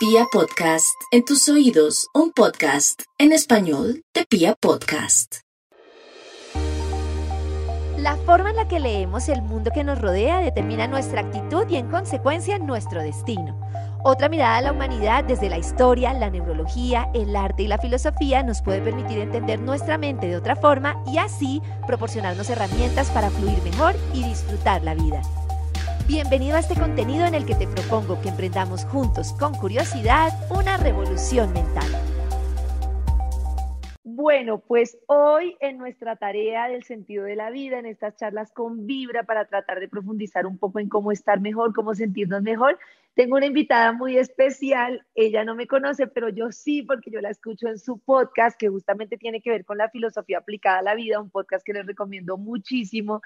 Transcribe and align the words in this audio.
Pia 0.00 0.24
Podcast, 0.32 0.98
en 1.10 1.26
tus 1.26 1.46
oídos, 1.50 2.08
un 2.14 2.32
podcast 2.32 3.02
en 3.18 3.32
español 3.32 4.02
de 4.14 4.24
Pia 4.24 4.54
Podcast. 4.58 5.40
La 7.98 8.16
forma 8.16 8.48
en 8.48 8.56
la 8.56 8.66
que 8.66 8.80
leemos 8.80 9.28
el 9.28 9.42
mundo 9.42 9.70
que 9.74 9.84
nos 9.84 10.00
rodea 10.00 10.40
determina 10.40 10.86
nuestra 10.86 11.20
actitud 11.20 11.68
y 11.68 11.76
en 11.76 11.90
consecuencia 11.90 12.58
nuestro 12.58 13.02
destino. 13.02 13.60
Otra 14.02 14.30
mirada 14.30 14.56
a 14.56 14.62
la 14.62 14.72
humanidad 14.72 15.22
desde 15.24 15.50
la 15.50 15.58
historia, 15.58 16.14
la 16.14 16.30
neurología, 16.30 17.10
el 17.12 17.36
arte 17.36 17.64
y 17.64 17.68
la 17.68 17.76
filosofía 17.76 18.42
nos 18.42 18.62
puede 18.62 18.80
permitir 18.80 19.18
entender 19.18 19.60
nuestra 19.60 19.98
mente 19.98 20.28
de 20.28 20.36
otra 20.36 20.56
forma 20.56 20.96
y 21.12 21.18
así 21.18 21.60
proporcionarnos 21.86 22.48
herramientas 22.48 23.10
para 23.10 23.28
fluir 23.28 23.60
mejor 23.64 23.94
y 24.14 24.24
disfrutar 24.24 24.82
la 24.82 24.94
vida. 24.94 25.20
Bienvenido 26.10 26.56
a 26.56 26.58
este 26.58 26.74
contenido 26.74 27.24
en 27.24 27.36
el 27.36 27.46
que 27.46 27.54
te 27.54 27.68
propongo 27.68 28.20
que 28.20 28.30
emprendamos 28.30 28.84
juntos 28.84 29.32
con 29.38 29.54
curiosidad 29.54 30.30
una 30.50 30.76
revolución 30.76 31.52
mental. 31.52 31.88
Bueno, 34.02 34.58
pues 34.58 34.98
hoy 35.06 35.56
en 35.60 35.78
nuestra 35.78 36.16
tarea 36.16 36.68
del 36.68 36.82
sentido 36.82 37.22
de 37.26 37.36
la 37.36 37.50
vida, 37.50 37.78
en 37.78 37.86
estas 37.86 38.16
charlas 38.16 38.50
con 38.50 38.88
Vibra 38.88 39.22
para 39.22 39.44
tratar 39.44 39.78
de 39.78 39.86
profundizar 39.86 40.46
un 40.46 40.58
poco 40.58 40.80
en 40.80 40.88
cómo 40.88 41.12
estar 41.12 41.40
mejor, 41.40 41.72
cómo 41.72 41.94
sentirnos 41.94 42.42
mejor, 42.42 42.76
tengo 43.14 43.36
una 43.36 43.46
invitada 43.46 43.92
muy 43.92 44.18
especial. 44.18 45.06
Ella 45.14 45.44
no 45.44 45.54
me 45.54 45.68
conoce, 45.68 46.08
pero 46.08 46.28
yo 46.28 46.50
sí, 46.50 46.82
porque 46.82 47.12
yo 47.12 47.20
la 47.20 47.30
escucho 47.30 47.68
en 47.68 47.78
su 47.78 48.00
podcast 48.00 48.58
que 48.58 48.68
justamente 48.68 49.16
tiene 49.16 49.40
que 49.40 49.50
ver 49.50 49.64
con 49.64 49.78
la 49.78 49.88
filosofía 49.90 50.38
aplicada 50.38 50.80
a 50.80 50.82
la 50.82 50.96
vida, 50.96 51.20
un 51.20 51.30
podcast 51.30 51.64
que 51.64 51.72
les 51.72 51.86
recomiendo 51.86 52.36
muchísimo 52.36 53.22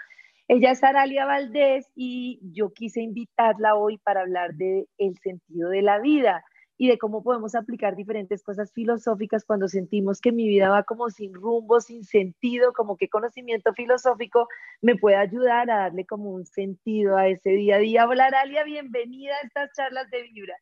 ella 0.48 0.72
es 0.72 0.84
Aralia 0.84 1.24
Valdés 1.24 1.90
y 1.94 2.40
yo 2.52 2.72
quise 2.72 3.00
invitarla 3.00 3.76
hoy 3.76 3.98
para 3.98 4.20
hablar 4.20 4.54
de 4.54 4.86
el 4.98 5.16
sentido 5.18 5.70
de 5.70 5.82
la 5.82 5.98
vida 5.98 6.44
y 6.76 6.88
de 6.88 6.98
cómo 6.98 7.22
podemos 7.22 7.54
aplicar 7.54 7.96
diferentes 7.96 8.42
cosas 8.42 8.72
filosóficas 8.72 9.44
cuando 9.44 9.68
sentimos 9.68 10.20
que 10.20 10.32
mi 10.32 10.46
vida 10.46 10.68
va 10.68 10.82
como 10.82 11.08
sin 11.08 11.32
rumbo, 11.32 11.80
sin 11.80 12.04
sentido, 12.04 12.72
como 12.72 12.96
que 12.96 13.08
conocimiento 13.08 13.72
filosófico 13.74 14.48
me 14.82 14.96
puede 14.96 15.16
ayudar 15.16 15.70
a 15.70 15.78
darle 15.78 16.04
como 16.04 16.30
un 16.30 16.46
sentido 16.46 17.16
a 17.16 17.28
ese 17.28 17.50
día 17.50 17.76
a 17.76 17.78
día. 17.78 18.08
Hola 18.08 18.26
Aralia, 18.26 18.64
bienvenida 18.64 19.34
a 19.36 19.46
estas 19.46 19.70
charlas 19.74 20.10
de 20.10 20.22
Vibra. 20.24 20.56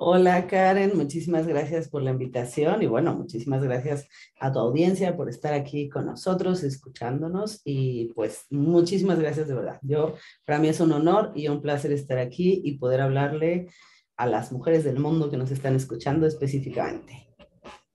Hola 0.00 0.46
Karen, 0.46 0.96
muchísimas 0.96 1.48
gracias 1.48 1.88
por 1.88 2.02
la 2.02 2.12
invitación 2.12 2.80
y 2.82 2.86
bueno, 2.86 3.14
muchísimas 3.14 3.64
gracias 3.64 4.08
a 4.38 4.52
tu 4.52 4.60
audiencia 4.60 5.16
por 5.16 5.28
estar 5.28 5.52
aquí 5.54 5.88
con 5.88 6.06
nosotros, 6.06 6.62
escuchándonos 6.62 7.62
y 7.64 8.12
pues 8.14 8.46
muchísimas 8.48 9.18
gracias 9.18 9.48
de 9.48 9.56
verdad. 9.56 9.80
Yo, 9.82 10.14
para 10.44 10.60
mí 10.60 10.68
es 10.68 10.78
un 10.78 10.92
honor 10.92 11.32
y 11.34 11.48
un 11.48 11.60
placer 11.60 11.90
estar 11.90 12.18
aquí 12.18 12.60
y 12.64 12.78
poder 12.78 13.00
hablarle 13.00 13.70
a 14.16 14.26
las 14.26 14.52
mujeres 14.52 14.84
del 14.84 15.00
mundo 15.00 15.30
que 15.30 15.36
nos 15.36 15.50
están 15.50 15.74
escuchando 15.74 16.28
específicamente. 16.28 17.34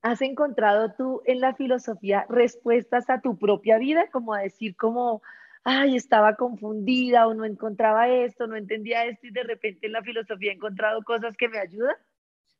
¿Has 0.02 0.22
encontrado 0.22 0.94
tú 0.98 1.22
en 1.24 1.40
la 1.40 1.56
filosofía 1.56 2.26
respuestas 2.28 3.10
a 3.10 3.22
tu 3.22 3.38
propia 3.38 3.78
vida, 3.78 4.10
como 4.12 4.34
a 4.34 4.42
decir 4.42 4.76
como 4.76 5.22
ay, 5.64 5.96
estaba 5.96 6.36
confundida 6.36 7.28
o 7.28 7.34
no 7.34 7.46
encontraba 7.46 8.10
esto, 8.10 8.48
no 8.48 8.56
entendía 8.56 9.06
esto 9.06 9.28
y 9.28 9.32
de 9.32 9.44
repente 9.44 9.88
en 9.88 9.94
la 9.94 10.04
filosofía 10.04 10.52
he 10.52 10.56
encontrado 10.56 11.02
cosas 11.04 11.36
que 11.38 11.50
me 11.50 11.60
ayudan? 11.60 11.96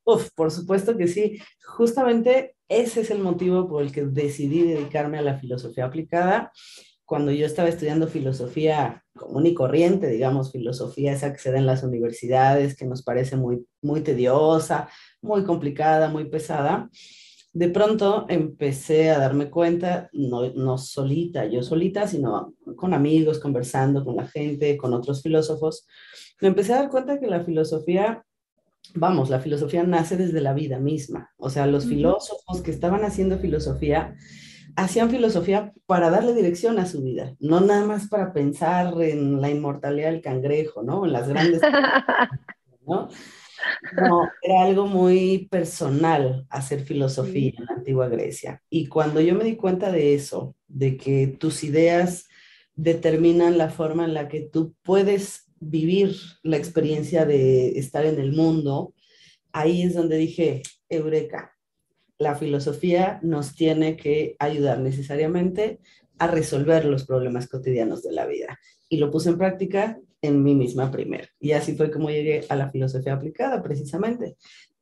Uf, 0.06 0.32
por 0.36 0.52
supuesto 0.52 0.98
que 0.98 1.08
sí. 1.08 1.40
Justamente 1.66 2.56
ese 2.68 3.02
es 3.02 3.12
el 3.12 3.20
motivo 3.20 3.68
por 3.68 3.84
el 3.84 3.92
que 3.92 4.04
decidí 4.04 4.64
dedicarme 4.64 5.18
a 5.18 5.22
la 5.22 5.38
filosofía 5.38 5.86
aplicada. 5.86 6.52
Cuando 7.06 7.32
yo 7.32 7.46
estaba 7.46 7.70
estudiando 7.70 8.08
filosofía 8.08 9.04
común 9.16 9.46
y 9.46 9.54
corriente, 9.54 10.08
digamos, 10.08 10.52
filosofía 10.52 11.14
esa 11.14 11.32
que 11.32 11.40
se 11.40 11.52
da 11.52 11.58
en 11.58 11.66
las 11.66 11.84
universidades, 11.84 12.76
que 12.76 12.86
nos 12.86 13.04
parece 13.04 13.38
muy, 13.38 13.66
muy 13.82 14.02
tediosa, 14.02 14.90
muy 15.22 15.44
complicada, 15.44 16.10
muy 16.10 16.26
pesada, 16.26 16.90
de 17.54 17.70
pronto 17.70 18.26
empecé 18.30 19.12
a 19.12 19.20
darme 19.20 19.52
cuenta, 19.52 20.10
no, 20.12 20.52
no 20.54 20.80
solita, 20.80 21.46
yo 21.46 21.62
solita, 21.62 22.08
sino 22.08 22.56
con 22.76 22.96
amigos, 22.96 23.40
conversando 23.40 24.04
con 24.04 24.16
la 24.16 24.28
gente, 24.28 24.76
con 24.76 24.94
otros 24.94 25.22
filósofos, 25.22 25.86
me 26.42 26.48
empecé 26.48 26.74
a 26.74 26.78
dar 26.78 26.90
cuenta 26.90 27.20
que 27.20 27.28
la 27.28 27.44
filosofía, 27.44 28.26
vamos, 28.96 29.30
la 29.30 29.40
filosofía 29.40 29.84
nace 29.84 30.18
desde 30.18 30.42
la 30.42 30.54
vida 30.54 30.80
misma. 30.80 31.32
O 31.38 31.52
sea, 31.52 31.68
los 31.68 31.86
filósofos 31.86 32.62
que 32.64 32.72
estaban 32.72 33.06
haciendo 33.06 33.38
filosofía, 33.38 34.16
hacían 34.76 35.12
filosofía 35.12 35.74
para 35.86 36.10
darle 36.10 36.34
dirección 36.34 36.80
a 36.80 36.88
su 36.88 37.04
vida, 37.04 37.36
no 37.40 37.62
nada 37.62 37.86
más 37.86 38.08
para 38.08 38.34
pensar 38.34 39.00
en 39.00 39.40
la 39.40 39.52
inmortalidad 39.52 40.10
del 40.10 40.22
cangrejo, 40.22 40.82
¿no? 40.82 41.06
En 41.06 41.14
las 41.14 41.30
grandes... 41.30 41.62
¿no? 42.88 43.10
No, 43.96 44.30
era 44.42 44.64
algo 44.64 44.88
muy 44.88 45.48
personal 45.50 46.46
hacer 46.50 46.82
filosofía 46.82 47.54
en 47.58 47.66
la 47.66 47.76
antigua 47.76 48.08
Grecia. 48.08 48.62
Y 48.70 48.88
cuando 48.88 49.22
yo 49.22 49.36
me 49.36 49.44
di 49.44 49.56
cuenta 49.56 49.92
de 49.92 50.14
eso, 50.14 50.56
de 50.68 50.98
que 50.98 51.28
tus 51.28 51.64
ideas 51.64 52.28
determinan 52.76 53.58
la 53.58 53.70
forma 53.70 54.06
en 54.06 54.14
la 54.14 54.28
que 54.28 54.42
tú 54.42 54.76
puedes 54.82 55.46
vivir 55.60 56.16
la 56.42 56.58
experiencia 56.58 57.26
de 57.26 57.78
estar 57.78 58.06
en 58.06 58.20
el 58.20 58.34
mundo, 58.34 58.94
ahí 59.52 59.84
es 59.84 59.94
donde 59.94 60.18
dije, 60.18 60.62
Eureka, 60.90 61.56
la 62.18 62.36
filosofía 62.36 63.20
nos 63.22 63.56
tiene 63.56 63.96
que 63.96 64.36
ayudar 64.40 64.80
necesariamente 64.80 65.80
a 66.20 66.28
resolver 66.28 66.86
los 66.86 67.06
problemas 67.06 67.48
cotidianos 67.48 68.04
de 68.04 68.12
la 68.12 68.26
vida. 68.26 68.60
Y 68.90 68.98
lo 68.98 69.12
puse 69.12 69.30
en 69.30 69.38
práctica 69.38 70.00
en 70.24 70.42
mí 70.42 70.56
misma 70.56 70.90
primero. 70.90 71.28
Y 71.40 71.52
así 71.52 71.76
fue 71.76 71.92
como 71.92 72.10
llegué 72.10 72.46
a 72.50 72.56
la 72.56 72.72
filosofía 72.72 73.14
aplicada, 73.14 73.62
precisamente, 73.62 74.38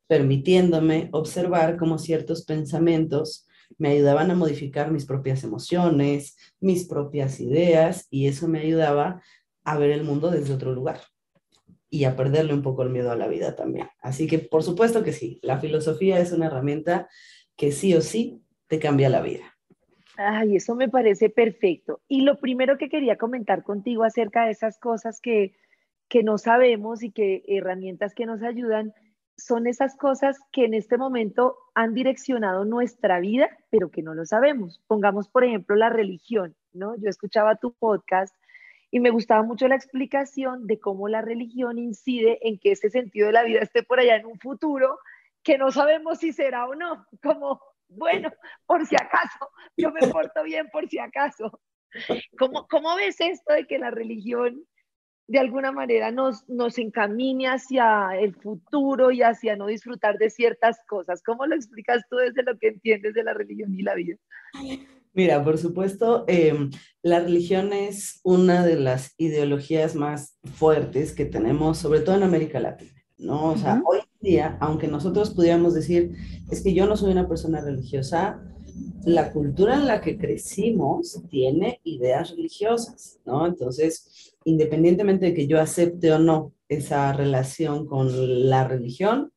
permitiéndome 0.06 1.10
observar 1.12 1.76
cómo 1.76 1.98
ciertos 1.98 2.44
pensamientos 2.44 3.46
me 3.78 3.90
ayudaban 3.90 4.30
a 4.30 4.34
modificar 4.34 4.90
mis 4.90 5.04
propias 5.04 5.44
emociones, 5.44 6.36
mis 6.60 6.86
propias 6.86 7.40
ideas, 7.40 8.06
y 8.10 8.26
eso 8.26 8.48
me 8.48 8.60
ayudaba 8.60 9.20
a 9.64 9.78
ver 9.78 9.90
el 9.90 10.04
mundo 10.04 10.30
desde 10.30 10.54
otro 10.54 10.72
lugar 10.72 11.00
y 11.90 12.04
a 12.04 12.16
perderle 12.16 12.54
un 12.54 12.62
poco 12.62 12.82
el 12.82 12.90
miedo 12.90 13.10
a 13.10 13.16
la 13.16 13.28
vida 13.28 13.54
también. 13.54 13.88
Así 14.00 14.26
que 14.26 14.38
por 14.38 14.62
supuesto 14.62 15.02
que 15.02 15.12
sí, 15.12 15.40
la 15.42 15.58
filosofía 15.58 16.18
es 16.20 16.32
una 16.32 16.46
herramienta 16.46 17.08
que 17.56 17.72
sí 17.72 17.94
o 17.94 18.00
sí 18.00 18.40
te 18.66 18.78
cambia 18.78 19.08
la 19.08 19.20
vida. 19.20 19.51
Ay, 20.16 20.56
eso 20.56 20.74
me 20.74 20.88
parece 20.88 21.30
perfecto. 21.30 22.00
Y 22.08 22.22
lo 22.22 22.38
primero 22.38 22.76
que 22.76 22.88
quería 22.88 23.16
comentar 23.16 23.62
contigo 23.62 24.04
acerca 24.04 24.44
de 24.44 24.52
esas 24.52 24.78
cosas 24.78 25.20
que, 25.20 25.54
que 26.08 26.22
no 26.22 26.38
sabemos 26.38 27.02
y 27.02 27.10
que 27.10 27.42
herramientas 27.48 28.14
que 28.14 28.26
nos 28.26 28.42
ayudan 28.42 28.92
son 29.36 29.66
esas 29.66 29.96
cosas 29.96 30.38
que 30.52 30.66
en 30.66 30.74
este 30.74 30.98
momento 30.98 31.56
han 31.74 31.94
direccionado 31.94 32.64
nuestra 32.64 33.18
vida, 33.18 33.48
pero 33.70 33.90
que 33.90 34.02
no 34.02 34.14
lo 34.14 34.26
sabemos. 34.26 34.82
Pongamos, 34.86 35.28
por 35.28 35.44
ejemplo, 35.44 35.74
la 35.74 35.88
religión, 35.88 36.54
¿no? 36.72 36.94
Yo 36.96 37.08
escuchaba 37.08 37.56
tu 37.56 37.72
podcast 37.72 38.34
y 38.90 39.00
me 39.00 39.10
gustaba 39.10 39.42
mucho 39.42 39.66
la 39.68 39.74
explicación 39.74 40.66
de 40.66 40.78
cómo 40.78 41.08
la 41.08 41.22
religión 41.22 41.78
incide 41.78 42.46
en 42.46 42.58
que 42.58 42.72
ese 42.72 42.90
sentido 42.90 43.28
de 43.28 43.32
la 43.32 43.42
vida 43.42 43.60
esté 43.60 43.82
por 43.82 43.98
allá 43.98 44.16
en 44.16 44.26
un 44.26 44.38
futuro 44.38 44.98
que 45.42 45.56
no 45.58 45.72
sabemos 45.72 46.18
si 46.18 46.32
será 46.32 46.66
o 46.66 46.74
no, 46.74 47.06
como 47.22 47.60
bueno, 47.96 48.30
por 48.66 48.86
si 48.86 48.96
acaso, 48.96 49.50
yo 49.76 49.90
me 49.90 50.06
porto 50.08 50.42
bien 50.42 50.68
por 50.72 50.88
si 50.88 50.98
acaso. 50.98 51.60
¿Cómo, 52.38 52.66
cómo 52.68 52.96
ves 52.96 53.20
esto 53.20 53.52
de 53.52 53.66
que 53.66 53.78
la 53.78 53.90
religión 53.90 54.64
de 55.28 55.38
alguna 55.38 55.72
manera 55.72 56.10
nos, 56.10 56.48
nos 56.48 56.78
encamine 56.78 57.48
hacia 57.48 58.10
el 58.18 58.34
futuro 58.34 59.10
y 59.12 59.22
hacia 59.22 59.56
no 59.56 59.66
disfrutar 59.66 60.18
de 60.18 60.30
ciertas 60.30 60.78
cosas? 60.86 61.22
¿Cómo 61.22 61.46
lo 61.46 61.54
explicas 61.54 62.02
tú 62.10 62.16
desde 62.16 62.42
lo 62.42 62.58
que 62.58 62.68
entiendes 62.68 63.14
de 63.14 63.24
la 63.24 63.34
religión 63.34 63.74
y 63.74 63.82
la 63.82 63.94
vida? 63.94 64.16
Mira, 65.14 65.44
por 65.44 65.58
supuesto, 65.58 66.24
em, 66.26 66.70
la 67.02 67.20
religión 67.20 67.72
es 67.72 68.20
una 68.24 68.64
de 68.64 68.76
las 68.76 69.14
ideologías 69.18 69.94
más 69.94 70.38
fuertes 70.54 71.12
que 71.12 71.26
tenemos, 71.26 71.78
sobre 71.78 72.00
todo 72.00 72.16
en 72.16 72.22
América 72.22 72.60
Latina, 72.60 73.02
¿no? 73.18 73.50
O 73.50 73.56
sea, 73.56 73.82
hoy 73.84 74.00
día, 74.22 74.56
aunque 74.60 74.88
nosotros 74.88 75.30
pudiéramos 75.30 75.74
decir, 75.74 76.12
es 76.50 76.62
que 76.62 76.74
yo 76.74 76.86
no 76.86 76.96
soy 76.96 77.12
una 77.12 77.28
persona 77.28 77.60
religiosa, 77.60 78.42
la 79.04 79.32
cultura 79.32 79.74
en 79.74 79.86
la 79.86 80.00
que 80.00 80.16
crecimos 80.16 81.22
tiene 81.28 81.80
ideas 81.84 82.30
religiosas, 82.30 83.18
¿no? 83.26 83.46
Entonces, 83.46 84.34
independientemente 84.44 85.26
de 85.26 85.34
que 85.34 85.46
yo 85.46 85.60
acepte 85.60 86.12
o 86.12 86.18
no 86.18 86.52
esa 86.68 87.12
relación 87.12 87.86
con 87.86 88.48
la 88.48 88.66
religión, 88.66 89.32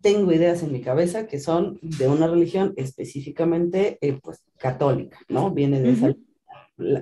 tengo 0.00 0.32
ideas 0.32 0.62
en 0.62 0.72
mi 0.72 0.82
cabeza 0.82 1.26
que 1.26 1.40
son 1.40 1.78
de 1.80 2.08
una 2.08 2.26
religión 2.26 2.74
específicamente, 2.76 3.96
eh, 4.02 4.18
pues, 4.22 4.44
católica, 4.58 5.18
¿no? 5.28 5.50
Viene 5.50 5.80
de 5.80 5.92
esa 5.92 6.14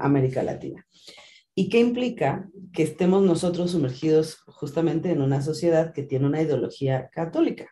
América 0.00 0.42
Latina. 0.42 0.86
¿Y 1.54 1.68
qué 1.68 1.80
implica 1.80 2.48
que 2.72 2.82
estemos 2.82 3.22
nosotros 3.22 3.72
sumergidos 3.72 4.38
justamente 4.46 5.10
en 5.10 5.20
una 5.20 5.42
sociedad 5.42 5.92
que 5.92 6.02
tiene 6.02 6.26
una 6.26 6.40
ideología 6.40 7.10
católica? 7.10 7.68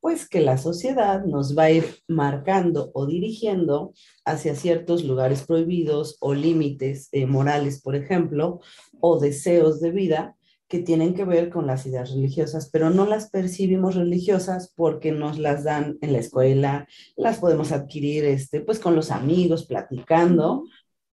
Pues 0.00 0.28
que 0.28 0.40
la 0.40 0.58
sociedad 0.58 1.24
nos 1.24 1.56
va 1.56 1.64
a 1.64 1.70
ir 1.70 1.84
marcando 2.08 2.90
o 2.94 3.06
dirigiendo 3.06 3.92
hacia 4.24 4.56
ciertos 4.56 5.04
lugares 5.04 5.44
prohibidos 5.44 6.16
o 6.20 6.34
límites 6.34 7.08
eh, 7.12 7.26
morales, 7.26 7.80
por 7.80 7.94
ejemplo, 7.94 8.60
o 9.00 9.20
deseos 9.20 9.80
de 9.80 9.92
vida 9.92 10.36
que 10.68 10.80
tienen 10.80 11.14
que 11.14 11.24
ver 11.24 11.48
con 11.48 11.66
las 11.66 11.86
ideas 11.86 12.10
religiosas, 12.10 12.70
pero 12.72 12.90
no 12.90 13.06
las 13.06 13.30
percibimos 13.30 13.94
religiosas 13.94 14.72
porque 14.74 15.12
nos 15.12 15.38
las 15.38 15.62
dan 15.62 15.96
en 16.00 16.12
la 16.12 16.18
escuela, 16.18 16.88
las 17.16 17.38
podemos 17.38 17.70
adquirir 17.70 18.24
este, 18.24 18.60
pues 18.60 18.80
con 18.80 18.96
los 18.96 19.12
amigos, 19.12 19.66
platicando, 19.66 20.64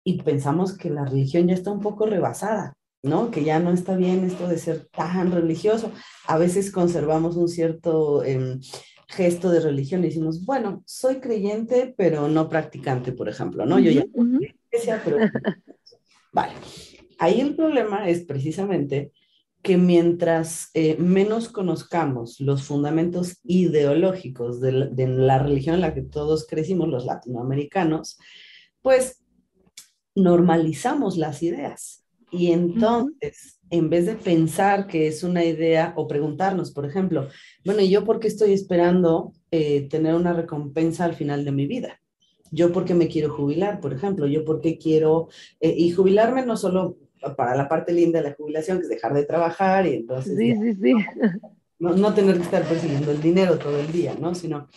y 0.04 0.22
pensamos 0.22 0.76
que 0.76 0.90
la 0.90 1.04
religión 1.04 1.49
ya 1.49 1.54
está 1.54 1.70
un 1.70 1.81
poco 1.81 2.06
rebasada, 2.06 2.75
¿no? 3.02 3.31
Que 3.31 3.44
ya 3.44 3.58
no 3.60 3.72
está 3.72 3.96
bien 3.96 4.25
esto 4.25 4.49
de 4.49 4.58
ser 4.58 4.87
tan 4.87 5.32
religioso. 5.32 5.93
A 6.26 6.38
veces 6.38 6.70
conservamos 6.70 7.37
un 7.37 7.49
cierto 7.49 8.25
em, 8.25 8.60
gesto 9.08 9.50
de 9.50 9.60
religión 9.60 10.02
y 10.02 10.08
decimos, 10.08 10.44
bueno, 10.44 10.82
soy 10.87 11.16
creyente, 11.16 11.94
pero 11.96 12.28
no 12.28 12.49
practicante, 12.49 13.12
por 13.12 13.28
ejemplo, 13.28 13.66
¿no? 13.66 13.78
Yo 13.78 13.90
ya 13.90 14.04
pero... 15.04 15.19
Vale. 16.32 16.52
Ahí 17.19 17.40
el 17.40 17.54
problema 17.54 18.08
es 18.08 18.25
precisamente 18.25 19.12
que 19.62 19.76
mientras 19.76 20.70
eh, 20.75 20.96
menos 20.99 21.49
conozcamos 21.49 22.40
los 22.40 22.64
fundamentos 22.64 23.38
ideológicos 23.44 24.60
de 24.60 24.72
la, 24.72 25.38
religión 25.38 25.76
en 25.76 25.82
la 25.82 25.94
que 25.94 26.02
todos 26.02 26.46
crecimos, 26.49 26.88
los 26.88 27.04
latinoamericanos, 27.04 28.19
pues 28.81 29.21
normalizamos 30.14 31.17
las 31.17 31.43
ideas. 31.43 32.05
Y 32.31 32.50
entonces, 32.50 33.61
en 33.69 33.91
vez 33.91 34.06
de 34.06 34.14
pensar 34.14 34.87
que 34.87 35.06
es 35.06 35.23
una 35.23 35.44
idea 35.44 35.93
o 35.97 36.09
preguntarnos, 36.09 36.73
por 36.73 36.87
ejemplo, 36.87 37.29
bueno, 37.64 37.82
¿y 37.82 37.91
yo 37.91 38.05
por 38.05 38.20
qué 38.20 38.29
estoy 38.29 38.53
esperando 38.53 39.32
eh, 39.50 39.88
tener 39.88 40.14
una 40.14 40.32
recompensa 40.32 41.05
al 41.05 41.14
final 41.14 41.44
de 41.44 41.53
mi 41.53 41.67
vida? 41.67 42.00
Yo 42.50 42.73
por 42.73 42.85
qué 42.85 42.94
me 42.94 43.09
quiero 43.09 43.35
jubilar, 43.35 43.81
por 43.81 43.93
ejemplo, 43.93 44.26
yo 44.26 44.44
por 44.44 44.61
qué 44.61 44.79
quiero, 44.79 45.29
eh, 45.61 45.75
y 45.76 45.91
jubilarme 45.91 46.44
no 46.44 46.56
solo 46.56 46.97
para 47.37 47.55
la 47.55 47.69
parte 47.69 47.93
linda 47.93 48.20
de 48.20 48.31
la 48.31 48.35
jubilación, 48.35 48.79
que 48.79 48.85
es 48.85 48.88
dejar 48.88 49.14
de 49.14 49.25
trabajar 49.25 49.87
y 49.87 49.94
entonces... 49.94 50.37
Sí, 50.37 50.55
sí, 50.56 50.75
sí. 50.75 50.93
No, 51.79 51.94
no, 51.94 52.14
tener 52.14 52.37
que 52.37 52.43
estar 52.43 52.62
persiguiendo 52.64 53.11
el 53.11 53.20
dinero 53.20 53.59
todo 53.59 53.79
el 53.79 53.91
día, 53.91 54.14
¿no? 54.19 54.35
Sino 54.35 54.69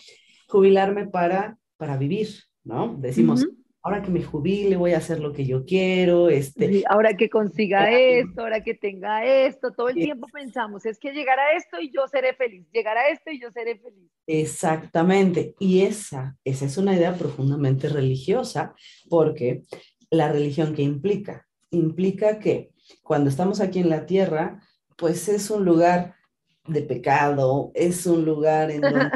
jubilarme 0.48 1.06
para, 1.06 1.58
para 1.76 1.96
vivir, 1.96 2.28
¿no? 2.64 2.96
Decimos, 2.98 3.46
ahora 3.86 4.02
que 4.02 4.10
me 4.10 4.20
jubile 4.20 4.76
voy 4.76 4.94
a 4.94 4.98
hacer 4.98 5.20
lo 5.20 5.32
que 5.32 5.46
yo 5.46 5.64
quiero, 5.64 6.28
este... 6.28 6.82
ahora 6.88 7.16
que 7.16 7.30
consiga 7.30 7.88
esto, 7.92 8.40
ahora 8.40 8.60
que 8.64 8.74
tenga 8.74 9.24
esto, 9.24 9.70
todo 9.70 9.90
el 9.90 9.94
tiempo 9.94 10.26
pensamos, 10.32 10.84
es 10.86 10.98
que 10.98 11.12
llegará 11.12 11.52
esto 11.56 11.80
y 11.80 11.92
yo 11.92 12.08
seré 12.08 12.34
feliz, 12.34 12.66
llegará 12.72 13.08
esto 13.10 13.30
y 13.30 13.40
yo 13.40 13.48
seré 13.52 13.78
feliz. 13.78 14.10
Exactamente, 14.26 15.54
y 15.60 15.82
esa, 15.82 16.36
esa 16.42 16.64
es 16.64 16.76
una 16.78 16.96
idea 16.96 17.14
profundamente 17.14 17.88
religiosa, 17.88 18.74
porque 19.08 19.62
la 20.10 20.32
religión 20.32 20.74
que 20.74 20.82
implica 20.82 21.46
implica 21.70 22.40
que 22.40 22.72
cuando 23.04 23.30
estamos 23.30 23.60
aquí 23.60 23.78
en 23.78 23.90
la 23.90 24.04
tierra, 24.04 24.62
pues 24.96 25.28
es 25.28 25.48
un 25.48 25.64
lugar 25.64 26.16
de 26.66 26.82
pecado, 26.82 27.70
es 27.72 28.04
un 28.06 28.24
lugar 28.24 28.72
en 28.72 28.80
donde 28.80 29.10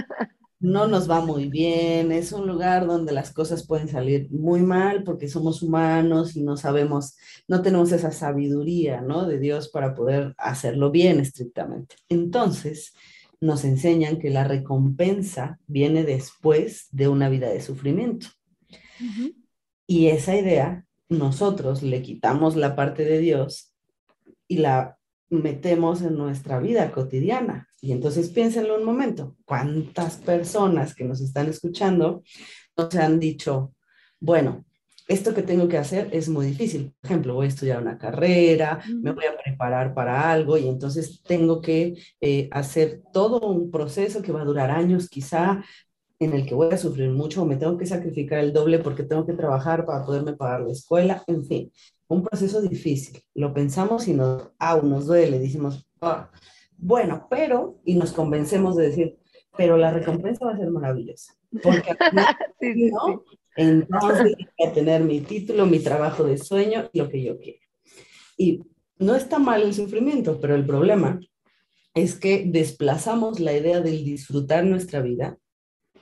no 0.60 0.86
nos 0.86 1.10
va 1.10 1.24
muy 1.24 1.48
bien, 1.48 2.12
es 2.12 2.32
un 2.32 2.46
lugar 2.46 2.86
donde 2.86 3.12
las 3.12 3.32
cosas 3.32 3.66
pueden 3.66 3.88
salir 3.88 4.30
muy 4.30 4.60
mal 4.60 5.02
porque 5.04 5.26
somos 5.26 5.62
humanos 5.62 6.36
y 6.36 6.42
no 6.42 6.58
sabemos, 6.58 7.16
no 7.48 7.62
tenemos 7.62 7.90
esa 7.92 8.12
sabiduría, 8.12 9.00
¿no? 9.00 9.26
De 9.26 9.38
Dios 9.38 9.70
para 9.70 9.94
poder 9.94 10.34
hacerlo 10.36 10.90
bien 10.90 11.18
estrictamente. 11.18 11.96
Entonces, 12.10 12.92
nos 13.40 13.64
enseñan 13.64 14.18
que 14.18 14.28
la 14.28 14.44
recompensa 14.44 15.58
viene 15.66 16.04
después 16.04 16.88
de 16.92 17.08
una 17.08 17.30
vida 17.30 17.48
de 17.48 17.62
sufrimiento. 17.62 18.26
Y 19.86 20.08
esa 20.08 20.36
idea 20.36 20.84
nosotros 21.08 21.82
le 21.82 22.02
quitamos 22.02 22.54
la 22.54 22.76
parte 22.76 23.04
de 23.06 23.18
Dios 23.18 23.72
y 24.46 24.58
la 24.58 24.99
metemos 25.30 26.02
en 26.02 26.16
nuestra 26.16 26.58
vida 26.58 26.90
cotidiana. 26.92 27.68
Y 27.80 27.92
entonces 27.92 28.28
piénsenlo 28.28 28.76
un 28.76 28.84
momento, 28.84 29.36
¿cuántas 29.44 30.16
personas 30.16 30.94
que 30.94 31.04
nos 31.04 31.20
están 31.20 31.48
escuchando 31.48 32.22
nos 32.76 32.94
han 32.96 33.18
dicho, 33.18 33.74
bueno, 34.18 34.64
esto 35.10 35.34
que 35.34 35.42
tengo 35.42 35.66
que 35.66 35.76
hacer 35.76 36.08
es 36.12 36.28
muy 36.28 36.46
difícil. 36.46 36.94
Por 37.00 37.10
ejemplo, 37.10 37.34
voy 37.34 37.46
a 37.46 37.48
estudiar 37.48 37.82
una 37.82 37.98
carrera, 37.98 38.80
me 39.02 39.10
voy 39.10 39.24
a 39.24 39.36
preparar 39.36 39.92
para 39.92 40.30
algo 40.30 40.56
y 40.56 40.68
entonces 40.68 41.20
tengo 41.26 41.60
que 41.60 41.94
eh, 42.20 42.48
hacer 42.52 43.02
todo 43.12 43.40
un 43.40 43.72
proceso 43.72 44.22
que 44.22 44.30
va 44.30 44.42
a 44.42 44.44
durar 44.44 44.70
años 44.70 45.08
quizá, 45.08 45.64
en 46.20 46.32
el 46.34 46.46
que 46.46 46.54
voy 46.54 46.72
a 46.72 46.76
sufrir 46.76 47.10
mucho, 47.10 47.44
me 47.44 47.56
tengo 47.56 47.76
que 47.76 47.86
sacrificar 47.86 48.38
el 48.38 48.52
doble 48.52 48.78
porque 48.78 49.02
tengo 49.02 49.26
que 49.26 49.32
trabajar 49.32 49.84
para 49.84 50.04
poderme 50.04 50.34
pagar 50.34 50.60
la 50.60 50.72
escuela, 50.72 51.24
en 51.26 51.44
fin, 51.44 51.72
un 52.10 52.24
proceso 52.24 52.60
difícil. 52.60 53.22
Lo 53.34 53.54
pensamos 53.54 54.08
y 54.08 54.14
nos, 54.14 54.50
aún 54.58 54.90
nos 54.90 55.06
duele, 55.06 55.38
decimos, 55.38 55.88
ah, 56.02 56.30
bueno, 56.76 57.28
pero, 57.30 57.80
y 57.84 57.94
nos 57.94 58.12
convencemos 58.12 58.76
de 58.76 58.88
decir, 58.88 59.18
pero 59.56 59.76
la 59.76 59.92
recompensa 59.92 60.44
va 60.44 60.52
a 60.52 60.58
ser 60.58 60.70
maravillosa. 60.70 61.34
Porque 61.62 61.92
sí, 62.60 62.90
¿no? 62.90 63.24
entonces 63.56 64.34
voy 64.36 64.68
a 64.68 64.72
tener 64.72 65.02
mi 65.02 65.20
título, 65.20 65.66
mi 65.66 65.78
trabajo 65.78 66.24
de 66.24 66.36
sueño, 66.36 66.90
lo 66.92 67.08
que 67.08 67.22
yo 67.22 67.38
quiero. 67.38 67.60
Y 68.36 68.64
no 68.98 69.14
está 69.14 69.38
mal 69.38 69.62
el 69.62 69.72
sufrimiento, 69.72 70.40
pero 70.40 70.56
el 70.56 70.66
problema 70.66 71.20
es 71.94 72.16
que 72.16 72.44
desplazamos 72.44 73.38
la 73.38 73.56
idea 73.56 73.80
del 73.80 74.04
disfrutar 74.04 74.64
nuestra 74.64 75.00
vida 75.00 75.38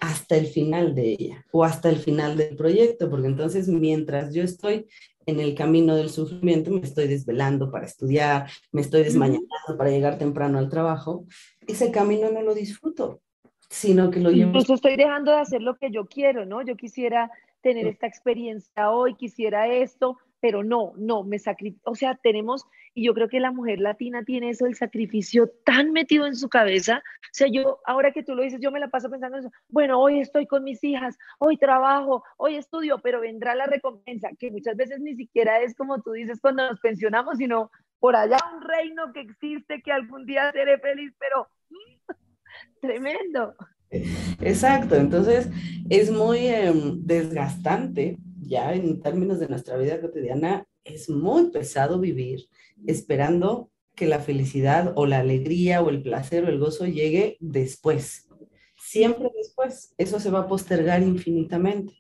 hasta 0.01 0.37
el 0.37 0.47
final 0.47 0.95
de 0.95 1.11
ella 1.19 1.47
o 1.53 1.65
hasta 1.65 1.91
el 1.91 1.97
final 1.97 2.37
del 2.37 2.57
proyecto, 2.57 3.11
porque 3.11 3.27
entonces 3.27 3.69
mientras 3.69 4.33
yo 4.33 4.43
estoy 4.43 4.87
en 5.29 5.41
el 5.41 5.55
camino 5.55 5.95
del 5.95 6.09
sufrimiento, 6.09 6.71
me 6.71 6.81
estoy 6.81 7.07
desvelando 7.07 7.71
para 7.71 7.85
estudiar, 7.85 8.49
me 8.73 8.81
estoy 8.81 9.03
desmañanando 9.03 9.77
para 9.77 9.91
llegar 9.91 10.17
temprano 10.17 10.59
al 10.59 10.71
trabajo, 10.71 11.27
ese 11.67 11.91
camino 11.91 12.31
no 12.31 12.41
lo 12.41 12.55
disfruto, 12.55 13.21
sino 13.69 14.11
que 14.11 14.21
lo 14.21 14.31
llevo... 14.31 14.49
Incluso 14.49 14.73
estoy 14.73 14.97
dejando 14.97 15.33
de 15.33 15.41
hacer 15.41 15.61
lo 15.61 15.77
que 15.77 15.91
yo 15.91 16.07
quiero, 16.07 16.47
¿no? 16.47 16.63
Yo 16.63 16.77
quisiera 16.77 17.31
tener 17.61 17.87
esta 17.87 18.07
experiencia 18.07 18.91
hoy, 18.91 19.17
quisiera 19.17 19.67
esto, 19.69 20.17
pero 20.41 20.63
no, 20.63 20.93
no, 20.97 21.25
me 21.25 21.39
sacrifico, 21.39 21.91
o 21.91 21.95
sea, 21.95 22.15
tenemos, 22.23 22.65
y 22.95 23.05
yo 23.07 23.15
creo 23.15 23.29
que 23.29 23.41
la 23.41 23.51
mujer 23.51 23.81
latina 23.81 24.25
tiene 24.25 24.51
eso, 24.51 24.67
el 24.67 24.75
sacrificio 24.75 25.51
tan 25.65 25.93
metido 25.93 26.27
en 26.27 26.37
su 26.37 26.49
cabeza, 26.49 26.99
o 26.99 27.33
sea, 27.33 27.49
yo, 27.49 27.81
ahora 27.85 28.13
que 28.13 28.23
tú 28.23 28.35
lo 28.35 28.43
dices, 28.43 28.61
yo 28.61 28.71
me 28.71 28.81
la 28.81 28.89
paso 28.89 29.11
pensando 29.11 29.37
en 29.37 29.45
eso, 29.45 29.53
bueno, 29.69 30.01
hoy 30.01 30.21
estoy 30.21 30.47
con 30.47 30.65
mis 30.65 30.83
hijas, 30.85 31.17
hoy 31.39 31.57
trabajo, 31.57 32.25
hoy 32.37 32.57
estudio, 32.57 33.01
pero 33.03 33.21
vendrá 33.21 33.55
la 33.55 33.67
recompensa, 33.67 34.31
que 34.39 34.51
muchas 34.51 34.77
veces 34.77 35.01
ni 35.01 35.17
siquiera 35.17 35.61
es 35.61 35.75
como 35.75 36.01
tú 36.03 36.13
dices 36.13 36.41
cuando 36.41 36.69
nos 36.69 36.81
pensionamos, 36.81 37.39
sino 37.39 37.71
por 37.99 38.15
allá 38.15 38.39
un 38.55 38.63
reino 38.63 39.13
que 39.13 39.21
existe, 39.21 39.83
que 39.83 39.93
algún 39.93 40.25
día 40.25 40.53
seré 40.53 40.79
feliz, 40.79 41.13
pero 41.19 41.49
tremendo. 42.81 43.55
Exacto, 43.91 44.95
entonces 44.97 45.49
es 45.89 46.11
muy 46.11 46.47
em, 46.47 47.05
desgastante 47.05 48.19
ya 48.49 48.73
en 48.75 49.01
términos 49.01 49.39
de 49.39 49.49
nuestra 49.49 49.77
vida 49.77 50.01
cotidiana, 50.01 50.67
es 50.85 51.11
muy 51.11 51.51
pesado 51.51 52.01
vivir 52.01 52.49
esperando 52.87 53.71
que 53.95 54.07
la 54.07 54.21
felicidad 54.21 54.93
o 54.97 55.07
la 55.07 55.19
alegría 55.19 55.83
o 55.83 55.91
el 55.91 56.03
placer 56.03 56.45
o 56.45 56.49
el 56.49 56.59
gozo 56.59 56.87
llegue 56.87 57.37
después. 57.41 58.29
Siempre 58.77 59.31
después. 59.37 59.93
Eso 59.99 60.21
se 60.21 60.31
va 60.31 60.41
a 60.41 60.49
postergar 60.49 61.03
infinitamente. 61.03 61.95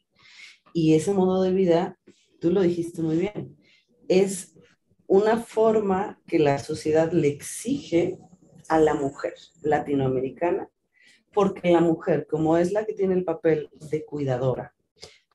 Y 0.73 0.95
ese 0.95 1.13
modo 1.13 1.43
de 1.43 1.53
vida, 1.53 1.99
tú 2.41 2.51
lo 2.51 2.63
dijiste 2.63 3.03
muy 3.03 3.17
bien, 3.17 3.57
es 4.09 4.55
una 5.07 5.39
forma 5.39 6.21
que 6.27 6.39
la 6.39 6.59
sociedad 6.59 7.11
le 7.13 7.29
exige 7.29 8.19
a 8.69 8.79
la 8.79 8.95
mujer 8.95 9.35
latinoamericana, 9.63 10.69
porque 11.33 11.71
la 11.73 11.81
mujer, 11.81 12.27
como 12.31 12.57
es 12.59 12.73
la 12.73 12.85
que 12.85 12.93
tiene 12.93 13.15
el 13.15 13.25
papel 13.25 13.71
de 13.91 14.05
cuidadora, 14.05 14.75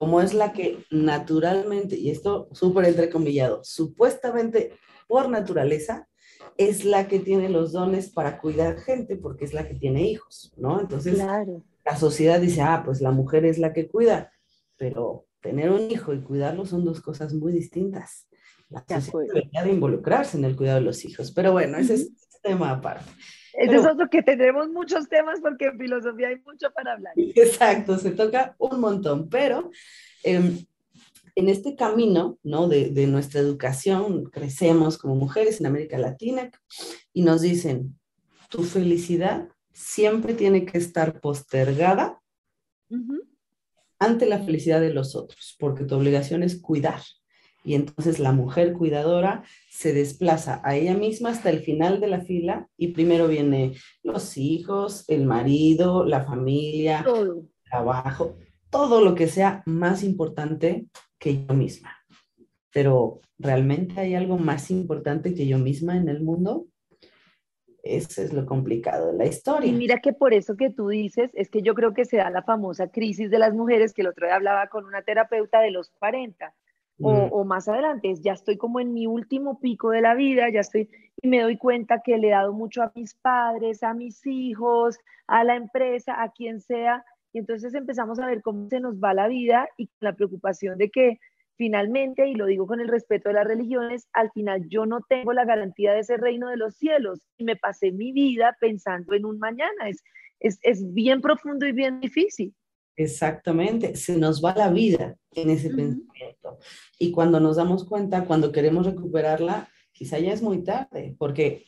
como 0.03 0.19
es 0.19 0.33
la 0.33 0.51
que 0.51 0.83
naturalmente, 0.91 1.95
y 1.95 2.10
esto 2.10 2.50
súper 2.51 2.83
entrecomillado, 2.83 3.63
supuestamente 3.63 4.74
por 5.07 5.29
naturaleza, 5.29 6.10
es 6.57 6.83
la 6.83 7.07
que 7.07 7.19
tiene 7.19 7.48
los 7.48 7.72
dones 7.72 8.10
para 8.10 8.38
cuidar 8.38 8.81
gente 8.81 9.15
porque 9.15 9.45
es 9.45 9.53
la 9.53 9.65
que 9.65 9.75
tiene 9.75 10.05
hijos, 10.05 10.51
¿no? 10.57 10.81
Entonces, 10.81 11.19
la 11.19 11.95
sociedad 11.95 12.41
dice, 12.41 12.60
ah, 12.60 12.81
pues 12.83 13.00
la 13.00 13.12
mujer 13.12 13.45
es 13.45 13.60
la 13.60 13.72
que 13.72 13.88
cuida, 13.88 14.33
pero 14.75 15.25
tener 15.39 15.72
un 15.72 15.89
hijo 15.89 16.13
y 16.13 16.19
cuidarlo 16.19 16.65
son 16.65 16.83
dos 16.83 17.00
cosas 17.00 17.33
muy 17.33 17.53
distintas. 17.53 18.27
La 18.67 18.83
sociedad 19.00 19.33
debería 19.33 19.63
de 19.63 19.72
involucrarse 19.72 20.38
en 20.38 20.43
el 20.43 20.57
cuidado 20.57 20.79
de 20.79 20.86
los 20.86 21.05
hijos, 21.05 21.31
pero 21.31 21.53
bueno, 21.53 21.77
ese 21.77 21.93
es 21.93 22.12
tema 22.41 22.72
aparte. 22.72 23.10
Ese 23.53 23.75
es 23.75 23.86
otro 23.86 24.10
que 24.10 24.24
tendremos 24.24 24.69
muchos 24.69 25.07
temas 25.07 25.39
porque 25.41 25.65
en 25.65 25.77
filosofía 25.77 26.29
hay 26.29 26.39
mucho 26.45 26.72
para 26.72 26.93
hablar. 26.93 27.13
Exacto, 27.17 27.98
se 27.98 28.12
toca 28.12 28.55
un 28.57 28.79
montón, 28.79 29.29
pero 29.29 29.69
em, 30.24 30.65
en 31.36 31.50
este 31.50 31.75
camino 31.75 32.38
¿no? 32.43 32.67
de, 32.67 32.89
de, 32.89 33.07
nuestra 33.07 33.39
educación 33.39 34.25
crecemos 34.25 34.98
como 34.98 35.15
mujeres 35.15 35.60
en 35.60 35.67
América 35.67 35.98
Latina 35.98 36.50
y 37.13 37.24
nos 37.24 37.41
dicen, 37.41 38.00
tu 38.50 38.63
felicidad 38.63 39.50
siempre 39.72 40.33
tiene 40.33 40.65
que 40.65 40.77
estar 40.77 41.19
postergada 41.19 42.22
ante 43.98 44.27
la 44.27 44.39
felicidad 44.39 44.79
de 44.79 44.93
los 44.93 45.15
otros, 45.15 45.55
porque 45.60 45.86
tu 45.86 45.95
obligación 45.95 46.43
es 46.43 46.62
cuidar. 46.62 47.01
Y 47.63 47.75
entonces 47.75 48.20
la 48.20 48.34
mujer 48.34 48.74
cuidadora 48.74 49.43
se 49.70 49.93
desplaza 49.93 50.62
a 50.63 50.75
ella 50.75 50.96
misma 50.96 51.29
hasta 51.29 51.50
el 51.50 51.60
final 51.60 52.01
de 52.01 52.08
la 52.08 52.22
fila 52.22 52.67
y 52.77 52.89
primero 52.89 53.27
viene 53.27 53.74
los 54.03 54.38
hijos, 54.38 55.05
el 55.08 55.25
marido, 55.25 56.03
la 56.03 56.25
familia, 56.25 57.05
el 57.08 57.50
trabajo, 57.63 58.36
todo 58.70 59.01
lo 59.01 59.15
que 59.15 59.27
sea 59.27 59.63
más 59.65 60.03
importante 60.03 60.88
que 61.17 61.46
yo 61.46 61.53
misma. 61.53 61.96
Pero 62.72 63.22
¿realmente 63.39 64.00
hay 64.00 64.15
algo 64.15 64.38
más 64.38 64.70
importante 64.70 65.34
que 65.34 65.48
yo 65.48 65.58
misma 65.58 65.96
en 65.96 66.10
el 66.10 66.22
mundo? 66.22 66.65
Eso 67.82 68.22
es 68.22 68.34
lo 68.34 68.46
complicado 68.46 69.12
de 69.12 69.17
la 69.17 69.25
historia. 69.25 69.70
Y 69.70 69.74
mira 69.74 70.00
que 70.00 70.13
por 70.13 70.34
eso 70.34 70.55
que 70.55 70.70
tú 70.70 70.88
dices, 70.89 71.29
es 71.34 71.50
que 71.50 71.62
yo 71.62 71.75
creo 71.75 71.93
que 71.93 72.05
se 72.05 72.17
da 72.17 72.29
la 72.29 72.43
famosa 72.43 72.88
crisis 72.88 73.29
de 73.29 73.39
las 73.39 73.53
mujeres, 73.53 73.93
que 73.93 74.01
el 74.01 74.08
otro 74.08 74.25
día 74.25 74.36
hablaba 74.36 74.67
con 74.67 74.86
una 74.86 75.01
terapeuta 75.01 75.60
de 75.60 75.72
los 75.72 75.89
40 75.91 76.53
o, 77.02 77.12
o, 77.12 77.44
más 77.44 77.68
adelante, 77.68 78.14
ya 78.22 78.34
estoy 78.34 78.58
como 78.58 78.80
en 78.80 78.94
mi 78.94 79.08
último 79.08 79.60
pico 79.60 79.90
de 79.90 80.02
la 80.02 80.14
vida, 80.14 80.50
ya 80.50 80.60
estoy, 80.60 80.90
y 81.22 81.28
me 81.28 81.42
doy 81.42 81.58
cuenta 81.58 82.02
que 82.04 82.18
le 82.18 82.28
he 82.28 82.32
dado 82.32 82.54
mucho 82.54 82.84
a 82.84 82.92
mis 82.96 83.16
padres, 83.16 83.84
a 83.84 83.94
mis 83.94 84.26
hijos, 84.26 85.00
a 85.28 85.44
la 85.44 85.56
empresa, 85.56 86.22
a 86.22 86.32
quien 86.32 86.62
sea, 86.62 87.04
y 87.34 87.40
entonces 87.40 87.74
empezamos 87.74 88.20
a 88.20 88.28
ver 88.28 88.42
cómo 88.42 88.70
se 88.70 88.80
nos 88.80 88.96
va 89.00 89.14
la 89.14 89.28
vida 89.28 89.68
y 89.78 89.90
la 90.00 90.14
preocupación 90.14 90.78
de 90.78 90.90
que 90.92 91.20
finalmente, 91.56 92.28
y 92.28 92.36
lo 92.36 92.46
digo 92.46 92.68
con 92.68 92.80
el 92.80 92.88
respeto 92.88 93.30
de 93.30 93.36
las 93.36 93.48
religiones, 93.48 94.08
al 94.14 94.32
final 94.32 94.68
yo 94.70 94.86
no 94.86 95.02
tengo 95.02 95.34
la 95.34 95.46
garantía 95.46 95.94
de 95.94 96.00
ese 96.00 96.18
reino 96.18 96.50
de 96.50 96.58
los 96.58 96.76
cielos 96.76 97.22
y 97.38 97.44
me 97.44 97.56
pasé 97.56 97.92
mi 97.92 98.12
vida 98.12 98.56
pensando 98.60 99.14
en 99.14 99.26
un 99.26 99.40
mañana. 99.40 99.88
Es, 99.88 100.04
es, 100.40 100.60
es 100.62 100.94
bien 100.94 101.22
profundo 101.22 101.66
y 101.66 101.72
bien 101.72 102.00
difícil. 102.00 102.54
Exactamente, 102.96 103.96
se 103.96 104.18
nos 104.18 104.44
va 104.44 104.54
la 104.56 104.70
vida 104.70 105.16
en 105.32 105.50
ese 105.50 105.70
pensamiento. 105.70 106.60
Y 107.00 107.12
cuando 107.12 107.40
nos 107.40 107.56
damos 107.56 107.86
cuenta, 107.86 108.26
cuando 108.26 108.52
queremos 108.52 108.86
recuperarla, 108.86 109.68
quizá 109.92 110.20
ya 110.20 110.34
es 110.34 110.42
muy 110.42 110.64
tarde, 110.64 111.16
porque 111.18 111.66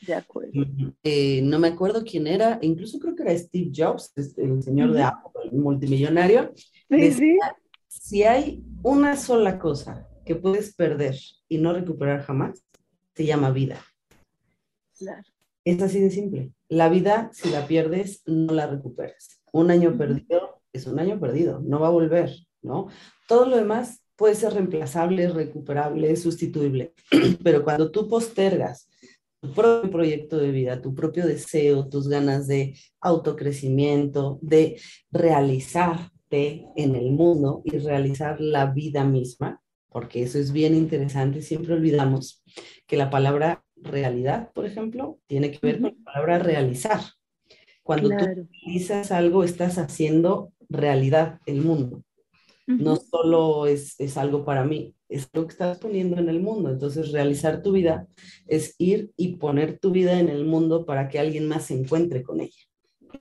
eh, 1.02 1.40
no 1.42 1.58
me 1.58 1.68
acuerdo 1.68 2.04
quién 2.04 2.26
era, 2.26 2.58
incluso 2.62 2.98
creo 2.98 3.14
que 3.14 3.22
era 3.22 3.38
Steve 3.38 3.70
Jobs, 3.74 4.12
el 4.36 4.62
señor 4.62 4.92
de 4.92 5.02
Apple, 5.02 5.50
el 5.50 5.58
multimillonario. 5.58 6.52
Sí, 6.88 7.12
sí 7.12 7.38
si 8.06 8.22
hay 8.22 8.62
una 8.84 9.16
sola 9.16 9.58
cosa 9.58 10.08
que 10.24 10.36
puedes 10.36 10.74
perder 10.74 11.16
y 11.48 11.58
no 11.58 11.72
recuperar 11.72 12.22
jamás, 12.22 12.64
se 13.14 13.26
llama 13.26 13.50
vida. 13.50 13.80
Claro. 14.96 15.24
Es 15.64 15.82
así 15.82 16.00
de 16.00 16.10
simple. 16.10 16.52
La 16.68 16.88
vida, 16.88 17.30
si 17.32 17.50
la 17.50 17.66
pierdes, 17.66 18.22
no 18.26 18.52
la 18.52 18.68
recuperas. 18.68 19.40
Un 19.52 19.72
año 19.72 19.98
perdido 19.98 20.45
es 20.76 20.86
un 20.86 20.98
año 20.98 21.18
perdido, 21.18 21.60
no 21.64 21.80
va 21.80 21.88
a 21.88 21.90
volver, 21.90 22.30
¿no? 22.62 22.88
Todo 23.28 23.46
lo 23.46 23.56
demás 23.56 24.02
puede 24.16 24.34
ser 24.34 24.54
reemplazable, 24.54 25.28
recuperable, 25.28 26.14
sustituible, 26.16 26.94
pero 27.42 27.62
cuando 27.64 27.90
tú 27.90 28.08
postergas 28.08 28.88
tu 29.40 29.52
propio 29.52 29.90
proyecto 29.90 30.38
de 30.38 30.50
vida, 30.50 30.80
tu 30.80 30.94
propio 30.94 31.26
deseo, 31.26 31.88
tus 31.88 32.08
ganas 32.08 32.46
de 32.46 32.74
autocrecimiento, 33.00 34.38
de 34.40 34.80
realizar 35.10 36.10
en 36.30 36.94
el 36.94 37.12
mundo 37.12 37.62
y 37.64 37.78
realizar 37.78 38.40
la 38.40 38.66
vida 38.66 39.04
misma, 39.04 39.62
porque 39.88 40.22
eso 40.22 40.38
es 40.38 40.52
bien 40.52 40.74
interesante. 40.74 41.42
Siempre 41.42 41.74
olvidamos 41.74 42.42
que 42.86 42.96
la 42.96 43.10
palabra 43.10 43.64
realidad, 43.76 44.50
por 44.52 44.66
ejemplo, 44.66 45.18
tiene 45.26 45.50
que 45.50 45.58
ver 45.62 45.80
con 45.80 45.96
la 45.96 46.12
palabra 46.12 46.38
realizar. 46.38 47.00
Cuando 47.82 48.08
tú 48.10 48.24
realizas 48.24 49.12
algo, 49.12 49.44
estás 49.44 49.78
haciendo 49.78 50.52
realidad 50.68 51.40
el 51.46 51.62
mundo. 51.62 52.02
No 52.66 52.96
solo 52.96 53.68
es, 53.68 53.94
es, 54.00 54.16
algo 54.16 54.44
para 54.44 54.64
mí, 54.64 54.92
es 55.08 55.28
lo 55.32 55.46
que 55.46 55.52
estás 55.52 55.78
poniendo 55.78 56.18
en 56.18 56.28
el 56.28 56.40
mundo. 56.40 56.68
Entonces, 56.68 57.12
realizar 57.12 57.62
tu 57.62 57.70
vida 57.70 58.08
es 58.48 58.74
ir 58.78 59.12
y 59.16 59.36
poner 59.36 59.78
tu 59.78 59.92
vida 59.92 60.18
en 60.18 60.28
el 60.28 60.44
mundo 60.44 60.84
para 60.84 61.08
que 61.08 61.20
alguien 61.20 61.46
más 61.46 61.66
se 61.66 61.74
encuentre 61.74 62.24
con 62.24 62.40
ella 62.40 62.58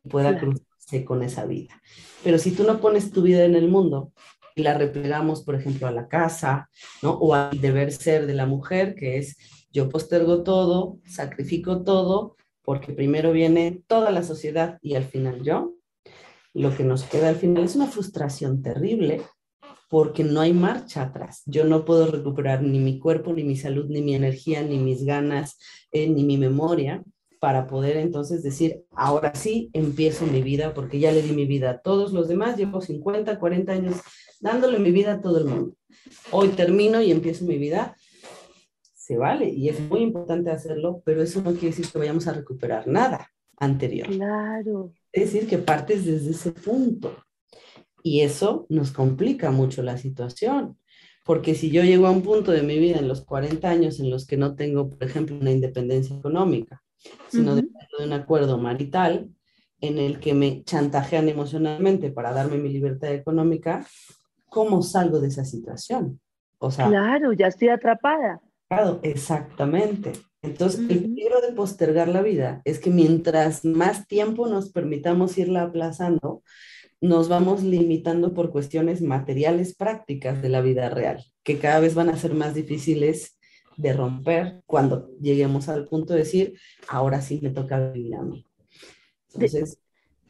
y 0.03 0.09
pueda 0.09 0.39
cruzarse 0.39 1.05
con 1.05 1.21
esa 1.21 1.45
vida. 1.45 1.79
Pero 2.23 2.39
si 2.39 2.51
tú 2.51 2.63
no 2.63 2.81
pones 2.81 3.11
tu 3.11 3.21
vida 3.21 3.45
en 3.45 3.53
el 3.53 3.67
mundo 3.67 4.11
y 4.55 4.63
la 4.63 4.75
replegamos, 4.75 5.43
por 5.43 5.53
ejemplo, 5.53 5.85
a 5.85 5.91
la 5.91 6.07
casa, 6.07 6.67
¿no? 7.03 7.11
O 7.11 7.35
al 7.35 7.61
deber 7.61 7.91
ser 7.91 8.25
de 8.25 8.33
la 8.33 8.47
mujer, 8.47 8.95
que 8.95 9.17
es 9.17 9.37
yo 9.71 9.89
postergo 9.89 10.41
todo, 10.41 10.99
sacrifico 11.05 11.83
todo, 11.83 12.35
porque 12.63 12.93
primero 12.93 13.31
viene 13.31 13.83
toda 13.87 14.09
la 14.09 14.23
sociedad 14.23 14.79
y 14.81 14.95
al 14.95 15.03
final 15.03 15.43
yo, 15.43 15.74
lo 16.55 16.75
que 16.75 16.85
nos 16.85 17.03
queda 17.03 17.29
al 17.29 17.35
final 17.35 17.65
es 17.65 17.75
una 17.75 17.87
frustración 17.87 18.61
terrible 18.61 19.21
porque 19.89 20.23
no 20.23 20.39
hay 20.39 20.53
marcha 20.53 21.03
atrás. 21.03 21.43
Yo 21.45 21.65
no 21.65 21.85
puedo 21.85 22.07
recuperar 22.07 22.63
ni 22.63 22.79
mi 22.79 22.97
cuerpo, 22.97 23.33
ni 23.33 23.43
mi 23.43 23.57
salud, 23.57 23.85
ni 23.89 24.01
mi 24.01 24.15
energía, 24.15 24.63
ni 24.63 24.79
mis 24.79 25.03
ganas, 25.03 25.59
eh, 25.91 26.09
ni 26.09 26.23
mi 26.23 26.37
memoria, 26.37 27.03
para 27.39 27.67
poder 27.67 27.97
entonces 27.97 28.41
decir, 28.41 28.85
ahora 28.91 29.35
sí 29.35 29.69
empiezo 29.73 30.25
mi 30.25 30.41
vida, 30.41 30.73
porque 30.73 30.99
ya 30.99 31.11
le 31.11 31.21
di 31.21 31.33
mi 31.33 31.45
vida 31.45 31.71
a 31.71 31.81
todos 31.81 32.13
los 32.13 32.27
demás, 32.27 32.57
llevo 32.57 32.81
50, 32.81 33.37
40 33.37 33.71
años 33.71 33.97
dándole 34.39 34.79
mi 34.79 34.91
vida 34.91 35.13
a 35.13 35.21
todo 35.21 35.37
el 35.39 35.45
mundo. 35.45 35.75
Hoy 36.31 36.49
termino 36.49 37.01
y 37.01 37.11
empiezo 37.11 37.45
mi 37.45 37.57
vida. 37.57 37.95
Se 38.93 39.17
vale 39.17 39.49
y 39.49 39.69
es 39.69 39.79
muy 39.81 40.01
importante 40.01 40.51
hacerlo, 40.51 41.03
pero 41.05 41.21
eso 41.21 41.41
no 41.41 41.51
quiere 41.51 41.67
decir 41.67 41.87
que 41.91 41.99
vayamos 41.99 42.27
a 42.27 42.33
recuperar 42.33 42.87
nada 42.87 43.29
anterior. 43.57 44.07
Claro. 44.07 44.93
Es 45.15 45.31
decir, 45.31 45.47
que 45.47 45.57
partes 45.57 46.05
desde 46.05 46.31
ese 46.31 46.51
punto. 46.51 47.15
Y 48.03 48.21
eso 48.21 48.65
nos 48.67 48.91
complica 48.91 49.49
mucho 49.49 49.81
la 49.81 49.97
situación, 49.97 50.77
porque 51.23 51.55
si 51.55 51.71
yo 51.71 51.83
llego 51.83 52.05
a 52.05 52.11
un 52.11 52.21
punto 52.21 52.51
de 52.51 52.63
mi 52.63 52.77
vida 52.77 52.99
en 52.99 53.07
los 53.07 53.23
40 53.23 53.67
años 53.67 53.99
en 54.01 54.09
los 54.09 54.27
que 54.27 54.35
no 54.35 54.55
tengo, 54.55 54.89
por 54.89 55.01
ejemplo, 55.07 55.37
una 55.37 55.51
independencia 55.51 56.17
económica, 56.17 56.83
sino 57.29 57.55
de 57.55 57.65
un 57.97 58.11
acuerdo 58.11 58.57
marital 58.57 59.29
en 59.79 59.99
el 59.99 60.19
que 60.19 60.33
me 60.33 60.63
chantajean 60.65 61.29
emocionalmente 61.29 62.11
para 62.11 62.33
darme 62.33 62.57
mi 62.57 62.69
libertad 62.69 63.13
económica, 63.13 63.87
¿cómo 64.49 64.81
salgo 64.81 65.21
de 65.21 65.29
esa 65.29 65.45
situación? 65.45 66.19
O 66.59 66.71
sea, 66.71 66.89
claro, 66.89 67.31
ya 67.31 67.47
estoy 67.47 67.69
atrapada. 67.69 68.41
Claro, 68.67 68.99
exactamente. 69.01 70.11
Entonces, 70.45 70.81
el 70.89 71.01
peligro 71.01 71.41
de 71.41 71.53
postergar 71.53 72.07
la 72.07 72.21
vida 72.21 72.61
es 72.65 72.79
que 72.79 72.89
mientras 72.89 73.65
más 73.65 74.07
tiempo 74.07 74.47
nos 74.47 74.71
permitamos 74.71 75.37
irla 75.37 75.63
aplazando, 75.63 76.43
nos 77.01 77.29
vamos 77.29 77.63
limitando 77.63 78.33
por 78.33 78.51
cuestiones 78.51 79.01
materiales 79.01 79.75
prácticas 79.75 80.41
de 80.41 80.49
la 80.49 80.61
vida 80.61 80.89
real, 80.89 81.23
que 81.43 81.57
cada 81.57 81.79
vez 81.79 81.95
van 81.95 82.09
a 82.09 82.17
ser 82.17 82.33
más 82.33 82.53
difíciles 82.53 83.37
de 83.77 83.93
romper 83.93 84.61
cuando 84.65 85.11
lleguemos 85.19 85.67
al 85.67 85.87
punto 85.87 86.13
de 86.13 86.19
decir, 86.19 86.53
ahora 86.87 87.21
sí 87.21 87.39
me 87.41 87.49
toca 87.49 87.91
vivir 87.91 88.15
a 88.15 88.21
mí. 88.21 88.45
Entonces, 89.33 89.79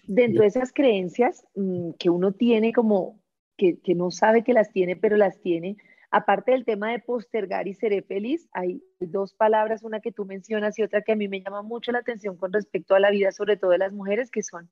dentro 0.08 0.42
de 0.42 0.48
esas 0.48 0.74
creencias 0.74 1.46
mm, 1.56 1.92
que 2.00 2.10
uno 2.10 2.32
tiene 2.32 2.74
como 2.74 3.20
que, 3.58 3.80
que, 3.80 3.94
no 3.96 4.12
sabe 4.12 4.44
que 4.44 4.54
las 4.54 4.72
tiene, 4.72 4.96
pero 4.96 5.16
las 5.16 5.40
tiene, 5.40 5.78
aparte 6.16 6.54
del 6.54 6.64
tema 6.64 6.92
de 6.92 7.00
postergar 7.00 7.68
y 7.68 7.74
seré 7.74 8.02
feliz, 8.02 8.48
hay 8.54 8.82
dos 9.02 9.34
palabras, 9.34 9.84
una 9.84 10.00
que 10.00 10.14
tú 10.14 10.24
mencionas 10.24 10.80
y 10.80 10.84
otra 10.84 11.02
que 11.02 11.12
a 11.12 11.16
mí 11.18 11.28
me 11.28 11.42
llama 11.42 11.62
mucho 11.62 11.92
la 11.92 12.00
atención 12.00 12.38
con 12.38 12.54
respecto 12.54 12.96
a 12.96 13.02
la 13.02 13.12
vida, 13.12 13.34
sobre 13.34 13.58
todo 13.58 13.72
de 13.72 13.80
las 13.80 13.92
mujeres, 13.92 14.32
que 14.32 14.42
son 14.42 14.70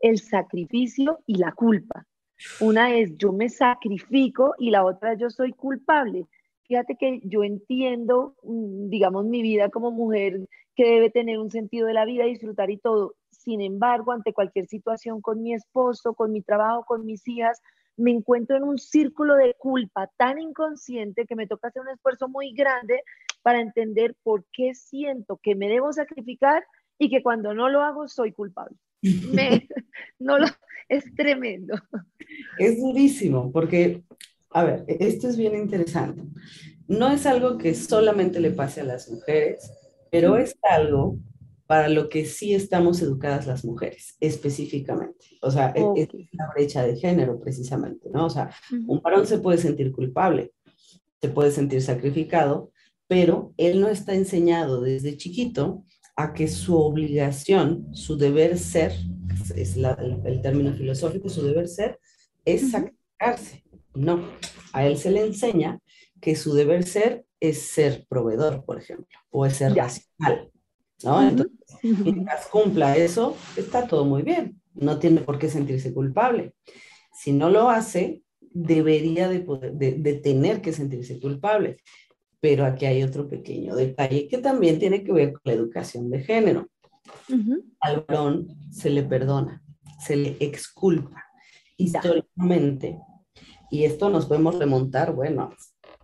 el 0.00 0.18
sacrificio 0.18 1.18
y 1.26 1.36
la 1.36 1.52
culpa. 1.52 2.06
Una 2.60 2.96
es 2.96 3.14
yo 3.18 3.34
me 3.34 3.50
sacrifico 3.50 4.54
y 4.58 4.70
la 4.70 4.86
otra 4.86 5.12
yo 5.12 5.28
soy 5.28 5.52
culpable. 5.52 6.24
Fíjate 6.62 6.96
que 6.96 7.20
yo 7.24 7.44
entiendo, 7.44 8.34
mm, 8.42 8.88
digamos, 8.88 9.26
mi 9.26 9.42
vida 9.42 9.68
como 9.68 9.90
mujer 9.90 10.48
que 10.76 10.86
debe 10.86 11.10
tener 11.10 11.38
un 11.38 11.50
sentido 11.50 11.88
de 11.88 11.94
la 11.94 12.06
vida, 12.06 12.24
disfrutar 12.24 12.70
y 12.70 12.78
todo. 12.78 13.16
Sin 13.30 13.60
embargo, 13.60 14.12
ante 14.12 14.32
cualquier 14.32 14.66
situación 14.66 15.20
con 15.20 15.42
mi 15.42 15.52
esposo, 15.52 16.14
con 16.14 16.32
mi 16.32 16.40
trabajo, 16.40 16.86
con 16.86 17.04
mis 17.04 17.28
hijas, 17.28 17.60
me 17.96 18.10
encuentro 18.10 18.56
en 18.56 18.64
un 18.64 18.78
círculo 18.78 19.36
de 19.36 19.54
culpa 19.58 20.10
tan 20.16 20.38
inconsciente 20.38 21.26
que 21.26 21.36
me 21.36 21.46
toca 21.46 21.68
hacer 21.68 21.82
un 21.82 21.88
esfuerzo 21.88 22.28
muy 22.28 22.52
grande 22.52 23.02
para 23.42 23.60
entender 23.60 24.14
por 24.22 24.44
qué 24.52 24.74
siento 24.74 25.38
que 25.42 25.54
me 25.54 25.68
debo 25.68 25.92
sacrificar 25.92 26.64
y 26.98 27.10
que 27.10 27.22
cuando 27.22 27.54
no 27.54 27.68
lo 27.68 27.82
hago 27.82 28.08
soy 28.08 28.32
culpable. 28.32 28.76
no 30.18 30.38
lo, 30.38 30.46
es 30.88 31.14
tremendo. 31.14 31.74
Es 32.58 32.80
durísimo 32.80 33.52
porque 33.52 34.02
a 34.56 34.64
ver, 34.64 34.84
e-, 34.88 34.96
esto 35.00 35.28
es 35.28 35.36
bien 35.36 35.54
interesante. 35.54 36.22
No 36.88 37.10
es 37.10 37.26
algo 37.26 37.58
que 37.58 37.74
solamente 37.74 38.40
le 38.40 38.50
pase 38.50 38.80
a 38.80 38.84
las 38.84 39.10
mujeres, 39.10 39.70
pero 40.10 40.36
es 40.38 40.56
algo 40.62 41.18
para 41.66 41.88
lo 41.88 42.08
que 42.08 42.24
sí 42.26 42.54
estamos 42.54 43.02
educadas 43.02 43.46
las 43.46 43.64
mujeres, 43.64 44.16
específicamente. 44.20 45.26
O 45.42 45.50
sea, 45.50 45.72
e-, 45.74 46.02
es 46.02 46.08
la 46.32 46.50
brecha 46.54 46.84
de 46.84 46.96
género, 46.96 47.40
precisamente, 47.40 48.08
¿no? 48.12 48.26
O 48.26 48.30
sea, 48.30 48.50
un 48.86 49.00
varón 49.02 49.26
se 49.26 49.38
puede 49.38 49.58
sentir 49.58 49.92
culpable, 49.92 50.52
se 51.20 51.28
puede 51.28 51.50
sentir 51.50 51.82
sacrificado, 51.82 52.70
pero 53.08 53.52
él 53.56 53.80
no 53.80 53.88
está 53.88 54.14
enseñado 54.14 54.80
desde 54.80 55.16
chiquito 55.16 55.84
a 56.16 56.32
que 56.32 56.48
su 56.48 56.76
obligación, 56.76 57.94
su 57.94 58.16
deber 58.16 58.58
ser, 58.58 58.92
es 59.54 59.76
el, 59.76 60.40
término 60.42 60.72
filosófico, 60.72 61.28
su 61.28 61.42
deber 61.42 61.68
ser, 61.68 61.98
es 62.44 62.70
sacrificarse. 62.70 63.64
No, 63.94 64.22
a 64.72 64.86
él 64.86 64.98
se 64.98 65.10
le 65.10 65.24
enseña 65.24 65.80
que 66.20 66.36
su 66.36 66.54
deber 66.54 66.84
ser 66.84 67.24
es 67.40 67.62
ser 67.62 68.06
proveedor, 68.08 68.64
por 68.64 68.78
ejemplo, 68.78 69.18
o 69.30 69.44
es 69.46 69.56
ser 69.56 69.74
racional, 69.74 70.50
¿no? 71.04 71.22
Entonces, 71.22 71.56
mientras 71.82 72.46
cumpla 72.50 72.96
eso, 72.96 73.36
está 73.56 73.86
todo 73.86 74.04
muy 74.04 74.22
bien, 74.22 74.60
no 74.74 74.98
tiene 74.98 75.20
por 75.20 75.38
qué 75.38 75.48
sentirse 75.48 75.92
culpable. 75.92 76.54
Si 77.12 77.32
no 77.32 77.50
lo 77.50 77.70
hace, 77.70 78.22
debería 78.40 79.28
de, 79.28 79.40
poder, 79.40 79.72
de, 79.74 80.14
tener 80.14 80.60
que 80.60 80.72
sentirse 80.72 81.20
culpable. 81.20 81.78
Pero 82.40 82.64
aquí 82.64 82.86
hay 82.86 83.02
otro 83.02 83.28
pequeño 83.28 83.74
detalle 83.74 84.28
que 84.28 84.38
también 84.38 84.78
tiene 84.78 85.02
que 85.02 85.12
ver 85.12 85.32
con 85.32 85.42
la 85.44 85.52
educación 85.52 86.10
de 86.10 86.20
género. 86.20 86.68
Al 87.80 88.04
varón 88.06 88.48
se 88.70 88.90
le 88.90 89.02
perdona, 89.02 89.62
se 89.98 90.16
le 90.16 90.36
exculpa 90.40 91.24
históricamente. 91.76 92.98
Y 93.70 93.84
esto 93.84 94.10
nos 94.10 94.26
podemos 94.26 94.58
remontar, 94.58 95.14
bueno, 95.14 95.50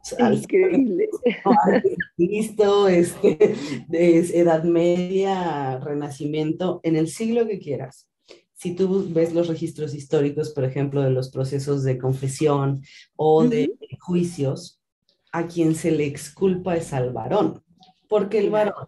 Increíble. 0.32 1.08
Cristo, 2.16 2.88
este, 2.88 3.54
de 3.88 4.18
Edad 4.18 4.64
Media, 4.64 5.78
Renacimiento, 5.78 6.80
en 6.82 6.96
el 6.96 7.08
siglo 7.08 7.46
que 7.46 7.58
quieras. 7.58 8.08
Si 8.54 8.74
tú 8.74 9.08
ves 9.12 9.34
los 9.34 9.48
registros 9.48 9.94
históricos, 9.94 10.50
por 10.50 10.64
ejemplo, 10.64 11.02
de 11.02 11.10
los 11.10 11.30
procesos 11.30 11.82
de 11.82 11.98
confesión 11.98 12.82
o 13.16 13.44
de 13.44 13.72
juicios, 13.98 14.80
a 15.32 15.46
quien 15.46 15.74
se 15.74 15.90
le 15.90 16.06
exculpa 16.06 16.76
es 16.76 16.92
al 16.92 17.12
varón, 17.12 17.62
porque 18.08 18.38
el 18.38 18.50
varón 18.50 18.86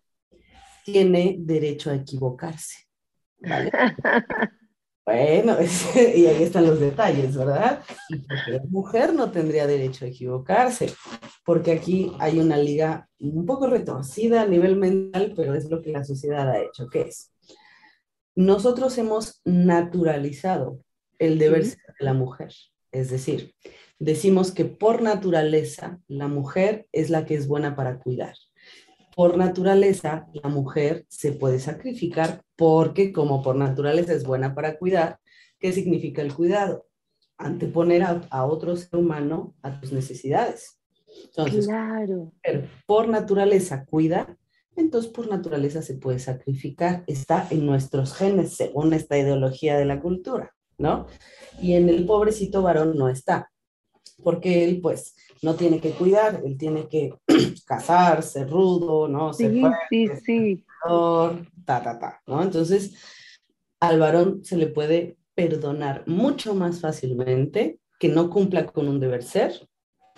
tiene 0.84 1.36
derecho 1.38 1.90
a 1.90 1.96
equivocarse. 1.96 2.86
¿vale? 3.40 3.70
Bueno, 5.06 5.58
y 5.94 6.26
ahí 6.26 6.42
están 6.42 6.66
los 6.66 6.80
detalles, 6.80 7.36
¿verdad? 7.36 7.82
Porque 8.08 8.52
la 8.52 8.62
mujer 8.70 9.12
no 9.12 9.30
tendría 9.30 9.66
derecho 9.66 10.04
a 10.04 10.08
equivocarse, 10.08 10.90
porque 11.44 11.72
aquí 11.72 12.12
hay 12.18 12.38
una 12.38 12.56
liga 12.56 13.08
un 13.20 13.44
poco 13.44 13.66
retorcida 13.66 14.42
a 14.42 14.46
nivel 14.46 14.76
mental, 14.76 15.34
pero 15.36 15.54
es 15.54 15.68
lo 15.68 15.82
que 15.82 15.92
la 15.92 16.04
sociedad 16.04 16.48
ha 16.48 16.58
hecho, 16.58 16.88
¿qué 16.88 17.02
es? 17.02 17.30
Nosotros 18.34 18.96
hemos 18.96 19.42
naturalizado 19.44 20.80
el 21.18 21.38
deber 21.38 21.66
ser 21.66 21.94
de 21.98 22.04
la 22.04 22.14
mujer, 22.14 22.52
es 22.90 23.10
decir, 23.10 23.54
decimos 23.98 24.52
que 24.52 24.64
por 24.64 25.02
naturaleza 25.02 26.00
la 26.08 26.28
mujer 26.28 26.88
es 26.92 27.10
la 27.10 27.26
que 27.26 27.34
es 27.34 27.46
buena 27.46 27.76
para 27.76 27.98
cuidar 27.98 28.34
por 29.14 29.36
naturaleza, 29.36 30.26
la 30.32 30.48
mujer 30.48 31.06
se 31.08 31.32
puede 31.32 31.58
sacrificar 31.60 32.42
porque 32.56 33.12
como 33.12 33.42
por 33.42 33.56
naturaleza 33.56 34.12
es 34.12 34.24
buena 34.24 34.54
para 34.54 34.78
cuidar, 34.78 35.18
¿qué 35.58 35.72
significa 35.72 36.22
el 36.22 36.34
cuidado? 36.34 36.86
Anteponer 37.38 38.02
a, 38.02 38.44
otro 38.44 38.76
ser 38.76 38.98
humano 38.98 39.54
a 39.62 39.80
tus 39.80 39.92
necesidades. 39.92 40.80
Entonces, 41.26 41.66
claro. 41.66 42.32
por 42.86 43.08
naturaleza 43.08 43.84
cuida, 43.84 44.36
entonces 44.76 45.10
por 45.12 45.28
naturaleza 45.28 45.82
se 45.82 45.94
puede 45.94 46.18
sacrificar. 46.18 47.04
Está 47.06 47.46
en 47.50 47.66
nuestros 47.66 48.14
genes, 48.14 48.56
según 48.56 48.92
esta 48.92 49.16
ideología 49.16 49.78
de 49.78 49.84
la 49.84 50.00
cultura, 50.00 50.54
¿no? 50.78 51.06
Y 51.60 51.74
en 51.74 51.88
el 51.88 52.04
pobrecito 52.04 52.62
varón 52.62 52.96
no 52.96 53.08
está, 53.08 53.52
porque 54.22 54.64
él 54.64 54.80
pues 54.80 55.16
no 55.42 55.54
tiene 55.54 55.80
que 55.80 55.90
cuidar, 55.90 56.42
él 56.44 56.56
tiene 56.56 56.88
que 56.88 57.14
casarse, 57.66 58.44
rudo, 58.44 59.08
¿no? 59.08 59.32
Sí, 59.32 59.62
sí, 59.90 60.08
sí. 60.24 60.64
Ta, 61.64 61.82
ta, 61.82 61.98
ta, 61.98 62.22
¿no? 62.26 62.42
Entonces, 62.42 62.94
al 63.80 63.98
varón 63.98 64.44
se 64.44 64.56
le 64.56 64.66
puede 64.66 65.16
perdonar 65.34 66.04
mucho 66.06 66.54
más 66.54 66.80
fácilmente 66.80 67.78
que 67.98 68.08
no 68.08 68.30
cumpla 68.30 68.66
con 68.66 68.88
un 68.88 69.00
deber 69.00 69.22
ser 69.22 69.68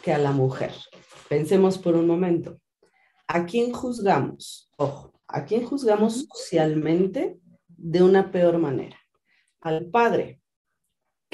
que 0.02 0.12
a 0.12 0.18
la 0.18 0.32
mujer. 0.32 0.72
Pensemos 1.28 1.78
por 1.78 1.96
un 1.96 2.06
momento. 2.06 2.60
¿A 3.26 3.46
quién 3.46 3.72
juzgamos? 3.72 4.70
Ojo, 4.76 5.12
¿a 5.26 5.44
quién 5.44 5.64
juzgamos 5.64 6.26
socialmente 6.32 7.38
de 7.68 8.02
una 8.02 8.30
peor 8.30 8.58
manera? 8.58 8.96
Al 9.60 9.86
padre, 9.86 10.40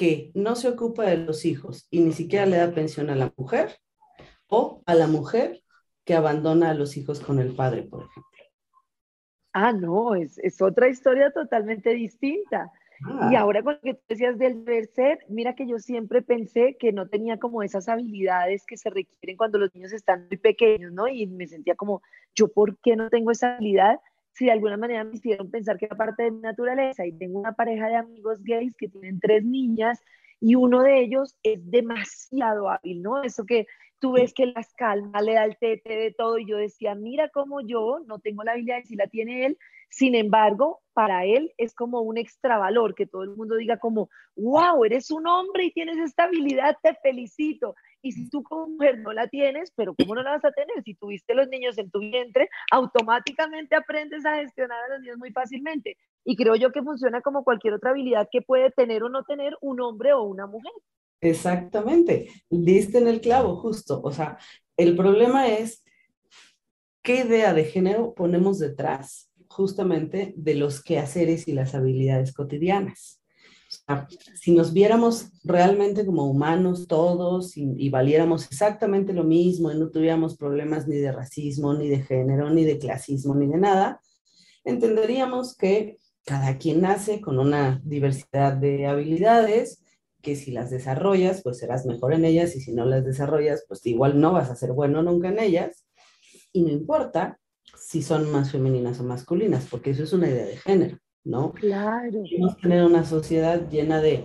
que 0.03 0.33
no 0.35 0.57
se 0.57 0.69
ocupa 0.69 1.05
de 1.05 1.17
los 1.17 1.45
hijos 1.45 1.87
y 1.89 2.01
ni 2.01 2.11
siquiera 2.11 2.45
le 2.45 2.57
da 2.57 2.73
pensión 2.73 3.09
a 3.09 3.15
la 3.15 3.33
mujer, 3.37 3.79
o 4.49 4.83
a 4.85 4.97
la 4.97 5.07
mujer 5.07 5.63
que 6.05 6.17
abandona 6.17 6.71
a 6.71 6.75
los 6.75 6.97
hijos 6.97 7.21
con 7.21 7.39
el 7.39 7.55
padre, 7.55 7.85
por 7.85 8.01
ejemplo. 8.01 8.45
Ah, 9.53 9.73
no, 9.73 10.17
es, 10.17 10.41
otra 10.61 10.89
historia 10.89 11.31
totalmente 11.31 11.91
distinta. 11.91 12.73
Y 13.31 13.37
ah. 13.37 13.43
ahora 13.43 13.63
con 13.63 13.75
lo 13.75 13.81
que 13.81 13.95
tú 13.95 14.01
decías 14.09 14.37
del 14.41 14.65
deber 14.65 14.87
ser, 14.87 15.21
mira 15.29 15.55
que 15.55 15.69
yo 15.69 15.79
siempre 15.79 16.21
pensé 16.21 16.77
que 16.81 16.91
no 16.91 17.07
tenía 17.07 17.39
como 17.39 17.63
esas 17.63 17.89
habilidades 17.89 18.65
que 18.67 18.77
se 18.77 18.91
requieren 18.91 19.37
cuando 19.37 19.59
los 19.59 19.73
niños 19.73 19.93
están 19.93 20.27
muy 20.27 20.37
pequeños, 20.37 20.93
¿no? 20.93 21.07
Y 21.07 21.29
me 21.29 21.47
sentía 21.47 21.77
como, 21.77 22.03
¿yo 22.35 22.49
por 22.49 22.77
qué 22.79 22.97
no 22.97 23.09
tengo 23.09 23.31
esa 23.31 23.55
habilidad? 23.55 24.01
Si 24.33 24.47
de 24.47 24.53
alguna 24.53 24.77
manera 24.77 25.05
me 25.05 25.17
hicieron 25.17 25.51
pensar 25.51 25.79
que 25.79 25.87
era 25.87 25.97
parte 25.97 26.25
de 26.25 26.31
mi 26.31 26.41
naturaleza 26.41 27.07
y 27.07 27.13
tengo 27.13 27.39
una 27.39 27.53
pareja 27.53 27.89
de 27.89 27.97
amigos 27.97 28.43
gays 28.43 28.75
que 28.77 28.89
tienen 28.89 29.21
tres 29.21 29.45
niñas 29.45 30.01
y 30.41 30.55
uno 30.55 30.83
de 30.83 31.01
ellos 31.01 31.37
es 31.43 31.71
demasiado 31.71 32.69
hábil, 32.69 33.03
¿no? 33.03 33.23
Eso 33.23 33.45
que 33.45 33.67
tú 34.01 34.13
ves 34.13 34.35
que 34.35 34.47
las 34.47 34.75
calma, 34.75 35.23
le 35.23 35.35
da 35.35 35.45
el 35.45 35.57
tete 35.59 35.95
de 35.95 36.13
todo 36.13 36.39
y 36.39 36.47
yo 36.47 36.57
decía, 36.57 36.97
mira 36.97 37.29
cómo 37.29 37.61
yo 37.61 38.01
no 38.07 38.19
tengo 38.19 38.43
la 38.43 38.53
habilidad 38.53 38.79
y 38.83 38.87
si 38.87 38.97
la 38.97 39.07
tiene 39.07 39.47
él, 39.47 39.59
sin 39.91 40.15
embargo, 40.15 40.81
para 40.93 41.25
él 41.25 41.53
es 41.59 41.75
como 41.75 42.01
un 42.01 42.19
extravalor, 42.19 42.95
que 42.95 43.07
todo 43.07 43.23
el 43.23 43.37
mundo 43.37 43.57
diga 43.57 43.77
como, 43.77 44.09
wow, 44.35 44.85
eres 44.85 45.11
un 45.11 45.27
hombre 45.27 45.67
y 45.67 45.73
tienes 45.73 45.99
esta 45.99 46.25
habilidad, 46.25 46.77
te 46.83 46.95
felicito. 46.95 47.77
Y 48.03 48.13
si 48.13 48.29
tú 48.29 48.43
como 48.43 48.67
mujer 48.67 48.99
no 48.99 49.13
la 49.13 49.29
tienes, 49.29 49.73
pero 49.77 49.95
¿cómo 49.95 50.15
no 50.15 50.23
la 50.23 50.33
vas 50.33 50.45
a 50.45 50.51
tener? 50.51 50.83
Si 50.85 50.95
tuviste 50.95 51.35
los 51.35 51.49
niños 51.49 51.79
en 51.79 51.91
tu 51.91 52.01
vientre, 52.01 52.49
automáticamente 52.71 53.77
aprendes 53.77 54.27
a 54.27 54.37
gestionar 54.37 54.79
a 54.85 54.95
los 54.95 55.01
niños 55.01 55.19
muy 55.19 55.31
fácilmente. 55.31 55.97
Y 56.25 56.37
creo 56.37 56.57
yo 56.57 56.73
que 56.73 56.83
funciona 56.83 57.21
como 57.21 57.45
cualquier 57.45 57.75
otra 57.75 57.91
habilidad 57.91 58.29
que 58.31 58.43
puede 58.43 58.71
tener 58.71 59.05
o 59.05 59.09
no 59.09 59.23
tener 59.23 59.57
un 59.61 59.81
hombre 59.81 60.13
o 60.13 60.23
una 60.23 60.47
mujer. 60.47 60.73
Exactamente, 61.21 62.29
diste 62.51 62.99
en 62.99 63.07
el 63.07 63.21
clavo 63.21 63.57
justo. 63.57 64.01
O 64.03 64.11
sea, 64.11 64.39
el 64.77 64.97
problema 64.97 65.47
es 65.47 65.85
qué 67.03 67.21
idea 67.21 67.55
de 67.55 67.65
género 67.65 68.15
ponemos 68.15 68.59
detrás 68.59 69.31
justamente 69.47 70.35
de 70.37 70.55
los 70.57 70.83
quehaceres 70.83 71.47
y 71.47 71.53
las 71.53 71.77
habilidades 71.77 72.33
cotidianas. 72.33 73.22
Si 74.35 74.53
nos 74.53 74.73
viéramos 74.73 75.31
realmente 75.45 76.05
como 76.05 76.27
humanos 76.27 76.87
todos 76.87 77.57
y, 77.57 77.73
y, 77.77 77.91
valiéramos 77.91 78.47
exactamente 78.47 79.13
lo 79.13 79.25
mismo 79.25 79.73
y 79.73 79.79
no 79.79 79.91
tuviéramos 79.91 80.37
problemas 80.37 80.87
ni 80.87 80.97
de 80.97 81.13
racismo, 81.13 81.75
ni 81.75 81.89
de 81.89 82.03
género, 82.03 82.51
ni 82.51 82.65
de 82.65 82.79
clasismo, 82.79 83.35
ni 83.35 83.47
de 83.47 83.59
nada, 83.59 84.01
entenderíamos 84.65 85.57
que 85.57 85.99
cada 86.25 86.59
quien 86.59 86.83
nace 86.83 87.21
con 87.21 87.39
una 87.39 87.81
diversidad 87.85 88.53
de 88.55 88.87
habilidades 88.87 89.83
que 90.23 90.37
si 90.37 90.53
las 90.53 90.71
desarrollas, 90.71 91.43
pues 91.43 91.59
serás 91.59 91.85
mejor 91.85 92.15
en 92.15 92.25
ellas 92.25 92.55
y 92.55 92.61
si 92.61 92.73
no 92.73 92.87
las 92.87 93.05
desarrollas, 93.05 93.65
pues 93.67 93.85
igual 93.87 94.21
no 94.21 94.33
vas 94.33 94.51
a 94.51 94.57
ser 94.57 94.73
bueno 94.73 95.03
nunca 95.03 95.29
en 95.29 95.41
ellas. 95.41 95.85
Y 96.53 96.63
no 96.63 96.71
importa 96.71 97.39
si 97.77 98.03
son 98.03 98.31
más 98.31 98.53
femeninas 98.53 99.01
o 99.01 99.05
masculinas, 99.05 99.67
porque 99.69 99.91
eso 99.91 100.05
es 100.05 100.13
una 100.13 100.29
idea 100.29 100.47
de 100.47 100.57
género, 100.57 100.99
¿no? 101.25 101.53
Claro. 101.53 102.23
Queremos 102.25 102.57
tener 102.59 102.85
una 102.85 103.05
sociedad 103.05 103.69
llena 103.69 104.01
de 104.01 104.25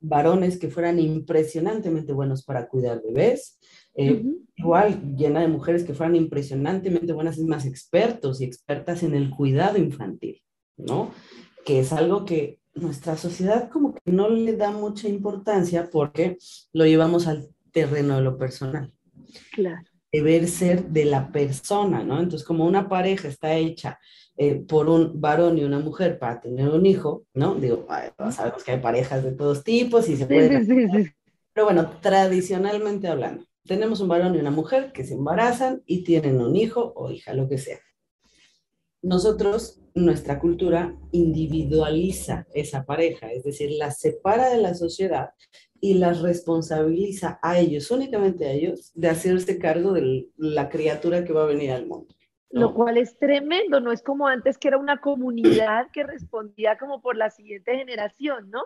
varones 0.00 0.58
que 0.58 0.68
fueran 0.68 0.98
impresionantemente 0.98 2.12
buenos 2.12 2.44
para 2.44 2.68
cuidar 2.68 3.02
bebés, 3.02 3.58
eh, 3.94 4.24
igual 4.56 5.16
llena 5.16 5.40
de 5.40 5.48
mujeres 5.48 5.82
que 5.82 5.94
fueran 5.94 6.14
impresionantemente 6.14 7.12
buenas 7.12 7.38
y 7.38 7.44
más 7.44 7.66
expertos 7.66 8.40
y 8.40 8.44
expertas 8.44 9.02
en 9.02 9.14
el 9.14 9.30
cuidado 9.30 9.78
infantil, 9.78 10.40
¿no? 10.76 11.10
Que 11.64 11.80
es 11.80 11.92
algo 11.92 12.24
que 12.24 12.60
nuestra 12.74 13.16
sociedad 13.16 13.68
como 13.68 13.94
que 13.94 14.12
no 14.12 14.28
le 14.28 14.56
da 14.56 14.70
mucha 14.70 15.08
importancia 15.08 15.90
porque 15.90 16.38
lo 16.72 16.86
llevamos 16.86 17.26
al 17.26 17.48
terreno 17.72 18.16
de 18.16 18.22
lo 18.22 18.38
personal. 18.38 18.92
Claro. 19.52 19.87
Deber 20.12 20.48
ser 20.48 20.86
de 20.86 21.04
la 21.04 21.30
persona, 21.30 22.02
¿no? 22.02 22.18
Entonces, 22.18 22.46
como 22.46 22.64
una 22.64 22.88
pareja 22.88 23.28
está 23.28 23.54
hecha 23.56 23.98
eh, 24.36 24.54
por 24.54 24.88
un 24.88 25.20
varón 25.20 25.58
y 25.58 25.64
una 25.64 25.80
mujer 25.80 26.18
para 26.18 26.40
tener 26.40 26.68
un 26.68 26.86
hijo, 26.86 27.24
¿no? 27.34 27.56
Digo, 27.56 27.86
sabemos 28.30 28.64
que 28.64 28.72
hay 28.72 28.80
parejas 28.80 29.24
de 29.24 29.32
todos 29.32 29.64
tipos 29.64 30.08
y 30.08 30.16
se 30.16 30.26
puede... 30.26 31.14
Pero 31.52 31.66
bueno, 31.66 31.90
tradicionalmente 32.00 33.08
hablando, 33.08 33.44
tenemos 33.66 34.00
un 34.00 34.06
varón 34.06 34.36
y 34.36 34.38
una 34.38 34.52
mujer 34.52 34.92
que 34.92 35.02
se 35.02 35.14
embarazan 35.14 35.82
y 35.86 36.04
tienen 36.04 36.40
un 36.40 36.54
hijo 36.54 36.92
o 36.94 37.10
hija, 37.10 37.34
lo 37.34 37.48
que 37.48 37.58
sea. 37.58 37.80
Nosotros 39.02 39.80
nuestra 39.94 40.38
cultura 40.38 40.96
individualiza 41.12 42.46
esa 42.54 42.84
pareja, 42.84 43.32
es 43.32 43.44
decir, 43.44 43.72
la 43.72 43.90
separa 43.90 44.50
de 44.50 44.58
la 44.58 44.74
sociedad 44.74 45.30
y 45.80 45.94
las 45.94 46.20
responsabiliza 46.20 47.38
a 47.42 47.58
ellos, 47.58 47.90
únicamente 47.90 48.46
a 48.46 48.52
ellos, 48.52 48.92
de 48.94 49.08
hacerse 49.08 49.58
cargo 49.58 49.92
de 49.92 50.28
la 50.36 50.68
criatura 50.68 51.24
que 51.24 51.32
va 51.32 51.44
a 51.44 51.46
venir 51.46 51.72
al 51.72 51.86
mundo. 51.86 52.14
Lo 52.50 52.72
cual 52.72 52.96
es 52.96 53.18
tremendo, 53.18 53.80
no 53.80 53.92
es 53.92 54.02
como 54.02 54.26
antes 54.26 54.56
que 54.56 54.68
era 54.68 54.78
una 54.78 55.00
comunidad 55.00 55.88
que 55.92 56.02
respondía 56.02 56.78
como 56.78 57.02
por 57.02 57.16
la 57.16 57.30
siguiente 57.30 57.76
generación, 57.76 58.50
¿no? 58.50 58.62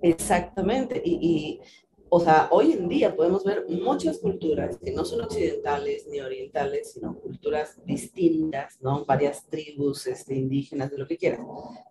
Exactamente, 0.00 1.02
y, 1.04 1.60
o 2.08 2.20
sea, 2.20 2.48
hoy 2.50 2.72
en 2.72 2.88
día 2.88 3.14
podemos 3.14 3.44
ver 3.44 3.66
muchas 3.68 4.18
culturas 4.18 4.78
que 4.78 4.92
no 4.92 5.04
son 5.04 5.20
occidentales 5.22 6.06
ni 6.08 6.20
orientales, 6.20 6.92
sino 6.92 7.18
culturas 7.18 7.84
distintas, 7.84 8.80
¿no? 8.80 9.04
Varias 9.04 9.46
tribus 9.46 10.06
este, 10.06 10.34
indígenas, 10.34 10.90
de 10.90 10.98
lo 10.98 11.06
que 11.06 11.18
quieran. 11.18 11.46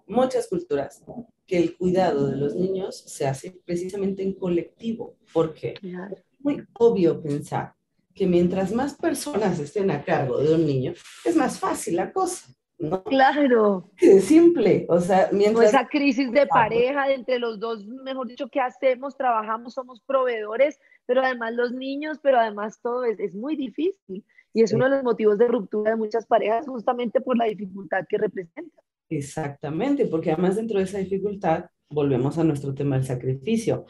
Muchas 0.08 0.48
culturas 0.48 1.04
que 1.48 1.58
el 1.58 1.78
cuidado 1.78 2.28
de 2.28 2.36
los 2.36 2.56
niños 2.56 2.98
se 2.98 3.26
hace 3.26 3.60
precisamente 3.66 4.22
en 4.22 4.34
colectivo. 4.34 5.16
porque 5.34 5.76
Es 5.82 6.24
muy 6.40 6.64
obvio 6.74 7.22
pensar 7.22 7.74
que 8.14 8.28
mientras 8.28 8.74
más 8.74 8.96
personas 8.96 9.60
estén 9.60 9.90
a 9.92 10.04
cargo 10.04 10.40
de 10.40 10.54
un 10.56 10.66
niño, 10.66 10.94
es 11.24 11.36
más 11.36 11.60
fácil 11.60 11.96
la 11.96 12.12
cosa. 12.12 12.48
¿no? 12.80 13.04
Claro. 13.04 13.90
Es 13.98 14.26
simple, 14.26 14.86
o 14.90 15.00
sea, 15.00 15.30
mientras... 15.32 15.70
esa 15.70 15.88
crisis 15.88 16.32
de 16.32 16.46
pareja, 16.46 17.08
de 17.08 17.16
entre 17.16 17.40
los 17.40 17.60
dos, 17.60 17.86
mejor 17.86 18.28
dicho, 18.28 18.50
¿qué 18.50 18.60
hacemos? 18.60 19.16
Trabajamos, 19.16 19.74
somos 19.74 20.02
proveedores, 20.02 20.80
pero 21.06 21.24
además 21.24 21.54
los 21.54 21.72
niños, 21.72 22.20
pero 22.22 22.40
además 22.40 22.80
todo 22.82 23.06
es, 23.06 23.20
es 23.20 23.34
muy 23.34 23.56
difícil. 23.56 24.24
Y 24.54 24.64
es 24.64 24.74
uno 24.74 24.86
de 24.86 24.92
los 24.92 25.04
motivos 25.04 25.38
de 25.38 25.48
ruptura 25.48 25.92
de 25.92 25.98
muchas 25.98 26.26
parejas 26.26 26.68
justamente 26.68 27.22
por 27.22 27.38
la 27.38 27.46
dificultad 27.46 28.06
que 28.10 28.18
representa. 28.18 28.82
Exactamente, 29.10 30.06
porque 30.06 30.32
además 30.32 30.56
dentro 30.56 30.80
de 30.80 30.86
esa 30.86 30.98
dificultad 30.98 31.65
volvemos 31.89 32.38
a 32.38 32.43
nuestro 32.43 32.74
tema 32.74 32.98
del 32.98 33.06
sacrificio. 33.06 33.86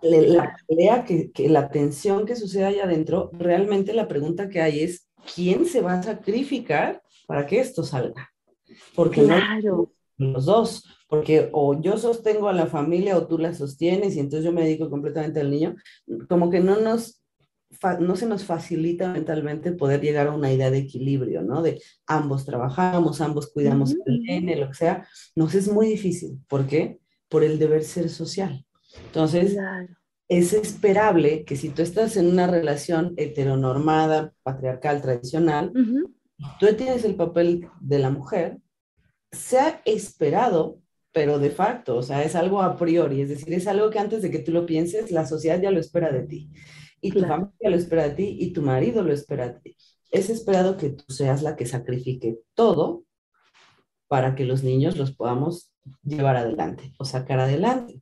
La 0.00 0.56
pelea, 0.68 1.04
que, 1.04 1.32
que 1.32 1.48
la 1.48 1.70
tensión 1.70 2.24
que 2.24 2.36
sucede 2.36 2.66
allá 2.66 2.84
adentro, 2.84 3.30
realmente 3.32 3.92
la 3.92 4.06
pregunta 4.06 4.48
que 4.48 4.60
hay 4.60 4.80
es, 4.80 5.08
¿quién 5.34 5.66
se 5.66 5.80
va 5.80 5.94
a 5.94 6.02
sacrificar 6.02 7.02
para 7.28 7.46
que 7.46 7.60
esto 7.60 7.84
salga. 7.84 8.32
Porque 8.96 9.22
claro. 9.22 9.92
los 10.16 10.46
dos, 10.46 10.84
porque 11.08 11.50
o 11.52 11.78
yo 11.80 11.98
sostengo 11.98 12.48
a 12.48 12.54
la 12.54 12.66
familia 12.66 13.18
o 13.18 13.26
tú 13.26 13.38
la 13.38 13.52
sostienes 13.52 14.16
y 14.16 14.20
entonces 14.20 14.46
yo 14.46 14.52
me 14.52 14.62
dedico 14.62 14.88
completamente 14.88 15.40
al 15.40 15.50
niño, 15.50 15.76
como 16.28 16.50
que 16.50 16.60
no 16.60 16.80
nos 16.80 17.22
no 18.00 18.16
se 18.16 18.26
nos 18.26 18.44
facilita 18.44 19.12
mentalmente 19.12 19.72
poder 19.72 20.00
llegar 20.00 20.28
a 20.28 20.34
una 20.34 20.52
idea 20.52 20.70
de 20.70 20.78
equilibrio, 20.78 21.42
¿no? 21.42 21.62
De 21.62 21.80
ambos 22.06 22.44
trabajamos, 22.44 23.20
ambos 23.20 23.48
cuidamos 23.52 23.94
el 24.06 24.22
nene, 24.22 24.56
lo 24.56 24.68
que 24.68 24.74
sea. 24.74 25.06
Nos 25.34 25.54
es 25.54 25.70
muy 25.70 25.86
difícil. 25.86 26.40
¿Por 26.48 26.66
qué? 26.66 27.00
Por 27.28 27.44
el 27.44 27.58
deber 27.58 27.84
ser 27.84 28.08
social. 28.08 28.64
Entonces, 29.06 29.56
es 30.28 30.52
esperable 30.52 31.44
que 31.44 31.56
si 31.56 31.70
tú 31.70 31.82
estás 31.82 32.16
en 32.16 32.26
una 32.26 32.46
relación 32.46 33.14
heteronormada, 33.16 34.34
patriarcal, 34.42 35.00
tradicional, 35.00 35.72
tú 36.60 36.66
tienes 36.76 37.04
el 37.04 37.14
papel 37.14 37.68
de 37.80 37.98
la 37.98 38.10
mujer, 38.10 38.58
se 39.30 39.58
ha 39.58 39.82
esperado, 39.84 40.80
pero 41.12 41.38
de 41.38 41.50
facto, 41.50 41.96
o 41.96 42.02
sea, 42.02 42.22
es 42.22 42.34
algo 42.34 42.62
a 42.62 42.76
priori, 42.76 43.22
es 43.22 43.28
decir, 43.28 43.52
es 43.54 43.66
algo 43.66 43.90
que 43.90 43.98
antes 43.98 44.22
de 44.22 44.30
que 44.30 44.38
tú 44.38 44.52
lo 44.52 44.66
pienses, 44.66 45.10
la 45.10 45.26
sociedad 45.26 45.60
ya 45.60 45.70
lo 45.70 45.80
espera 45.80 46.10
de 46.10 46.22
ti, 46.22 46.50
y 47.00 47.12
tu 47.12 47.20
familia 47.20 47.70
lo 47.70 47.76
espera 47.76 48.08
de 48.08 48.14
ti, 48.14 48.36
y 48.40 48.52
tu 48.52 48.62
marido 48.62 49.02
lo 49.02 49.12
espera 49.12 49.48
de 49.48 49.60
ti. 49.60 49.76
Es 50.10 50.30
esperado 50.30 50.76
que 50.76 50.90
tú 50.90 51.04
seas 51.08 51.42
la 51.42 51.56
que 51.56 51.66
sacrifique 51.66 52.38
todo 52.54 53.04
para 54.08 54.34
que 54.34 54.44
los 54.44 54.64
niños 54.64 54.96
los 54.96 55.14
podamos 55.14 55.72
llevar 56.02 56.36
adelante 56.36 56.94
o 56.98 57.04
sacar 57.04 57.40
adelante. 57.40 58.00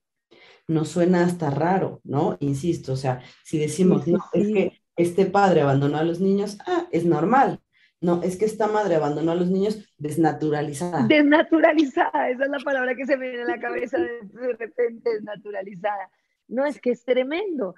Nos 0.68 0.88
suena 0.88 1.24
hasta 1.24 1.50
raro, 1.50 2.00
¿no? 2.04 2.36
Insisto, 2.40 2.92
o 2.92 2.96
sea, 2.96 3.22
si 3.44 3.58
decimos, 3.58 4.06
no, 4.06 4.18
es 4.32 4.48
que 4.48 4.72
este 4.96 5.26
padre 5.26 5.60
abandonó 5.60 5.98
a 5.98 6.04
los 6.04 6.20
niños, 6.20 6.58
ah, 6.66 6.86
es 6.90 7.04
normal, 7.04 7.60
no, 8.00 8.22
es 8.22 8.36
que 8.36 8.44
esta 8.44 8.66
madre 8.66 8.96
abandonó 8.96 9.32
a 9.32 9.36
los 9.36 9.50
niños 9.50 9.92
desnaturalizada. 9.96 11.06
Desnaturalizada, 11.06 12.30
esa 12.30 12.44
es 12.44 12.50
la 12.50 12.58
palabra 12.58 12.94
que 12.94 13.06
se 13.06 13.16
me 13.16 13.28
viene 13.28 13.44
a 13.44 13.56
la 13.56 13.60
cabeza 13.60 13.98
de, 13.98 14.20
repente, 14.58 15.14
desnaturalizada. 15.14 16.10
No, 16.48 16.66
es 16.66 16.80
que 16.80 16.90
es 16.90 17.04
tremendo. 17.04 17.74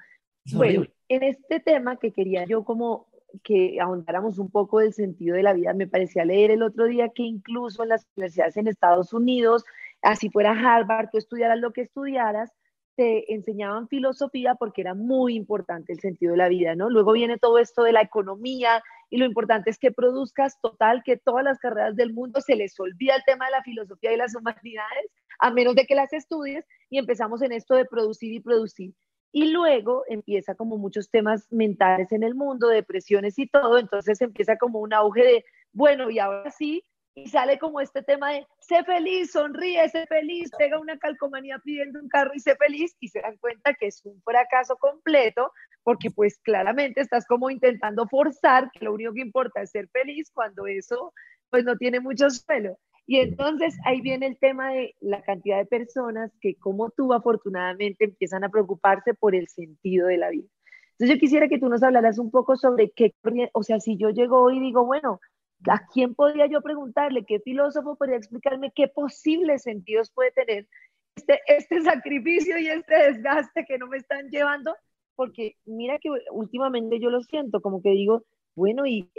Bueno, 0.55 0.85
en 1.09 1.23
este 1.23 1.61
tema 1.61 1.97
que 1.97 2.13
quería 2.13 2.45
yo 2.45 2.65
como 2.65 3.09
que 3.43 3.79
ahondáramos 3.81 4.39
un 4.39 4.51
poco 4.51 4.79
del 4.81 4.93
sentido 4.93 5.37
de 5.37 5.43
la 5.43 5.53
vida, 5.53 5.75
me 5.75 5.87
parecía 5.87 6.25
leer 6.25 6.51
el 6.51 6.63
otro 6.63 6.87
día 6.87 7.11
que 7.11 7.23
incluso 7.23 7.83
en 7.83 7.91
las 7.91 8.07
universidades 8.17 8.57
en 8.57 8.69
Estados 8.69 9.13
Unidos, 9.13 9.65
así 10.03 10.31
fuera 10.31 10.53
Harvard, 10.53 11.11
tú 11.11 11.19
estudiaras 11.19 11.59
lo 11.59 11.73
que 11.73 11.83
estudiaras, 11.83 12.53
te 12.97 13.33
enseñaban 13.33 13.87
filosofía 13.87 14.57
porque 14.57 14.81
era 14.81 14.93
muy 14.95 15.37
importante 15.37 15.93
el 15.93 16.01
sentido 16.01 16.33
de 16.33 16.39
la 16.39 16.49
vida, 16.49 16.75
¿no? 16.75 16.91
Luego 16.91 17.13
viene 17.13 17.39
todo 17.39 17.59
esto 17.59 17.85
de 17.85 17.93
la 17.93 18.03
economía 18.03 18.83
y 19.09 19.19
lo 19.19 19.25
importante 19.25 19.71
es 19.71 19.79
que 19.79 19.93
produzcas 19.93 20.61
total, 20.61 21.03
que 21.05 21.17
todas 21.17 21.45
las 21.45 21.61
carreras 21.61 21.95
del 21.95 22.13
mundo 22.13 22.41
se 22.41 22.57
les 22.57 22.79
olvida 22.81 23.15
el 23.15 23.23
tema 23.25 23.45
de 23.45 23.53
la 23.53 23.63
filosofía 23.63 24.13
y 24.13 24.17
las 24.17 24.35
humanidades, 24.35 25.13
a 25.39 25.53
menos 25.53 25.77
de 25.77 25.87
que 25.87 25.95
las 25.95 26.13
estudies 26.13 26.65
y 26.91 26.99
empezamos 26.99 27.41
en 27.43 27.53
esto 27.53 27.77
de 27.77 27.85
producir 27.85 28.33
y 28.33 28.41
producir. 28.41 28.95
Y 29.33 29.51
luego 29.51 30.05
empieza 30.09 30.55
como 30.55 30.79
muchos 30.79 31.11
temas 31.11 31.47
mentales 31.51 32.13
en 32.13 32.23
el 32.23 32.35
mundo, 32.35 32.69
depresiones 32.69 33.39
y 33.39 33.47
todo, 33.47 33.79
entonces 33.79 34.21
empieza 34.21 34.57
como 34.57 34.81
un 34.81 34.93
auge 34.93 35.23
de, 35.23 35.45
bueno, 35.73 36.11
y 36.11 36.19
ahora 36.19 36.51
sí, 36.51 36.85
y 37.15 37.29
sale 37.29 37.59
como 37.59 37.81
este 37.81 38.03
tema 38.03 38.33
de 38.33 38.47
sé 38.61 38.85
feliz, 38.85 39.33
sonríe, 39.33 39.89
sé 39.89 40.07
feliz, 40.07 40.51
pega 40.57 40.79
una 40.79 40.99
calcomanía 40.99 41.59
pidiendo 41.59 42.01
un 42.01 42.09
carro 42.09 42.33
y 42.35 42.41
sé 42.41 42.57
feliz 42.57 42.97
y 43.01 43.09
se 43.09 43.21
dan 43.21 43.37
cuenta 43.39 43.75
que 43.75 43.87
es 43.87 44.05
un 44.05 44.21
fracaso 44.23 44.77
completo 44.77 45.53
porque 45.83 46.11
pues 46.11 46.39
claramente 46.39 47.01
estás 47.01 47.27
como 47.27 47.51
intentando 47.51 48.07
forzar 48.07 48.71
que 48.71 48.85
lo 48.85 48.93
único 48.93 49.15
que 49.15 49.21
importa 49.21 49.63
es 49.63 49.71
ser 49.71 49.89
feliz 49.89 50.31
cuando 50.33 50.67
eso 50.67 51.13
pues 51.51 51.65
no 51.65 51.77
tiene 51.77 52.01
mucho 52.01 52.31
suelo. 52.31 52.79
Y 53.09 53.17
entonces 53.17 53.77
ahí 53.85 54.01
viene 54.01 54.27
el 54.27 54.39
tema 54.39 54.71
de 54.71 54.95
la 55.01 55.23
cantidad 55.23 55.57
de 55.57 55.67
personas 55.67 56.31
que 56.41 56.55
como 56.55 56.91
tú 56.91 57.13
afortunadamente 57.13 58.05
empiezan 58.05 58.45
a 58.45 58.51
preocuparse 58.51 59.15
por 59.15 59.35
el 59.35 59.49
sentido 59.49 60.07
de 60.07 60.19
la 60.19 60.31
vida. 60.31 60.47
Entonces 60.93 61.17
yo 61.17 61.21
quisiera 61.21 61.49
que 61.49 61.59
tú 61.59 61.69
nos 61.69 61.83
hablaras 61.83 62.19
un 62.19 62.31
poco 62.31 62.57
sobre 62.57 62.91
qué, 62.91 63.15
o 63.53 63.63
sea, 63.65 63.81
si 63.81 63.97
yo 63.97 64.11
llego 64.11 64.43
hoy 64.43 64.59
y 64.59 64.61
digo, 64.61 64.85
bueno, 64.85 65.21
¿A 65.67 65.87
quién 65.93 66.15
podría 66.15 66.47
yo 66.47 66.61
preguntarle? 66.63 67.25
¿Qué 67.25 67.41
filósofo 67.41 67.97
podría 67.97 68.17
explicarme 68.17 68.73
qué 68.75 68.87
posibles 68.87 69.63
sentidos 69.63 70.11
puede 70.13 70.31
tener 70.31 70.69
este, 71.17 71.41
este 71.49 71.83
sacrificio 71.83 72.59
y 72.59 72.69
este 72.69 72.95
desgaste 72.95 73.65
que 73.67 73.79
no 73.79 73.89
me 73.89 73.97
están 73.97 74.29
llevando? 74.31 74.77
Porque 75.17 75.57
mira 75.65 75.99
que 75.99 76.11
últimamente 76.31 77.01
yo 77.01 77.11
lo 77.11 77.23
siento, 77.23 77.61
como 77.61 77.83
que 77.83 77.91
digo, 77.91 78.23
bueno, 78.55 78.87
y 78.87 79.11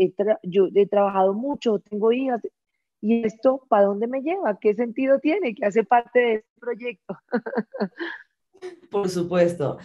yo 0.43 0.69
he 0.73 0.87
trabajado 0.87 1.33
mucho, 1.33 1.79
tengo 1.79 2.13
hijas, 2.13 2.41
¿y 3.01 3.25
esto 3.25 3.65
para 3.69 3.85
dónde 3.85 4.07
me 4.07 4.21
lleva? 4.21 4.57
¿Qué 4.59 4.73
sentido 4.75 5.19
tiene? 5.19 5.55
¿Qué 5.55 5.65
hace 5.65 5.83
parte 5.83 6.19
de 6.19 6.33
este 6.35 6.59
proyecto? 6.59 7.17
Por 8.91 9.09
supuesto. 9.09 9.77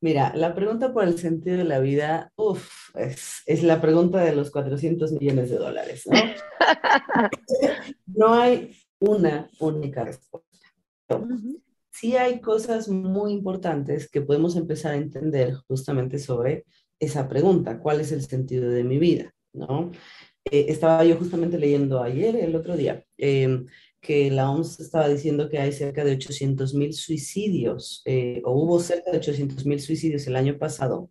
Mira, 0.00 0.32
la 0.36 0.54
pregunta 0.54 0.92
por 0.92 1.02
el 1.02 1.18
sentido 1.18 1.56
de 1.56 1.64
la 1.64 1.80
vida, 1.80 2.32
uff, 2.36 2.94
es, 2.94 3.62
la 3.64 3.80
pregunta 3.80 4.22
de 4.22 4.32
los 4.32 4.52
400 4.52 5.12
millones 5.12 5.50
de 5.50 5.56
dólares, 5.56 6.04
¿no? 6.06 6.18
no 8.06 8.34
hay 8.34 8.76
una 9.00 9.50
única 9.58 10.04
respuesta. 10.04 10.48
Sí 11.90 12.16
hay 12.16 12.40
cosas 12.40 12.88
muy 12.88 13.32
importantes 13.32 14.08
que 14.08 14.20
podemos 14.20 14.54
empezar 14.54 14.92
a 14.92 14.98
entender 14.98 15.54
justamente 15.66 16.20
sobre 16.20 16.64
esa 17.00 17.28
pregunta, 17.28 17.80
¿cuál 17.80 18.00
es 18.00 18.12
el 18.12 18.22
sentido 18.22 18.70
de 18.70 18.84
mi 18.84 18.98
vida? 18.98 19.34
¿no? 19.52 19.90
Eh, 20.44 20.66
estaba 20.68 21.04
yo 21.04 21.16
justamente 21.16 21.58
leyendo 21.58 22.02
ayer, 22.02 22.36
el 22.36 22.56
otro 22.56 22.76
día, 22.76 23.04
em, 23.16 23.66
que 24.00 24.30
la 24.30 24.50
OMS 24.50 24.82
estaba 24.82 25.08
diciendo 25.08 25.48
que 25.48 25.58
hay 25.58 25.72
cerca 25.72 26.04
de 26.04 26.12
800 26.12 26.74
mil 26.74 26.92
suicidios, 26.92 28.02
eh, 28.06 28.40
o 28.44 28.52
hubo 28.52 28.80
cerca 28.80 29.10
de 29.10 29.18
800 29.18 29.66
mil 29.66 29.80
suicidios 29.80 30.26
el 30.26 30.36
año 30.36 30.58
pasado 30.58 31.10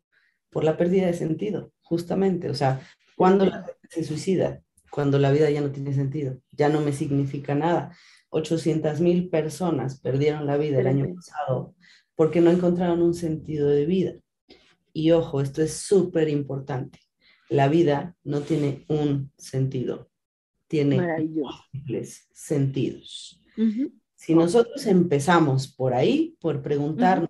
por 0.49 0.63
la 0.63 0.77
pérdida 0.77 1.07
de 1.07 1.13
sentido, 1.13 1.71
justamente. 1.81 2.49
O 2.49 2.55
sea, 2.55 2.81
cuando 3.15 3.45
la 3.45 3.63
gente 3.63 3.87
se 3.89 4.03
suicida, 4.03 4.63
cuando 4.91 5.19
la 5.19 5.31
vida 5.31 5.49
ya 5.49 5.61
no 5.61 5.71
tiene 5.71 5.93
sentido, 5.93 6.39
ya 6.51 6.69
no 6.69 6.81
me 6.81 6.93
significa 6.93 7.55
nada. 7.55 7.95
800 8.29 8.99
mil 9.01 9.29
personas 9.29 9.99
perdieron 9.99 10.45
la 10.45 10.57
vida 10.57 10.79
el 10.79 10.87
año 10.87 11.13
pasado 11.13 11.75
porque 12.15 12.41
no 12.41 12.51
encontraron 12.51 13.01
un 13.01 13.13
sentido 13.13 13.69
de 13.69 13.85
vida. 13.85 14.13
Y 14.91 15.11
ojo, 15.11 15.39
esto 15.39 15.61
es 15.61 15.73
súper 15.73 16.27
importante. 16.27 16.99
La 17.49 17.67
vida 17.67 18.15
no 18.23 18.41
tiene 18.41 18.85
un 18.89 19.31
sentido, 19.37 20.09
tiene 20.67 21.01
múltiples 21.19 22.27
sentidos. 22.33 23.41
Si 24.15 24.35
nosotros 24.35 24.85
empezamos 24.87 25.67
por 25.67 25.93
ahí, 25.93 26.35
por 26.41 26.61
preguntarnos, 26.61 27.29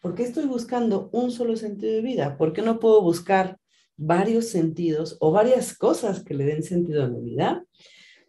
¿por 0.00 0.14
qué 0.14 0.22
estoy 0.22 0.46
buscando 0.46 1.10
un 1.12 1.30
solo 1.30 1.56
sentido 1.56 1.92
de 1.92 2.02
vida? 2.02 2.36
¿Por 2.36 2.52
qué 2.52 2.62
no 2.62 2.78
puedo 2.78 3.02
buscar 3.02 3.58
varios 3.96 4.48
sentidos 4.48 5.16
o 5.20 5.32
varias 5.32 5.76
cosas 5.76 6.24
que 6.24 6.34
le 6.34 6.44
den 6.44 6.62
sentido 6.62 7.04
a 7.04 7.08
mi 7.08 7.20
vida? 7.20 7.64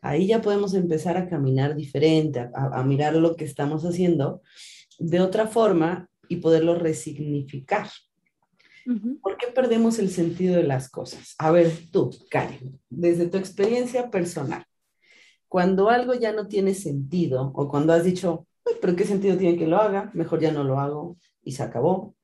Ahí 0.02 0.28
ya 0.28 0.41
podemos 0.41 0.74
empezar 0.74 1.15
a 1.15 1.30
caminar 1.30 1.76
diferente, 1.76 2.39
a, 2.39 2.52
a 2.80 2.84
mirar 2.84 3.15
lo 3.15 3.36
que 3.36 3.46
estamos 3.46 3.86
haciendo 3.86 4.41
de 5.00 5.22
otra 5.22 5.48
forma 5.48 6.10
y 6.28 6.38
poderlo 6.38 6.76
resignificar. 6.76 7.88
¿Por 9.22 9.38
qué 9.38 9.48
perdemos 9.48 10.00
el 10.00 10.10
sentido 10.10 10.56
de 10.56 10.63
las 10.63 10.89
cosas? 10.89 11.36
A 11.38 11.52
ver, 11.52 11.72
tú, 11.91 12.12
Karen, 12.30 12.80
desde 12.89 13.28
tu 13.28 13.38
experiencia 13.38 14.10
personal, 14.10 14.65
cuando 15.48 15.89
algo 15.89 16.13
ya 16.13 16.32
no 16.32 16.48
tiene 16.48 16.74
sentido 16.74 17.52
o 17.54 17.67
cuando 17.67 17.94
has 17.94 18.04
dicho, 18.04 18.48
pero 18.82 18.96
¿qué 18.96 19.04
sentido 19.04 19.38
tiene 19.38 19.58
que 19.58 19.67
lo 19.67 19.78
haga? 19.78 20.10
Mejor 20.13 20.39
ya 20.39 20.52
no 20.52 20.63
lo 20.63 20.80
hago 20.80 21.17
y 21.44 21.52
se 21.52 21.63
acabó. 21.63 22.15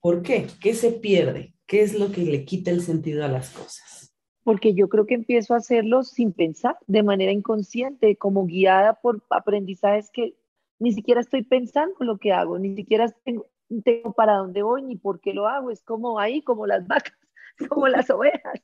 ¿Por 0.00 0.22
qué? 0.22 0.46
¿Qué 0.60 0.74
se 0.74 0.92
pierde? 0.92 1.54
¿Qué 1.66 1.82
es 1.82 1.98
lo 1.98 2.10
que 2.10 2.22
le 2.22 2.44
quita 2.44 2.70
el 2.70 2.82
sentido 2.82 3.24
a 3.24 3.28
las 3.28 3.50
cosas? 3.50 4.14
Porque 4.42 4.72
yo 4.72 4.88
creo 4.88 5.04
que 5.04 5.14
empiezo 5.14 5.52
a 5.52 5.58
hacerlo 5.58 6.02
sin 6.02 6.32
pensar, 6.32 6.78
de 6.86 7.02
manera 7.02 7.32
inconsciente, 7.32 8.16
como 8.16 8.46
guiada 8.46 8.94
por 8.94 9.22
aprendizajes 9.28 10.10
que 10.10 10.34
ni 10.78 10.92
siquiera 10.92 11.20
estoy 11.20 11.42
pensando 11.42 11.94
lo 12.00 12.16
que 12.18 12.32
hago, 12.32 12.58
ni 12.58 12.74
siquiera 12.74 13.14
tengo, 13.24 13.46
tengo 13.84 14.12
para 14.12 14.34
dónde 14.34 14.62
voy 14.62 14.82
ni 14.82 14.96
por 14.96 15.20
qué 15.20 15.32
lo 15.32 15.46
hago. 15.46 15.70
Es 15.70 15.82
como 15.82 16.18
ahí, 16.18 16.42
como 16.42 16.66
las 16.66 16.86
vacas, 16.86 17.14
como 17.68 17.88
las 17.88 18.08
ovejas. 18.10 18.60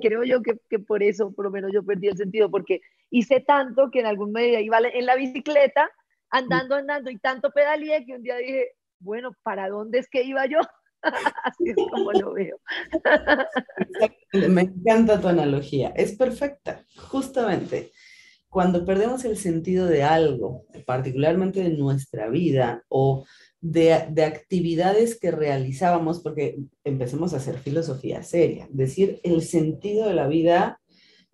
Creo 0.00 0.24
yo 0.24 0.42
que, 0.42 0.58
que, 0.68 0.78
por 0.78 1.02
eso, 1.02 1.32
por 1.32 1.44
lo 1.46 1.50
menos, 1.50 1.70
yo 1.72 1.84
perdí 1.84 2.08
el 2.08 2.16
sentido, 2.16 2.50
porque 2.50 2.80
hice 3.10 3.40
tanto 3.40 3.90
que 3.90 4.00
en 4.00 4.06
algún 4.06 4.32
medio 4.32 4.60
iba 4.60 4.78
en 4.78 5.06
la 5.06 5.16
bicicleta, 5.16 5.90
andando, 6.30 6.74
andando, 6.74 7.10
y 7.10 7.18
tanto 7.18 7.50
pedaleé 7.50 8.04
que 8.04 8.14
un 8.14 8.22
día 8.22 8.36
dije, 8.36 8.72
bueno, 9.00 9.32
¿para 9.42 9.68
dónde 9.68 9.98
es 9.98 10.08
que 10.08 10.22
iba 10.22 10.46
yo? 10.46 10.58
Así 11.44 11.70
es 11.70 11.76
como 11.90 12.12
lo 12.12 12.32
veo. 12.32 12.58
Me 14.32 14.62
encanta 14.62 15.20
tu 15.20 15.28
analogía, 15.28 15.92
es 15.96 16.16
perfecta, 16.16 16.84
justamente. 16.96 17.92
Cuando 18.48 18.84
perdemos 18.84 19.24
el 19.24 19.36
sentido 19.36 19.86
de 19.86 20.02
algo, 20.02 20.64
particularmente 20.86 21.62
de 21.62 21.70
nuestra 21.70 22.28
vida 22.28 22.82
o 22.88 23.26
de, 23.60 24.06
de, 24.10 24.24
actividades 24.24 25.18
que 25.18 25.30
realizábamos, 25.30 26.20
porque 26.20 26.58
empecemos 26.84 27.34
a 27.34 27.38
hacer 27.38 27.58
filosofía 27.58 28.22
seria, 28.22 28.68
decir 28.70 29.20
el 29.24 29.42
sentido 29.42 30.06
de 30.06 30.14
la 30.14 30.28
vida 30.28 30.80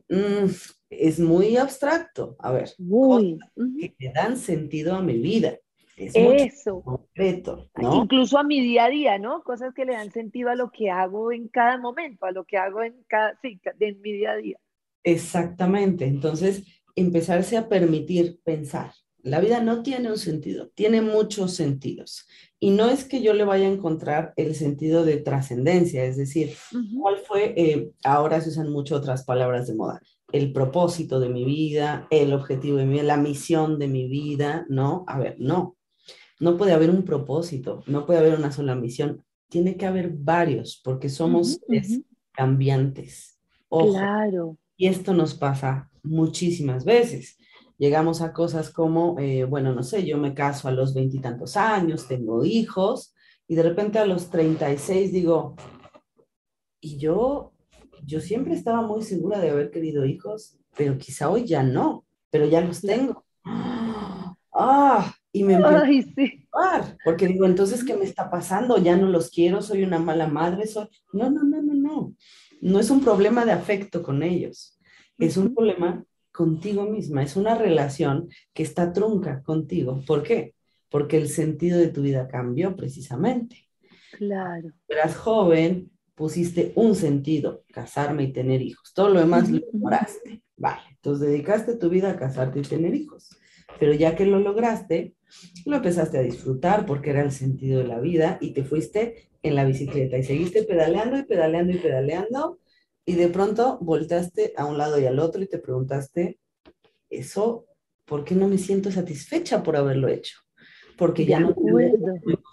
mmm, 0.08 0.46
es 0.90 1.20
muy 1.20 1.56
abstracto. 1.56 2.36
A 2.38 2.52
ver, 2.52 2.70
que 2.76 3.94
le 3.98 4.12
dan 4.12 4.36
sentido 4.36 4.94
a 4.94 5.02
mi 5.02 5.18
vida. 5.18 5.58
Es 5.96 6.12
Eso. 6.16 6.82
concreto, 6.82 7.70
¿no? 7.76 8.02
Incluso 8.02 8.36
a 8.36 8.42
mi 8.42 8.60
día 8.60 8.86
a 8.86 8.88
día, 8.88 9.18
¿no? 9.18 9.44
Cosas 9.44 9.72
que 9.74 9.84
le 9.84 9.92
dan 9.92 10.10
sentido 10.10 10.50
a 10.50 10.56
lo 10.56 10.72
que 10.72 10.90
hago 10.90 11.30
en 11.30 11.46
cada 11.46 11.78
momento, 11.78 12.26
a 12.26 12.32
lo 12.32 12.44
que 12.44 12.56
hago 12.56 12.82
en 12.82 12.96
cada, 13.06 13.38
sí, 13.40 13.60
en 13.78 14.00
mi 14.00 14.12
día 14.12 14.32
a 14.32 14.36
día. 14.36 14.58
Exactamente. 15.04 16.06
Entonces, 16.06 16.64
empezarse 16.96 17.56
a 17.56 17.68
permitir 17.68 18.40
pensar. 18.42 18.90
La 19.24 19.40
vida 19.40 19.60
no 19.60 19.82
tiene 19.82 20.10
un 20.10 20.18
sentido, 20.18 20.68
tiene 20.74 21.00
muchos 21.00 21.54
sentidos. 21.54 22.26
Y 22.60 22.70
no 22.70 22.90
es 22.90 23.06
que 23.06 23.22
yo 23.22 23.32
le 23.32 23.44
vaya 23.44 23.66
a 23.66 23.72
encontrar 23.72 24.34
el 24.36 24.54
sentido 24.54 25.02
de 25.02 25.16
trascendencia, 25.16 26.04
es 26.04 26.18
decir, 26.18 26.54
uh 26.72 26.76
-huh. 26.76 27.00
¿cuál 27.00 27.16
fue? 27.26 27.54
Eh, 27.56 27.90
ahora 28.04 28.42
se 28.42 28.50
usan 28.50 28.70
mucho 28.70 28.94
otras 28.96 29.24
palabras 29.24 29.66
de 29.66 29.76
moda. 29.76 30.02
El 30.30 30.52
propósito 30.52 31.20
de 31.20 31.30
mi 31.30 31.46
vida, 31.46 32.06
el 32.10 32.34
objetivo 32.34 32.76
de 32.76 32.84
mi 32.84 32.92
vida, 32.92 33.02
la 33.04 33.16
misión 33.16 33.78
de 33.78 33.88
mi 33.88 34.08
vida, 34.08 34.66
¿no? 34.68 35.04
A 35.08 35.18
ver, 35.18 35.36
no. 35.38 35.76
No 36.38 36.58
puede 36.58 36.72
haber 36.72 36.90
un 36.90 37.04
propósito, 37.04 37.82
no 37.86 38.04
puede 38.04 38.18
haber 38.18 38.34
una 38.38 38.52
sola 38.52 38.74
misión. 38.74 39.24
Tiene 39.48 39.78
que 39.78 39.86
haber 39.86 40.10
varios, 40.10 40.82
porque 40.84 41.08
somos 41.08 41.60
uh 41.66 41.72
-huh. 41.72 42.04
cambiantes. 42.32 43.38
Ojo. 43.70 43.92
Claro. 43.92 44.58
Y 44.76 44.88
esto 44.88 45.14
nos 45.14 45.32
pasa 45.32 45.90
muchísimas 46.02 46.84
veces 46.84 47.38
llegamos 47.84 48.22
a 48.22 48.32
cosas 48.32 48.70
como, 48.70 49.18
eh, 49.18 49.44
bueno, 49.44 49.74
no 49.74 49.82
sé, 49.82 50.06
yo 50.06 50.16
me 50.16 50.32
caso 50.32 50.68
a 50.68 50.72
los 50.72 50.94
veintitantos 50.94 51.54
años, 51.58 52.08
tengo 52.08 52.42
hijos, 52.42 53.14
y 53.46 53.56
de 53.56 53.62
repente 53.62 53.98
a 53.98 54.06
los 54.06 54.30
36 54.30 55.12
digo, 55.12 55.54
y 56.80 56.96
yo, 56.96 57.52
yo 58.02 58.20
siempre 58.20 58.54
estaba 58.54 58.80
muy 58.80 59.02
segura 59.02 59.38
de 59.38 59.50
haber 59.50 59.70
querido 59.70 60.06
hijos, 60.06 60.58
pero 60.74 60.96
quizá 60.96 61.28
hoy 61.28 61.44
ya 61.44 61.62
no, 61.62 62.06
pero 62.30 62.46
ya 62.46 62.62
los 62.62 62.80
tengo. 62.80 63.22
Ah, 64.50 65.14
y 65.30 65.44
me 65.44 65.56
Ay, 65.56 66.04
sí. 66.16 66.48
a 66.54 66.96
porque 67.04 67.26
digo, 67.26 67.44
entonces, 67.44 67.84
¿qué 67.84 67.94
me 67.94 68.06
está 68.06 68.30
pasando? 68.30 68.78
Ya 68.78 68.96
no 68.96 69.08
los 69.08 69.28
quiero, 69.28 69.60
soy 69.60 69.82
una 69.82 69.98
mala 69.98 70.26
madre, 70.26 70.66
soy... 70.66 70.88
No, 71.12 71.28
no, 71.28 71.42
no, 71.42 71.60
no, 71.60 71.74
no. 71.74 72.14
No 72.62 72.80
es 72.80 72.88
un 72.88 73.04
problema 73.04 73.44
de 73.44 73.52
afecto 73.52 74.02
con 74.02 74.22
ellos, 74.22 74.78
es 75.18 75.36
un 75.36 75.54
problema 75.54 76.02
contigo 76.34 76.84
misma, 76.84 77.22
es 77.22 77.36
una 77.36 77.54
relación 77.54 78.28
que 78.52 78.64
está 78.64 78.92
trunca 78.92 79.40
contigo. 79.44 80.02
¿Por 80.04 80.24
qué? 80.24 80.54
Porque 80.90 81.16
el 81.16 81.28
sentido 81.28 81.78
de 81.78 81.88
tu 81.88 82.02
vida 82.02 82.26
cambió 82.26 82.74
precisamente. 82.74 83.68
Claro. 84.18 84.72
Eras 84.88 85.16
joven, 85.16 85.92
pusiste 86.16 86.72
un 86.74 86.96
sentido, 86.96 87.62
casarme 87.72 88.24
y 88.24 88.32
tener 88.32 88.62
hijos. 88.62 88.92
Todo 88.92 89.10
lo 89.10 89.20
demás 89.20 89.48
lo 89.48 89.58
ignoraste. 89.58 90.42
Vale, 90.56 90.82
entonces 90.90 91.28
dedicaste 91.28 91.76
tu 91.76 91.88
vida 91.88 92.10
a 92.10 92.16
casarte 92.16 92.58
y 92.58 92.62
tener 92.62 92.96
hijos. 92.96 93.30
Pero 93.78 93.92
ya 93.94 94.16
que 94.16 94.26
lo 94.26 94.40
lograste, 94.40 95.14
lo 95.66 95.76
empezaste 95.76 96.18
a 96.18 96.22
disfrutar 96.22 96.84
porque 96.84 97.10
era 97.10 97.22
el 97.22 97.30
sentido 97.30 97.78
de 97.78 97.86
la 97.86 98.00
vida 98.00 98.38
y 98.40 98.52
te 98.54 98.64
fuiste 98.64 99.28
en 99.44 99.54
la 99.54 99.64
bicicleta 99.64 100.18
y 100.18 100.24
seguiste 100.24 100.64
pedaleando 100.64 101.16
y 101.16 101.22
pedaleando 101.22 101.72
y 101.72 101.78
pedaleando 101.78 102.58
y 103.06 103.14
de 103.14 103.28
pronto 103.28 103.78
volteaste 103.80 104.54
a 104.56 104.64
un 104.64 104.78
lado 104.78 104.98
y 104.98 105.06
al 105.06 105.18
otro 105.18 105.42
y 105.42 105.46
te 105.46 105.58
preguntaste, 105.58 106.38
eso, 107.10 107.66
¿por 108.04 108.24
qué 108.24 108.34
no 108.34 108.48
me 108.48 108.58
siento 108.58 108.90
satisfecha 108.90 109.62
por 109.62 109.76
haberlo 109.76 110.08
hecho? 110.08 110.38
Porque 110.96 111.26
ya 111.26 111.40
no 111.40 111.54
tiene 111.54 111.92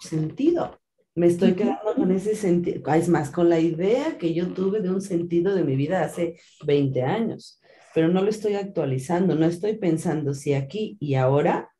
sentido. 0.00 0.78
Me 1.14 1.26
estoy 1.26 1.52
quedando 1.52 1.94
con 1.94 2.10
ese 2.10 2.34
sentido, 2.34 2.82
es 2.94 3.08
más, 3.08 3.30
con 3.30 3.50
la 3.50 3.60
idea 3.60 4.16
que 4.16 4.32
yo 4.32 4.54
tuve 4.54 4.80
de 4.80 4.88
un 4.88 5.02
sentido 5.02 5.54
de 5.54 5.62
mi 5.62 5.76
vida 5.76 6.02
hace 6.02 6.40
20 6.64 7.02
años, 7.02 7.60
pero 7.94 8.08
no 8.08 8.22
lo 8.22 8.30
estoy 8.30 8.54
actualizando, 8.54 9.34
no 9.34 9.44
estoy 9.44 9.76
pensando 9.76 10.32
si 10.32 10.54
aquí 10.54 10.96
y 11.00 11.16
ahora 11.16 11.70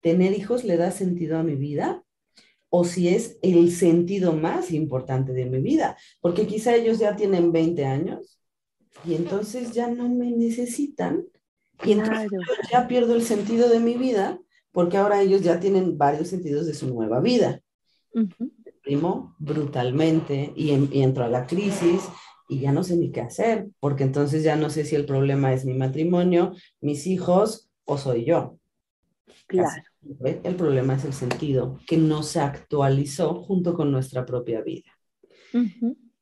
tener 0.00 0.32
hijos 0.32 0.62
le 0.62 0.76
da 0.76 0.92
sentido 0.92 1.38
a 1.38 1.42
mi 1.42 1.56
vida 1.56 2.04
o 2.70 2.84
si 2.84 3.08
es 3.08 3.38
el 3.42 3.72
sentido 3.72 4.32
más 4.32 4.70
importante 4.72 5.32
de 5.32 5.46
mi 5.46 5.60
vida, 5.60 5.96
porque 6.20 6.46
quizá 6.46 6.74
ellos 6.74 6.98
ya 6.98 7.16
tienen 7.16 7.52
20 7.52 7.84
años 7.86 8.38
y 9.04 9.14
entonces 9.14 9.72
ya 9.72 9.88
no 9.88 10.08
me 10.08 10.30
necesitan 10.30 11.24
y 11.84 11.92
entonces 11.92 12.28
Claro. 12.30 12.44
yo 12.46 12.54
ya 12.72 12.88
pierdo 12.88 13.14
el 13.14 13.22
sentido 13.22 13.68
de 13.68 13.80
mi 13.80 13.94
vida 13.94 14.38
porque 14.72 14.96
ahora 14.96 15.22
ellos 15.22 15.42
ya 15.42 15.58
tienen 15.60 15.96
varios 15.98 16.28
sentidos 16.28 16.66
de 16.66 16.74
su 16.74 16.92
nueva 16.92 17.20
vida. 17.20 17.60
Ujú. 18.14 18.52
Primo 18.82 19.34
brutalmente 19.38 20.52
y, 20.56 20.70
en- 20.70 20.88
y 20.92 21.02
entro 21.02 21.24
a 21.24 21.28
la 21.28 21.46
crisis 21.46 22.02
y 22.48 22.60
ya 22.60 22.72
no 22.72 22.82
sé 22.82 22.96
ni 22.96 23.10
qué 23.12 23.20
hacer, 23.20 23.68
porque 23.80 24.04
entonces 24.04 24.42
ya 24.42 24.56
no 24.56 24.70
sé 24.70 24.84
si 24.84 24.94
el 24.96 25.04
problema 25.04 25.52
es 25.52 25.64
mi 25.66 25.74
matrimonio, 25.74 26.52
mis 26.80 27.06
hijos 27.06 27.68
o 27.84 27.98
soy 27.98 28.24
yo. 28.24 28.57
Claro. 29.46 29.82
El 30.20 30.54
problema 30.56 30.94
es 30.94 31.04
el 31.04 31.12
sentido 31.12 31.78
que 31.86 31.96
no 31.96 32.22
se 32.22 32.40
actualizó 32.40 33.42
junto 33.42 33.74
con 33.74 33.90
nuestra 33.90 34.24
propia 34.24 34.62
vida. 34.62 34.90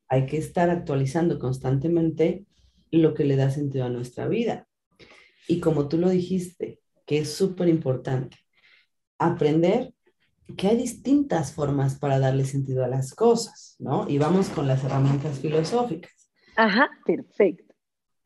Hay 0.08 0.26
que 0.26 0.36
estar 0.36 0.70
actualizando 0.70 1.38
constantemente 1.38 2.46
lo 2.90 3.14
que 3.14 3.24
le 3.24 3.36
da 3.36 3.50
sentido 3.50 3.84
a 3.84 3.90
nuestra 3.90 4.28
vida. 4.28 4.68
Y 5.48 5.60
como 5.60 5.88
tú 5.88 5.98
lo 5.98 6.08
dijiste, 6.08 6.80
que 7.04 7.18
es 7.18 7.32
súper 7.32 7.68
importante, 7.68 8.36
aprender 9.18 9.94
que 10.56 10.68
hay 10.68 10.76
distintas 10.76 11.52
formas 11.52 11.98
para 11.98 12.18
darle 12.18 12.44
sentido 12.44 12.84
a 12.84 12.88
las 12.88 13.14
cosas, 13.14 13.76
¿no? 13.78 14.08
Y 14.08 14.18
vamos 14.18 14.48
con 14.48 14.66
las 14.68 14.84
herramientas 14.84 15.40
filosóficas. 15.40 16.30
Ajá, 16.56 16.88
perfecto. 17.04 17.74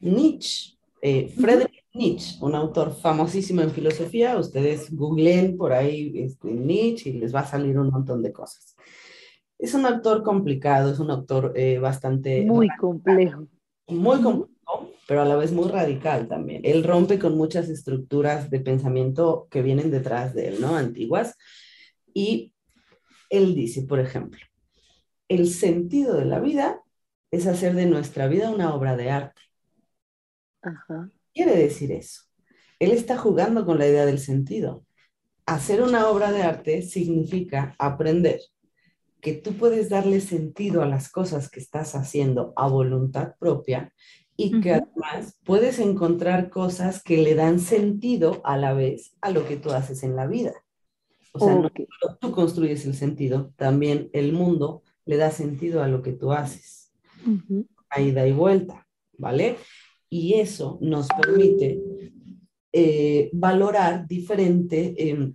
Nietzsche, 0.00 0.78
eh, 1.02 1.32
Friedrich 1.36 1.79
Nietzsche, 1.92 2.38
un 2.40 2.54
autor 2.54 2.94
famosísimo 2.94 3.62
en 3.62 3.70
filosofía, 3.70 4.38
ustedes 4.38 4.94
googleen 4.94 5.56
por 5.56 5.72
ahí 5.72 6.12
este, 6.14 6.52
Nietzsche 6.52 7.10
y 7.10 7.12
les 7.14 7.34
va 7.34 7.40
a 7.40 7.46
salir 7.46 7.78
un 7.78 7.90
montón 7.90 8.22
de 8.22 8.32
cosas. 8.32 8.76
Es 9.58 9.74
un 9.74 9.84
autor 9.84 10.22
complicado, 10.22 10.92
es 10.92 11.00
un 11.00 11.10
autor 11.10 11.52
eh, 11.56 11.78
bastante... 11.78 12.42
Muy 12.42 12.68
complejo. 12.78 13.48
muy 13.88 14.22
complejo, 14.22 14.92
pero 15.08 15.22
a 15.22 15.24
la 15.24 15.36
vez 15.36 15.52
muy 15.52 15.68
radical 15.68 16.28
también. 16.28 16.62
Él 16.64 16.84
rompe 16.84 17.18
con 17.18 17.36
muchas 17.36 17.68
estructuras 17.68 18.50
de 18.50 18.60
pensamiento 18.60 19.48
que 19.50 19.62
vienen 19.62 19.90
detrás 19.90 20.32
de 20.32 20.48
él, 20.48 20.60
¿no? 20.60 20.76
Antiguas. 20.76 21.36
Y 22.14 22.54
él 23.30 23.54
dice, 23.54 23.82
por 23.82 23.98
ejemplo, 23.98 24.40
el 25.28 25.48
sentido 25.48 26.16
de 26.16 26.24
la 26.24 26.40
vida 26.40 26.82
es 27.30 27.46
hacer 27.46 27.74
de 27.74 27.86
nuestra 27.86 28.28
vida 28.28 28.50
una 28.50 28.74
obra 28.74 28.96
de 28.96 29.10
arte. 29.10 29.42
Ajá. 30.62 31.10
Quiere 31.34 31.56
decir 31.56 31.92
eso? 31.92 32.22
Él 32.78 32.92
está 32.92 33.16
jugando 33.18 33.66
con 33.66 33.78
la 33.78 33.86
idea 33.86 34.06
del 34.06 34.18
sentido. 34.18 34.84
Hacer 35.46 35.82
una 35.82 36.08
obra 36.08 36.32
de 36.32 36.42
arte 36.42 36.82
significa 36.82 37.74
aprender 37.78 38.40
que 39.20 39.34
tú 39.34 39.52
puedes 39.54 39.88
darle 39.90 40.20
sentido 40.20 40.82
a 40.82 40.86
las 40.86 41.10
cosas 41.10 41.50
que 41.50 41.60
estás 41.60 41.94
haciendo 41.94 42.52
a 42.56 42.68
voluntad 42.68 43.34
propia 43.38 43.92
y 44.36 44.60
que 44.60 44.72
además 44.72 45.38
puedes 45.44 45.78
encontrar 45.78 46.48
cosas 46.48 47.02
que 47.02 47.18
le 47.18 47.34
dan 47.34 47.60
sentido 47.60 48.40
a 48.44 48.56
la 48.56 48.72
vez 48.72 49.12
a 49.20 49.30
lo 49.30 49.46
que 49.46 49.56
tú 49.58 49.72
haces 49.72 50.02
en 50.02 50.16
la 50.16 50.26
vida. 50.26 50.54
O 51.32 51.40
sea, 51.40 51.54
no 51.54 51.66
Ok. 51.66 51.80
solo 52.00 52.16
tú 52.16 52.32
construyes 52.32 52.86
el 52.86 52.94
sentido, 52.94 53.52
también 53.56 54.08
el 54.14 54.32
mundo 54.32 54.82
le 55.04 55.16
da 55.18 55.30
sentido 55.30 55.82
a 55.82 55.88
lo 55.88 56.02
que 56.02 56.12
tú 56.12 56.32
haces 56.32 56.92
Ujú. 57.26 57.66
a 57.90 58.00
ida 58.00 58.26
y 58.26 58.32
vuelta, 58.32 58.86
¿vale? 59.18 59.56
Y 60.10 60.34
eso 60.34 60.78
nos 60.82 61.08
permite 61.08 61.80
eh, 62.72 63.30
valorar 63.32 64.06
diferente 64.06 64.94
em, 64.98 65.34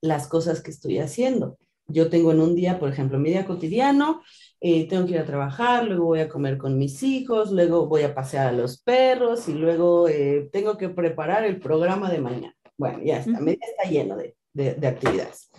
las 0.00 0.26
cosas 0.26 0.62
que 0.62 0.70
estoy 0.70 0.98
haciendo. 0.98 1.56
yo 1.92 2.08
tengo 2.08 2.30
en 2.30 2.40
un 2.40 2.54
día, 2.54 2.78
por 2.78 2.88
ejemplo, 2.88 3.18
mi 3.18 3.30
día 3.30 3.46
cotidiano, 3.46 4.22
eh, 4.60 4.86
tengo 4.88 5.06
que 5.06 5.12
ir 5.12 5.18
a 5.18 5.24
trabajar, 5.26 5.86
luego 5.86 6.04
voy 6.04 6.20
a 6.20 6.28
comer 6.28 6.56
con 6.56 6.78
mis 6.78 7.02
hijos, 7.02 7.50
luego 7.50 7.88
voy 7.88 8.02
a 8.02 8.14
pasear 8.14 8.46
a 8.48 8.52
los 8.52 8.80
perros 8.80 9.48
y 9.48 9.54
luego 9.54 10.08
eh, 10.08 10.48
tengo 10.52 10.76
que 10.76 10.88
preparar 10.88 11.44
el 11.44 11.58
programa 11.58 12.08
de 12.10 12.20
mañana. 12.20 12.56
Bueno, 12.78 13.00
ya 13.02 13.18
está, 13.18 13.40
mi 13.40 13.56
día 13.56 13.66
está 13.68 13.90
lleno 13.90 14.16
de, 14.16 14.36
de, 14.52 14.86
actividades. 14.86 15.50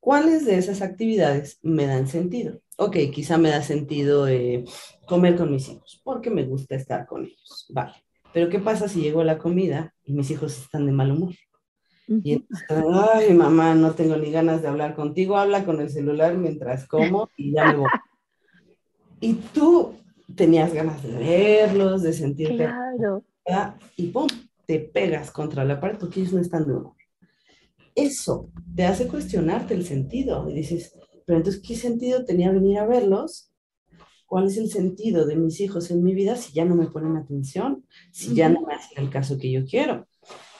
¿Cuáles 0.00 0.46
de 0.46 0.56
esas 0.56 0.82
actividades 0.82 1.58
me 1.62 1.86
dan 1.86 2.06
sentido? 2.06 2.60
Ok, 2.78 2.96
quizá 3.12 3.38
me 3.38 3.50
da 3.50 3.62
sentido 3.62 4.28
eh, 4.28 4.64
comer 5.06 5.36
con 5.36 5.50
mis 5.50 5.68
hijos, 5.68 6.00
porque 6.04 6.30
me 6.30 6.44
gusta 6.44 6.74
estar 6.74 7.06
con 7.06 7.24
ellos. 7.24 7.66
Vale. 7.70 7.94
Pero 8.32 8.48
¿qué 8.50 8.58
pasa 8.58 8.88
si 8.88 9.00
llego 9.00 9.20
a 9.20 9.24
la 9.24 9.38
comida 9.38 9.94
y 10.04 10.12
mis 10.12 10.30
hijos 10.30 10.58
están 10.58 10.86
de 10.86 10.92
mal 10.92 11.10
humor? 11.10 11.34
Y 12.08 12.34
entonces, 12.34 12.68
ay, 13.14 13.34
mamá, 13.34 13.74
no 13.74 13.92
tengo 13.92 14.16
ni 14.16 14.30
ganas 14.30 14.62
de 14.62 14.68
hablar 14.68 14.94
contigo, 14.94 15.36
habla 15.36 15.64
con 15.64 15.80
el 15.80 15.90
celular 15.90 16.36
mientras 16.36 16.86
como 16.86 17.30
y 17.36 17.52
ya 17.52 17.64
me 17.64 17.78
voy. 17.78 17.88
y 19.20 19.34
tú 19.34 19.94
tenías 20.34 20.72
ganas 20.72 21.02
de 21.02 21.12
verlos, 21.12 22.02
de 22.02 22.12
sentirte. 22.12 22.68
Claro. 22.68 23.24
Y 23.96 24.08
pum, 24.08 24.28
te 24.66 24.80
pegas 24.80 25.30
contra 25.30 25.64
la 25.64 25.80
pared 25.80 25.96
porque 25.98 26.20
ellos 26.20 26.32
no 26.32 26.40
están 26.40 26.66
de 26.66 26.74
humor. 26.74 26.94
Eso 27.94 28.50
te 28.74 28.84
hace 28.84 29.08
cuestionarte 29.08 29.74
el 29.74 29.84
sentido 29.84 30.48
y 30.50 30.54
dices, 30.54 30.94
pero 31.24 31.38
entonces, 31.38 31.62
¿qué 31.66 31.74
sentido 31.74 32.24
tenía 32.24 32.52
venir 32.52 32.78
a 32.78 32.86
verlos? 32.86 33.50
¿Cuál 34.26 34.46
es 34.46 34.56
el 34.56 34.68
sentido 34.68 35.24
de 35.24 35.36
mis 35.36 35.60
hijos 35.60 35.90
en 35.90 36.02
mi 36.02 36.14
vida 36.14 36.36
si 36.36 36.52
ya 36.52 36.64
no 36.64 36.74
me 36.74 36.88
ponen 36.88 37.16
atención? 37.16 37.86
Si 38.10 38.34
ya 38.34 38.48
no 38.48 38.62
me 38.62 38.74
hacen 38.74 39.02
el 39.02 39.08
caso 39.08 39.38
que 39.38 39.50
yo 39.50 39.64
quiero. 39.64 40.06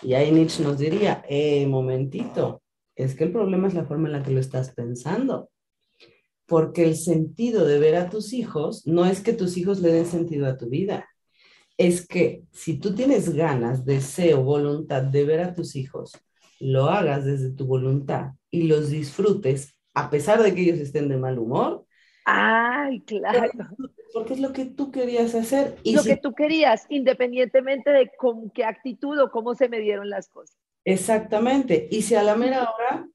Y 0.02 0.14
ahí 0.14 0.30
Nietzsche 0.30 0.62
nos 0.62 0.78
diría, 0.78 1.24
eh, 1.28 1.66
momentito, 1.66 2.62
es 2.94 3.14
que 3.14 3.24
el 3.24 3.32
problema 3.32 3.66
es 3.66 3.74
la 3.74 3.84
forma 3.84 4.08
en 4.08 4.12
la 4.12 4.22
que 4.22 4.30
lo 4.30 4.40
estás 4.40 4.70
pensando. 4.72 5.50
Porque 6.46 6.84
el 6.84 6.96
sentido 6.96 7.66
de 7.66 7.80
ver 7.80 7.96
a 7.96 8.08
tus 8.08 8.32
hijos 8.32 8.86
no 8.86 9.04
es 9.04 9.20
que 9.20 9.32
tus 9.32 9.56
hijos 9.56 9.80
le 9.80 9.92
den 9.92 10.06
sentido 10.06 10.46
a 10.46 10.56
tu 10.56 10.68
vida. 10.68 11.08
Es 11.76 12.06
que 12.06 12.44
si 12.52 12.78
tú 12.78 12.94
tienes 12.94 13.34
ganas, 13.34 13.84
deseo, 13.84 14.44
voluntad 14.44 15.02
de 15.02 15.24
ver 15.24 15.40
a 15.40 15.54
tus 15.54 15.74
hijos, 15.74 16.12
lo 16.60 16.84
hagas 16.84 17.24
desde 17.24 17.50
tu 17.50 17.66
voluntad 17.66 18.30
y 18.50 18.62
los 18.62 18.90
disfrutes 18.90 19.76
a 19.92 20.10
pesar 20.10 20.42
de 20.42 20.54
que 20.54 20.60
ellos 20.60 20.78
estén 20.78 21.08
de 21.08 21.16
mal 21.16 21.38
humor. 21.38 21.85
Ay, 22.26 23.00
claro 23.00 23.50
porque 24.16 24.32
es 24.32 24.40
lo 24.40 24.54
que 24.54 24.64
tú 24.64 24.90
querías 24.90 25.34
hacer. 25.34 25.76
Y 25.82 25.94
lo 25.94 26.02
que 26.02 26.16
tú 26.16 26.32
querías, 26.32 26.86
independientemente 26.88 27.90
de 27.90 28.10
con 28.16 28.48
qué 28.48 28.64
actitud 28.64 29.20
o 29.20 29.30
cómo 29.30 29.54
se 29.54 29.68
me 29.68 29.78
dieron 29.78 30.08
las 30.08 30.30
cosas. 30.30 30.56
Exactamente. 30.86 31.86
Y 31.90 32.00
si 32.00 32.14
a 32.14 32.22
la 32.22 32.34
mera 32.34 32.62
hora 32.62 33.06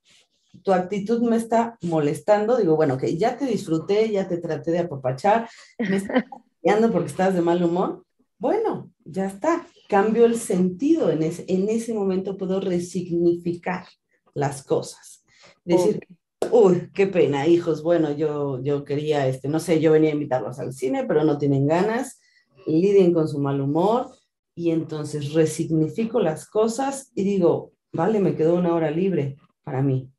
tu 0.63 0.71
actitud 0.71 1.28
me 1.28 1.38
está 1.38 1.76
molestando, 1.82 2.56
digo, 2.56 2.76
bueno, 2.76 3.00
que 3.00 3.17
ya 3.17 3.36
te 3.36 3.45
disfruté, 3.45 4.12
ya 4.12 4.28
te 4.28 4.38
traté 4.38 4.69
de 4.69 4.80
apapachar, 4.80 5.50
me 5.80 5.95
estás 5.95 6.24
porque 6.91 7.08
estás 7.08 7.34
de 7.34 7.41
mal 7.41 7.63
humor, 7.63 8.06
bueno, 8.38 8.91
ya 9.04 9.26
está. 9.26 9.65
Cambio 9.89 10.26
el 10.26 10.38
sentido. 10.38 11.10
En 11.10 11.24
ese, 11.24 11.45
en 11.47 11.67
ese 11.67 11.95
momento 11.95 12.38
puedo 12.38 12.60
resignificar 12.60 13.88
las 14.36 14.62
cosas. 14.62 15.24
Decir, 15.65 16.00
uy, 16.52 16.90
qué 16.94 17.08
pena, 17.08 17.48
hijos, 17.48 17.84
bueno, 17.84 18.12
yo, 18.12 18.62
yo 18.64 18.84
quería, 18.84 19.28
este, 19.28 19.48
no 19.48 19.60
sé, 19.60 19.80
yo 19.80 19.92
venía 19.92 20.10
a 20.10 20.14
invitarlos 20.14 20.60
al 20.60 20.74
cine, 20.74 21.06
pero 21.06 21.24
no 21.24 21.38
tienen 21.38 21.68
ganas, 21.68 22.22
liden 22.68 23.14
con 23.14 23.28
su 23.28 23.40
mal 23.40 23.62
humor 23.62 24.08
y 24.56 24.72
entonces 24.72 25.34
resignifico 25.34 26.20
las 26.20 26.48
cosas 26.48 27.12
y 27.16 27.24
digo, 27.24 27.72
vale, 27.92 28.20
me 28.20 28.36
quedó 28.36 28.56
una 28.56 28.74
hora 28.74 28.92
libre 28.92 29.38
para 29.64 29.82
mí. 29.82 30.10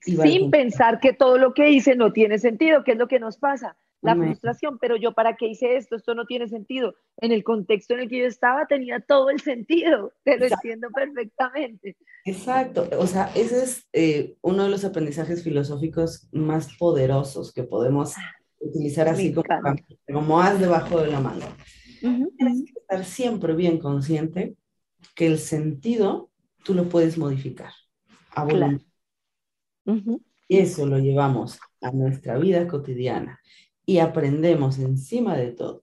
Sin 0.00 0.50
pensar 0.50 0.98
que 1.00 1.12
todo 1.12 1.38
lo 1.38 1.54
que 1.54 1.70
hice 1.70 1.94
no 1.94 2.12
tiene 2.12 2.38
sentido, 2.38 2.82
que 2.82 2.92
es 2.92 2.98
lo 2.98 3.06
que 3.06 3.20
nos 3.20 3.38
pasa 3.38 3.76
la 4.02 4.16
frustración, 4.16 4.78
pero 4.80 4.96
yo 4.96 5.12
para 5.12 5.36
qué 5.36 5.46
hice 5.46 5.76
esto, 5.76 5.96
esto 5.96 6.14
no 6.14 6.26
tiene 6.26 6.48
sentido. 6.48 6.94
En 7.18 7.30
el 7.30 7.44
contexto 7.44 7.94
en 7.94 8.00
el 8.00 8.08
que 8.08 8.18
yo 8.18 8.26
estaba 8.26 8.66
tenía 8.66 9.00
todo 9.00 9.30
el 9.30 9.40
sentido, 9.40 10.12
te 10.24 10.38
lo 10.38 10.46
entiendo 10.46 10.88
perfectamente. 10.94 11.96
Exacto, 12.24 12.88
o 12.98 13.06
sea, 13.06 13.30
ese 13.34 13.62
es 13.62 13.88
eh, 13.92 14.36
uno 14.42 14.64
de 14.64 14.70
los 14.70 14.84
aprendizajes 14.84 15.42
filosóficos 15.42 16.28
más 16.32 16.76
poderosos 16.76 17.52
que 17.52 17.62
podemos 17.62 18.16
ah, 18.18 18.34
utilizar 18.58 19.08
así 19.08 19.32
como, 19.32 19.46
como 20.12 20.42
debajo 20.54 21.00
de 21.00 21.08
la 21.08 21.20
mano. 21.20 21.46
Tienes 22.00 22.64
que 22.64 22.80
estar 22.80 23.04
siempre 23.04 23.54
bien 23.54 23.78
consciente 23.78 24.56
que 25.14 25.26
el 25.26 25.38
sentido 25.38 26.30
tú 26.64 26.74
lo 26.74 26.88
puedes 26.88 27.16
modificar 27.16 27.72
a. 28.34 28.46
Y 30.48 30.58
eso 30.58 30.86
lo 30.86 30.98
llevamos 30.98 31.58
a 31.80 31.92
nuestra 31.92 32.36
vida 32.36 32.66
cotidiana 32.68 33.40
y 33.84 33.98
aprendemos 33.98 34.78
encima 34.78 35.36
de 35.36 35.52
todo 35.52 35.82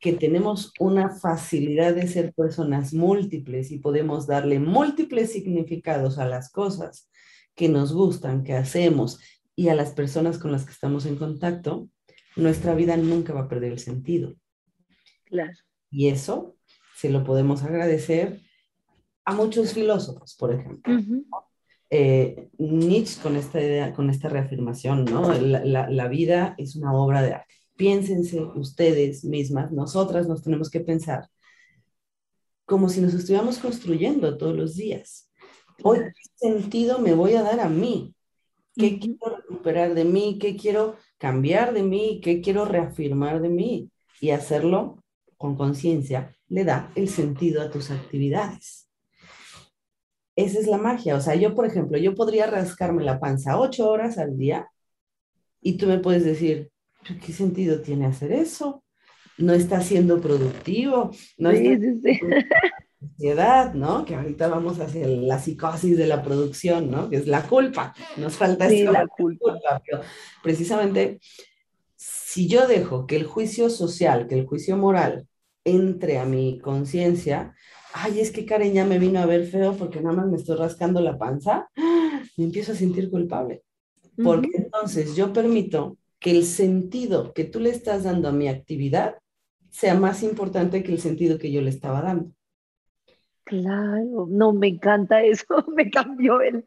que 0.00 0.12
tenemos 0.12 0.72
una 0.78 1.10
facilidad 1.10 1.94
de 1.94 2.06
ser 2.06 2.32
personas 2.32 2.94
múltiples 2.94 3.72
y 3.72 3.78
podemos 3.78 4.26
darle 4.26 4.60
múltiples 4.60 5.32
significados 5.32 6.18
a 6.18 6.26
las 6.26 6.50
cosas 6.50 7.10
que 7.54 7.68
nos 7.68 7.92
gustan, 7.92 8.44
que 8.44 8.54
hacemos 8.54 9.18
y 9.56 9.68
a 9.68 9.74
las 9.74 9.90
personas 9.90 10.38
con 10.38 10.52
las 10.52 10.64
que 10.64 10.70
estamos 10.70 11.04
en 11.04 11.16
contacto, 11.16 11.88
nuestra 12.36 12.76
vida 12.76 12.96
nunca 12.96 13.32
va 13.32 13.42
a 13.42 13.48
perder 13.48 13.72
el 13.72 13.80
sentido. 13.80 14.36
Claro. 15.24 15.58
Y 15.90 16.08
eso 16.08 16.56
se 16.94 17.10
lo 17.10 17.24
podemos 17.24 17.64
agradecer 17.64 18.40
a 19.24 19.34
muchos 19.34 19.72
filósofos, 19.72 20.36
por 20.36 20.54
ejemplo. 20.54 20.94
Eh, 21.90 22.50
Nietzsche 22.58 23.20
con 23.22 23.36
esta 23.36 23.60
idea, 23.60 23.94
con 23.94 24.10
esta 24.10 24.28
reafirmación, 24.28 25.06
¿no? 25.06 25.32
La, 25.32 26.08
vida 26.08 26.54
es 26.58 26.76
una 26.76 26.92
obra 26.92 27.22
de 27.22 27.34
arte. 27.34 27.54
Piénsense 27.76 28.42
ustedes 28.42 29.24
mismas, 29.24 29.72
nosotras 29.72 30.28
nos 30.28 30.42
tenemos 30.42 30.68
que 30.70 30.80
pensar 30.80 31.28
como 32.66 32.90
si 32.90 33.00
nos 33.00 33.14
estuviéramos 33.14 33.58
construyendo 33.58 34.36
todos 34.36 34.54
los 34.54 34.74
días. 34.74 35.30
Hoy, 35.82 36.00
¿qué 36.00 36.30
sentido 36.34 36.98
me 36.98 37.14
voy 37.14 37.34
a 37.34 37.42
dar 37.42 37.60
a 37.60 37.68
mí? 37.68 38.14
¿Qué 38.74 38.98
quiero 38.98 39.36
recuperar 39.36 39.94
de 39.94 40.04
mí? 40.04 40.38
¿Qué 40.38 40.56
quiero 40.56 40.96
cambiar 41.16 41.72
de 41.72 41.82
mí? 41.82 42.20
¿Qué 42.22 42.42
quiero 42.42 42.66
reafirmar 42.66 43.40
de 43.40 43.48
mí? 43.48 43.90
Y 44.20 44.30
hacerlo 44.30 45.02
con 45.38 45.56
conciencia 45.56 46.36
le 46.48 46.64
da 46.64 46.92
el 46.94 47.08
sentido 47.08 47.62
a 47.62 47.70
tus 47.70 47.90
actividades 47.90 48.87
esa 50.38 50.60
es 50.60 50.68
la 50.68 50.78
magia. 50.78 51.16
O 51.16 51.20
sea, 51.20 51.34
yo, 51.34 51.54
por 51.54 51.66
ejemplo, 51.66 51.98
yo 51.98 52.14
podría 52.14 52.46
rascarme 52.46 53.02
la 53.02 53.18
panza 53.18 53.58
ocho 53.58 53.90
horas 53.90 54.18
al 54.18 54.36
día 54.36 54.70
y 55.60 55.76
tú 55.76 55.86
me 55.86 55.98
puedes 55.98 56.24
decir, 56.24 56.70
¿qué 57.02 57.32
sentido 57.32 57.80
tiene 57.80 58.06
hacer 58.06 58.32
eso? 58.32 58.84
No 59.36 59.52
está 59.52 59.80
siendo 59.80 60.20
productivo, 60.20 61.10
no 61.38 61.50
sí, 61.50 61.76
ansiedad, 63.02 63.74
¿no? 63.74 64.04
Que 64.04 64.14
ahorita 64.14 64.46
vamos 64.46 64.78
hacia 64.78 65.08
la 65.08 65.40
psicosis 65.40 65.96
de 65.96 66.06
la 66.06 66.22
producción, 66.22 66.88
¿no? 66.88 67.10
Que 67.10 67.16
es 67.16 67.26
la 67.26 67.42
culpa. 67.42 67.92
Nos 68.16 68.36
falta 68.36 68.68
sí, 68.68 68.84
la 68.84 69.08
culpa. 69.08 69.58
precisamente, 70.40 71.18
si 71.96 72.46
yo 72.46 72.68
dejo 72.68 73.08
que 73.08 73.16
el 73.16 73.24
juicio 73.24 73.70
social, 73.70 74.28
que 74.28 74.38
el 74.38 74.46
juicio 74.46 74.76
moral 74.76 75.26
entre 75.64 76.18
a 76.18 76.24
mi 76.24 76.60
conciencia, 76.60 77.54
ay, 78.00 78.20
es 78.20 78.30
que 78.30 78.46
Karen 78.46 78.72
ya 78.72 78.84
me 78.84 78.98
vino 78.98 79.18
a 79.18 79.26
ver 79.26 79.44
feo 79.44 79.74
porque 79.76 80.00
nada 80.00 80.14
más 80.14 80.26
me 80.28 80.36
estoy 80.36 80.56
rascando 80.56 81.00
la 81.00 81.18
panza, 81.18 81.68
me 82.36 82.44
empiezo 82.44 82.72
a 82.72 82.76
sentir 82.76 83.10
culpable. 83.10 83.62
Porque 84.22 84.50
entonces 84.54 85.14
yo 85.14 85.32
permito 85.32 85.96
que 86.18 86.32
el 86.32 86.44
sentido 86.44 87.32
que 87.32 87.44
tú 87.44 87.60
le 87.60 87.70
estás 87.70 88.04
dando 88.04 88.28
a 88.28 88.32
mi 88.32 88.48
actividad 88.48 89.16
sea 89.70 89.94
más 89.94 90.22
importante 90.22 90.82
que 90.82 90.92
el 90.92 91.00
sentido 91.00 91.38
que 91.38 91.52
yo 91.52 91.60
le 91.60 91.70
estaba 91.70 92.02
dando. 92.02 92.32
Claro, 93.44 94.26
no, 94.28 94.52
me 94.52 94.68
encanta 94.68 95.22
eso, 95.24 95.64
me 95.74 95.90
cambió 95.90 96.40
el... 96.40 96.64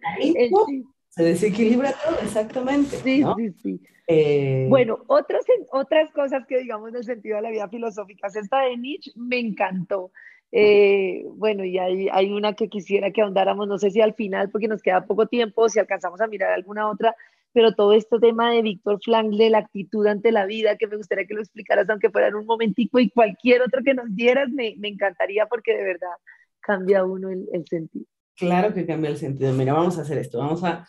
se 1.10 1.24
desequilibra 1.24 1.94
todo, 2.04 2.20
exactamente. 2.22 2.98
Sí, 2.98 3.24
sí, 3.38 3.54
sí. 3.62 3.82
Eh, 4.08 4.66
bueno, 4.70 4.98
otras, 5.08 5.46
otras 5.72 6.12
cosas 6.12 6.46
que 6.48 6.60
digamos 6.60 6.90
en 6.90 6.98
el 6.98 7.04
sentido 7.04 7.38
de 7.38 7.44
la 7.44 7.52
vida 7.52 7.70
filosófica, 7.70 8.28
esta 8.28 8.62
de 8.64 8.78
Nietzsche 8.78 9.12
me 9.16 9.40
encantó. 9.40 10.12
Eh, 10.52 11.24
bueno, 11.36 11.64
y 11.64 11.78
hay, 11.78 12.10
hay, 12.10 12.32
una 12.32 12.54
que 12.54 12.68
quisiera 12.68 13.12
que 13.12 13.22
ahondáramos, 13.22 13.68
no 13.68 13.78
sé 13.78 13.90
si 13.90 14.02
al 14.02 14.14
final, 14.14 14.50
porque 14.50 14.68
nos 14.68 14.82
queda 14.82 15.06
poco 15.06 15.28
tiempo, 15.28 15.70
si 15.70 15.80
alcanzamos 15.80 16.20
a 16.20 16.28
mirar 16.28 16.52
alguna 16.52 16.90
otra, 16.90 17.16
pero 17.54 17.74
todo 17.74 17.94
este 17.94 18.20
tema 18.20 18.52
de 18.52 18.62
Víctor 18.62 19.00
Frankl, 19.04 19.38
de 19.38 19.50
la 19.50 19.60
actitud 19.60 20.06
ante 20.08 20.32
la 20.32 20.46
vida, 20.46 20.76
que 20.78 20.88
me 20.88 20.98
gustaría 20.98 21.26
que 21.26 21.34
lo 21.34 21.42
explicaras, 21.42 21.90
aunque 21.90 22.10
fuera 22.10 22.28
en 22.28 22.36
un 22.36 22.46
momentico, 22.46 23.00
y 23.00 23.10
cualquier 23.10 23.62
otro 23.62 23.82
que 23.84 23.94
nos 23.94 24.14
dieras, 24.14 24.50
me, 24.50 24.76
me 24.78 24.90
encantaría 24.90 25.46
porque 25.46 25.76
de 25.76 25.84
verdad 25.84 26.16
cambia 26.60 27.06
uno 27.06 27.30
el, 27.30 27.48
el, 27.54 27.66
sentido. 27.68 28.06
Claro 28.36 28.74
que 28.74 28.86
cambia 28.86 29.10
el 29.10 29.18
sentido. 29.18 29.54
Mira, 29.54 29.74
vamos 29.74 29.98
a 29.98 30.02
hacer 30.02 30.18
esto, 30.18 30.40
vamos 30.40 30.64
a, 30.66 30.86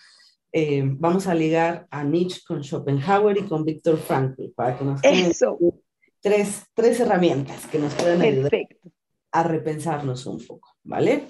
eh, 0.50 0.82
vamos 0.84 1.28
a 1.28 1.34
ligar 1.34 1.86
a 1.90 2.02
Nietzsche 2.02 2.40
con 2.46 2.62
Schopenhauer 2.64 3.38
y 3.38 3.42
con 3.42 3.64
Víctor 3.64 3.96
Frankl, 3.96 4.50
para 4.56 4.76
que 4.76 4.84
nos 4.84 5.00
Eso. 5.04 5.56
Tres, 6.20 6.66
tres 6.74 7.00
herramientas 7.00 7.66
que 7.66 7.78
nos 7.78 7.94
puedan 7.94 8.22
ayudar. 8.22 8.50
Perfecto 8.50 8.90
a 9.32 9.42
repensarnos 9.42 10.26
un 10.26 10.44
poco, 10.46 10.76
¿vale? 10.84 11.26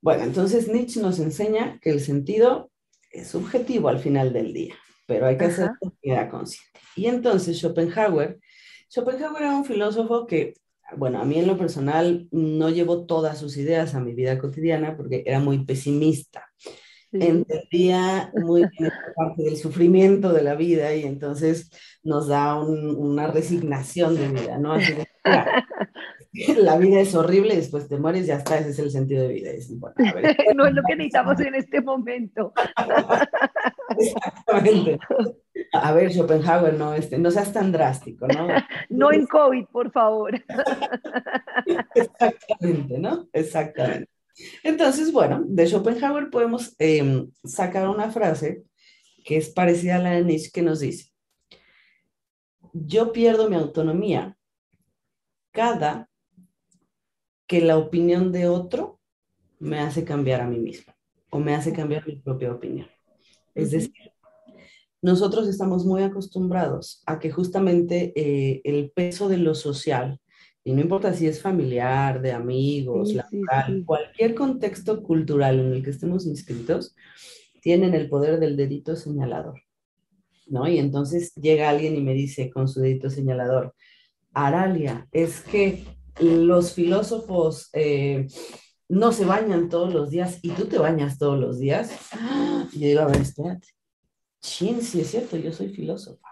Bueno, 0.00 0.24
entonces 0.24 0.68
Nietzsche 0.68 1.00
nos 1.00 1.18
enseña 1.18 1.78
que 1.80 1.90
el 1.90 2.00
sentido 2.00 2.70
es 3.10 3.28
subjetivo 3.28 3.88
al 3.88 3.98
final 3.98 4.32
del 4.32 4.52
día, 4.52 4.74
pero 5.06 5.26
hay 5.26 5.36
que 5.36 5.46
hacer 5.46 5.70
que 6.00 6.28
consciente. 6.30 6.80
Y 6.96 7.06
entonces 7.06 7.58
Schopenhauer, 7.58 8.38
Schopenhauer 8.88 9.42
era 9.42 9.56
un 9.56 9.64
filósofo 9.64 10.26
que, 10.26 10.54
bueno, 10.96 11.20
a 11.20 11.24
mí 11.24 11.38
en 11.38 11.46
lo 11.46 11.58
personal 11.58 12.28
no 12.30 12.70
llevo 12.70 13.06
todas 13.06 13.38
sus 13.38 13.56
ideas 13.56 13.94
a 13.94 14.00
mi 14.00 14.14
vida 14.14 14.38
cotidiana 14.38 14.96
porque 14.96 15.22
era 15.26 15.40
muy 15.40 15.64
pesimista. 15.64 16.46
Entendía 17.12 18.32
muy 18.34 18.60
bien 18.60 18.92
esta 18.92 19.12
parte 19.16 19.42
del 19.42 19.56
sufrimiento 19.56 20.32
de 20.32 20.42
la 20.42 20.54
vida 20.54 20.94
y 20.94 21.02
entonces 21.02 21.70
nos 22.02 22.28
da 22.28 22.54
una 22.54 23.26
resignación 23.26 24.16
de 24.16 24.28
vida, 24.28 24.58
¿no? 24.58 24.76
la 26.58 26.78
vida 26.78 27.00
es 27.00 27.14
horrible 27.14 27.54
y 27.54 27.56
después 27.56 27.88
te 27.88 27.98
mueres, 27.98 28.26
ya 28.26 28.36
está, 28.36 28.58
ese 28.58 28.70
es 28.70 28.78
el 28.78 28.90
sentido 28.90 29.22
de 29.26 29.34
vida. 29.34 29.50
no 30.54 30.66
es 30.66 30.74
lo 30.74 30.82
que 30.86 30.96
necesitamos 30.96 31.40
en 31.40 31.54
este 31.54 31.80
momento. 31.80 32.52
Exactamente. 33.98 34.98
A 35.72 35.92
ver, 35.92 36.12
Schopenhauer, 36.12 36.74
no, 36.74 36.94
este, 36.94 37.18
no 37.18 37.30
seas 37.30 37.52
tan 37.52 37.72
drástico, 37.72 38.26
¿no? 38.28 38.48
No 38.88 39.12
en 39.12 39.26
COVID, 39.26 39.66
por 39.66 39.90
favor. 39.90 40.40
Exactamente, 41.94 42.98
¿no? 42.98 43.28
Exactamente. 43.32 44.10
Entonces, 44.62 45.12
bueno, 45.12 45.42
de 45.44 45.66
Schopenhauer 45.66 46.30
podemos 46.30 46.74
em, 46.78 47.30
sacar 47.44 47.88
una 47.88 48.10
frase 48.10 48.64
que 49.24 49.36
es 49.36 49.50
parecida 49.50 49.96
a 49.96 49.98
la 49.98 50.10
de 50.12 50.24
Nietzsche 50.24 50.50
que 50.50 50.62
nos 50.62 50.80
dice, 50.80 51.10
yo 52.72 53.12
pierdo 53.12 53.50
mi 53.50 53.56
autonomía 53.56 54.36
cada 55.50 56.09
que 57.50 57.60
la 57.60 57.78
opinión 57.78 58.30
de 58.30 58.46
otro 58.46 59.00
me 59.58 59.80
hace 59.80 60.04
cambiar 60.04 60.40
a 60.40 60.46
mí 60.46 60.60
mismo 60.60 60.94
o 61.30 61.40
me 61.40 61.52
hace 61.52 61.72
cambiar 61.72 62.06
mi 62.06 62.14
propia 62.14 62.52
opinión. 62.52 62.86
Es 63.56 63.72
decir, 63.72 64.12
nosotros 65.02 65.48
estamos 65.48 65.84
muy 65.84 66.04
acostumbrados 66.04 67.02
a 67.06 67.18
que 67.18 67.32
justamente 67.32 68.12
eh, 68.14 68.60
el 68.62 68.92
peso 68.92 69.28
de 69.28 69.38
lo 69.38 69.56
social, 69.56 70.20
y 70.62 70.74
no 70.74 70.80
importa 70.80 71.12
si 71.12 71.26
es 71.26 71.42
familiar, 71.42 72.22
de 72.22 72.30
amigos, 72.30 73.16
cualquier 73.84 74.36
contexto 74.36 75.02
cultural 75.02 75.58
en 75.58 75.72
el 75.72 75.82
que 75.82 75.90
estemos 75.90 76.26
inscritos, 76.26 76.94
tienen 77.60 77.94
el 77.94 78.08
poder 78.08 78.38
del 78.38 78.56
dedito 78.56 78.94
señalador, 78.94 79.60
¿no? 80.46 80.68
Y 80.68 80.78
entonces 80.78 81.34
llega 81.34 81.68
alguien 81.68 81.96
y 81.96 82.00
me 82.00 82.14
dice 82.14 82.48
con 82.48 82.68
su 82.68 82.78
dedito 82.78 83.10
señalador, 83.10 83.74
Aralia, 84.32 85.08
es 85.10 85.40
que 85.40 85.82
los 86.18 86.74
filósofos 86.74 87.70
eh, 87.72 88.26
no 88.88 89.12
se 89.12 89.24
bañan 89.24 89.68
todos 89.68 89.94
los 89.94 90.10
días 90.10 90.38
y 90.42 90.50
tú 90.50 90.66
te 90.66 90.78
bañas 90.78 91.18
todos 91.18 91.38
los 91.38 91.58
días. 91.58 91.92
Y 92.72 92.80
yo 92.80 92.86
digo, 92.88 93.00
a 93.00 93.06
ver, 93.06 93.20
espérate. 93.20 93.68
Chin, 94.40 94.82
sí 94.82 95.00
es 95.00 95.10
cierto, 95.10 95.36
yo 95.36 95.52
soy 95.52 95.68
filósofa. 95.68 96.28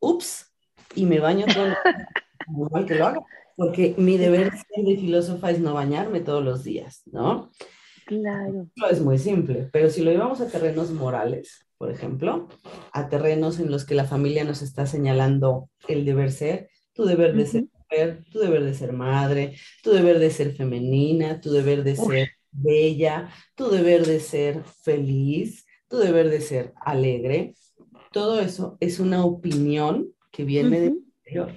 Ups, 0.00 0.52
y 0.94 1.04
me 1.04 1.20
baño 1.20 1.46
todos 1.46 1.68
los 1.68 1.76
días. 1.84 2.06
Igual 2.48 2.86
que 2.86 2.94
lo 2.94 3.06
haga, 3.06 3.20
porque 3.56 3.94
mi 3.96 4.18
deber 4.18 4.52
de 4.52 4.96
filósofa 4.96 5.50
es 5.50 5.60
no 5.60 5.74
bañarme 5.74 6.20
todos 6.20 6.44
los 6.44 6.62
días, 6.62 7.02
¿no? 7.06 7.50
Claro. 8.06 8.68
es 8.90 9.00
muy 9.00 9.18
simple, 9.18 9.70
pero 9.72 9.88
si 9.88 10.02
lo 10.02 10.10
llevamos 10.10 10.42
a 10.42 10.48
terrenos 10.48 10.90
morales, 10.90 11.66
por 11.78 11.90
ejemplo, 11.90 12.48
a 12.92 13.08
terrenos 13.08 13.58
en 13.60 13.70
los 13.70 13.86
que 13.86 13.94
la 13.94 14.04
familia 14.04 14.44
nos 14.44 14.60
está 14.60 14.86
señalando 14.86 15.70
el 15.88 16.04
deber 16.04 16.30
ser, 16.30 16.68
tu 16.92 17.06
deber 17.06 17.34
de 17.34 17.46
ser 17.46 17.64
tu 18.30 18.38
deber 18.38 18.64
de 18.64 18.74
ser 18.74 18.92
madre, 18.92 19.56
tu 19.82 19.90
deber 19.90 20.18
de 20.18 20.30
ser 20.30 20.52
femenina, 20.52 21.40
tu 21.40 21.50
deber 21.50 21.84
de 21.84 21.96
ser 21.96 22.28
bella, 22.50 23.30
tu 23.54 23.70
deber 23.70 24.06
de 24.06 24.20
ser 24.20 24.62
feliz, 24.82 25.66
tu 25.88 25.98
deber 25.98 26.30
de 26.30 26.40
ser 26.40 26.72
alegre. 26.84 27.54
Todo 28.12 28.40
eso 28.40 28.76
es 28.80 29.00
una 29.00 29.24
opinión 29.24 30.12
que 30.30 30.44
viene 30.44 30.80
del 30.80 31.02
interior, 31.24 31.52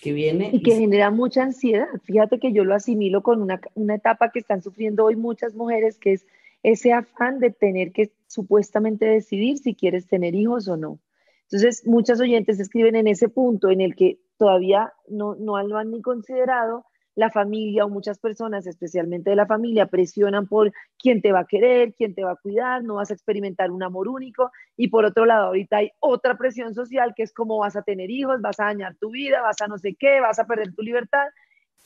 que 0.00 0.12
viene... 0.12 0.50
Y 0.52 0.62
que 0.62 0.76
genera 0.76 1.10
mucha 1.10 1.42
ansiedad. 1.42 1.86
Fíjate 2.04 2.38
que 2.38 2.52
yo 2.52 2.64
lo 2.64 2.74
asimilo 2.74 3.22
con 3.22 3.42
una, 3.42 3.60
una 3.74 3.96
etapa 3.96 4.30
que 4.30 4.38
están 4.38 4.62
sufriendo 4.62 5.04
hoy 5.04 5.16
muchas 5.16 5.54
mujeres, 5.54 5.98
que 5.98 6.12
es 6.12 6.26
ese 6.62 6.92
afán 6.92 7.38
de 7.38 7.50
tener 7.50 7.92
que 7.92 8.12
supuestamente 8.26 9.06
decidir 9.06 9.58
si 9.58 9.74
quieres 9.74 10.06
tener 10.06 10.34
hijos 10.34 10.68
o 10.68 10.76
no. 10.76 11.00
Entonces, 11.48 11.86
muchas 11.86 12.20
oyentes 12.20 12.58
escriben 12.58 12.96
en 12.96 13.06
ese 13.06 13.28
punto 13.28 13.70
en 13.70 13.80
el 13.80 13.94
que 13.94 14.18
todavía 14.38 14.92
no, 15.08 15.34
no 15.34 15.60
lo 15.62 15.78
han 15.78 15.90
ni 15.90 16.02
considerado, 16.02 16.84
la 17.16 17.30
familia 17.30 17.84
o 17.86 17.88
muchas 17.88 18.18
personas, 18.18 18.66
especialmente 18.66 19.30
de 19.30 19.36
la 19.36 19.46
familia, 19.46 19.86
presionan 19.86 20.46
por 20.46 20.72
quién 20.98 21.22
te 21.22 21.32
va 21.32 21.40
a 21.40 21.46
querer, 21.46 21.94
quién 21.94 22.14
te 22.14 22.22
va 22.22 22.32
a 22.32 22.36
cuidar, 22.36 22.84
no 22.84 22.96
vas 22.96 23.10
a 23.10 23.14
experimentar 23.14 23.70
un 23.70 23.82
amor 23.82 24.06
único. 24.06 24.52
Y 24.76 24.88
por 24.88 25.06
otro 25.06 25.24
lado, 25.24 25.46
ahorita 25.46 25.78
hay 25.78 25.90
otra 25.98 26.36
presión 26.36 26.74
social 26.74 27.14
que 27.16 27.22
es 27.22 27.32
cómo 27.32 27.58
vas 27.58 27.74
a 27.74 27.82
tener 27.82 28.10
hijos, 28.10 28.42
vas 28.42 28.60
a 28.60 28.66
dañar 28.66 28.96
tu 28.96 29.10
vida, 29.10 29.40
vas 29.40 29.60
a 29.62 29.66
no 29.66 29.78
sé 29.78 29.96
qué, 29.98 30.20
vas 30.20 30.38
a 30.38 30.46
perder 30.46 30.74
tu 30.74 30.82
libertad. 30.82 31.26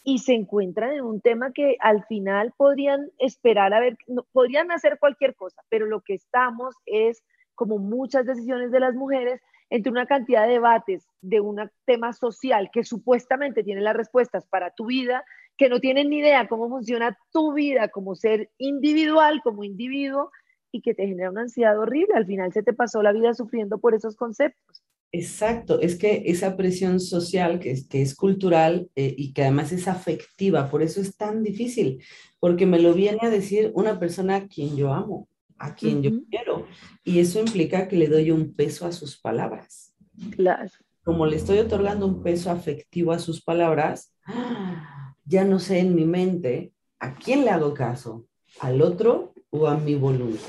Y 0.02 0.18
se 0.18 0.34
encuentran 0.34 0.94
en 0.94 1.02
un 1.02 1.20
tema 1.20 1.52
que 1.52 1.76
al 1.78 2.04
final 2.06 2.52
podrían 2.56 3.08
esperar 3.18 3.72
a 3.72 3.78
ver, 3.78 3.96
podrían 4.32 4.72
hacer 4.72 4.98
cualquier 4.98 5.36
cosa, 5.36 5.62
pero 5.68 5.86
lo 5.86 6.00
que 6.00 6.14
estamos 6.14 6.74
es, 6.86 7.22
como 7.54 7.78
muchas 7.78 8.26
decisiones 8.26 8.72
de 8.72 8.80
las 8.80 8.94
mujeres, 8.94 9.40
entre 9.70 9.92
una 9.92 10.06
cantidad 10.06 10.46
de 10.46 10.54
debates 10.54 11.06
de 11.22 11.40
un 11.40 11.70
tema 11.86 12.12
social 12.12 12.70
que 12.72 12.84
supuestamente 12.84 13.62
tiene 13.62 13.80
las 13.80 13.96
respuestas 13.96 14.46
para 14.46 14.70
tu 14.72 14.86
vida, 14.86 15.24
que 15.56 15.68
no 15.68 15.80
tienen 15.80 16.10
ni 16.10 16.18
idea 16.18 16.48
cómo 16.48 16.68
funciona 16.68 17.16
tu 17.32 17.52
vida 17.52 17.88
como 17.88 18.16
ser 18.16 18.50
individual, 18.58 19.40
como 19.42 19.64
individuo, 19.64 20.30
y 20.72 20.82
que 20.82 20.94
te 20.94 21.06
genera 21.06 21.30
una 21.30 21.42
ansiedad 21.42 21.78
horrible. 21.78 22.14
Al 22.14 22.26
final 22.26 22.52
se 22.52 22.62
te 22.62 22.72
pasó 22.72 23.02
la 23.02 23.12
vida 23.12 23.34
sufriendo 23.34 23.78
por 23.78 23.94
esos 23.94 24.16
conceptos. 24.16 24.82
Exacto, 25.12 25.80
es 25.80 25.96
que 25.96 26.22
esa 26.26 26.56
presión 26.56 27.00
social 27.00 27.58
que 27.58 27.72
es, 27.72 28.14
cultural 28.14 28.88
eh, 28.94 29.12
y 29.16 29.32
que 29.32 29.42
además 29.42 29.72
es 29.72 29.88
afectiva, 29.88 30.70
por 30.70 30.82
eso 30.82 31.00
es 31.00 31.16
tan 31.16 31.42
difícil, 31.42 32.00
porque 32.38 32.64
me 32.64 32.78
lo 32.78 32.94
viene 32.94 33.18
a 33.22 33.30
decir 33.30 33.72
una 33.74 33.98
persona 33.98 34.36
a 34.36 34.46
quien 34.46 34.76
yo 34.76 34.94
amo 34.94 35.28
a 35.60 35.74
quien 35.74 36.02
yo 36.02 36.10
quiero. 36.28 36.66
Y 37.04 37.20
eso 37.20 37.38
implica 37.38 37.86
que 37.86 37.96
le 37.96 38.08
doy 38.08 38.30
un 38.30 38.54
peso 38.54 38.86
a 38.86 38.92
sus 38.92 39.20
palabras. 39.20 39.94
Claro. 40.34 40.70
Como 41.04 41.26
le 41.26 41.36
estoy 41.36 41.58
otorgando 41.58 42.06
un 42.06 42.22
peso 42.22 42.50
afectivo 42.50 43.12
a 43.12 43.18
sus 43.18 43.42
palabras, 43.42 44.14
ya 45.24 45.44
no 45.44 45.58
sé 45.58 45.78
en 45.78 45.94
mi 45.94 46.06
mente 46.06 46.72
a 46.98 47.14
quién 47.14 47.44
le 47.44 47.50
hago 47.50 47.74
caso, 47.74 48.26
al 48.58 48.82
otro 48.82 49.34
o 49.50 49.68
a 49.68 49.76
mi 49.76 49.94
voluntad. 49.94 50.48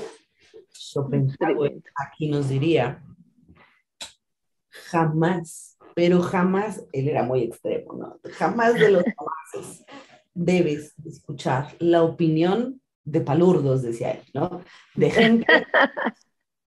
Schopenhauer 0.72 1.82
aquí 1.96 2.28
nos 2.28 2.48
diría, 2.48 3.02
jamás, 4.68 5.78
pero 5.94 6.20
jamás, 6.20 6.84
él 6.92 7.08
era 7.08 7.22
muy 7.22 7.42
extremo, 7.42 7.94
¿no? 7.94 8.20
Jamás 8.32 8.74
de 8.74 8.90
los 8.90 9.04
debes 10.34 10.94
escuchar 11.04 11.74
la 11.78 12.02
opinión 12.02 12.81
de 13.04 13.20
palurdos, 13.20 13.82
decía 13.82 14.12
él, 14.12 14.22
¿no? 14.34 14.62
De 14.94 15.10
gente 15.10 15.46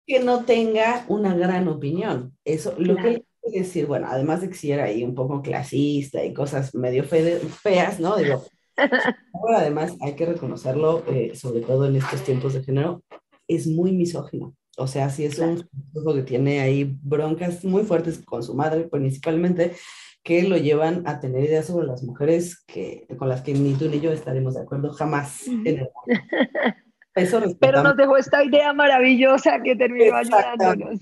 que 0.08 0.20
no 0.20 0.44
tenga 0.46 1.06
una 1.08 1.36
gran 1.36 1.68
opinión. 1.68 2.36
Eso, 2.44 2.76
lo 2.78 2.96
que 2.96 3.08
él 3.08 3.26
quiere 3.42 3.60
decir, 3.60 3.86
bueno, 3.86 4.08
además 4.10 4.42
de 4.42 4.50
que 4.50 4.56
si 4.56 4.72
era 4.72 4.86
ahí 4.86 5.04
un 5.04 5.16
poco 5.16 5.42
clasista 5.42 6.24
y 6.24 6.34
cosas 6.34 6.74
medio 6.76 7.04
feas, 7.04 8.00
¿no? 8.00 8.18
Digo, 8.18 8.44
además 9.56 9.96
hay 10.02 10.16
que 10.16 10.26
reconocerlo, 10.26 11.04
eh, 11.08 11.36
sobre 11.36 11.62
todo 11.62 11.86
en 11.86 11.96
estos 11.96 12.24
tiempos 12.24 12.54
de 12.54 12.64
género, 12.64 13.04
es 13.48 13.68
muy 13.68 13.92
misógino. 13.92 14.56
O 14.78 14.88
sea, 14.88 15.10
si 15.10 15.26
es 15.26 15.38
un 15.40 15.68
que 16.16 16.24
tiene 16.24 16.62
ahí 16.62 16.98
broncas 17.04 17.66
muy 17.66 17.84
fuertes 17.84 18.20
con 18.24 18.42
su 18.44 18.54
madre, 18.54 18.88
principalmente, 18.90 19.74
que 20.24 20.44
lo 20.44 20.58
llevan 20.58 21.08
a 21.08 21.20
tener 21.20 21.44
ideas 21.44 21.66
sobre 21.66 21.88
las 21.88 22.04
mujeres 22.04 22.64
que, 22.66 23.08
con 23.18 23.30
las 23.30 23.42
que 23.42 23.54
ni 23.54 23.74
tú 23.74 23.90
ni 23.90 24.00
yo 24.00 24.12
estaremos 24.12 24.56
de 24.56 24.62
acuerdo 24.62 24.92
jamás 24.92 25.48
en 25.48 25.68
el 25.68 25.90
mundo. 25.94 27.58
Pero 27.60 27.84
nos 27.84 27.98
dejó 27.98 28.18
esta 28.18 28.44
idea 28.44 28.72
maravillosa 28.74 29.62
que 29.62 29.76
terminó 29.76 30.16
ayudándonos. 30.16 31.00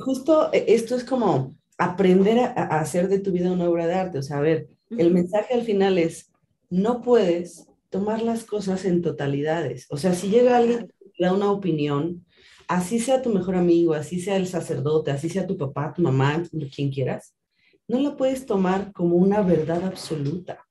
justo 0.00 0.52
eh, 0.52 0.66
esto 0.68 0.94
es 0.94 1.04
como 1.04 1.56
aprender 1.78 2.38
a, 2.38 2.78
hacer 2.78 3.08
de 3.08 3.18
tu 3.18 3.32
vida 3.32 3.50
una 3.50 3.68
obra 3.68 3.86
de 3.86 3.94
arte. 3.94 4.18
O 4.18 4.22
sea, 4.22 4.38
a 4.38 4.42
ver, 4.42 4.68
el 4.90 5.12
mensaje 5.12 5.54
al 5.54 5.62
final 5.62 5.98
es, 5.98 6.32
no 6.70 7.02
puedes 7.02 7.68
tomar 7.90 8.22
las 8.22 8.44
cosas 8.44 8.84
en 8.84 9.02
totalidades. 9.02 9.86
O 9.90 9.96
sea, 9.96 10.14
si 10.14 10.28
llega 10.28 10.56
alguien 10.56 10.92
que 11.14 11.24
da 11.24 11.32
una 11.32 11.50
opinión, 11.50 12.24
así 12.68 12.98
sea 12.98 13.22
tu 13.22 13.30
mejor 13.30 13.56
amigo, 13.56 13.94
así 13.94 14.20
sea 14.20 14.36
el 14.36 14.46
sacerdote, 14.46 15.10
así 15.10 15.28
sea 15.28 15.46
tu 15.46 15.56
papá, 15.56 15.92
tu 15.94 16.02
mamá, 16.02 16.42
quien 16.74 16.90
quieras, 16.90 17.34
no 17.88 18.00
la 18.00 18.16
puedes 18.16 18.46
tomar 18.46 18.92
como 18.92 19.16
una 19.16 19.42
verdad 19.42 19.84
absoluta. 19.84 20.64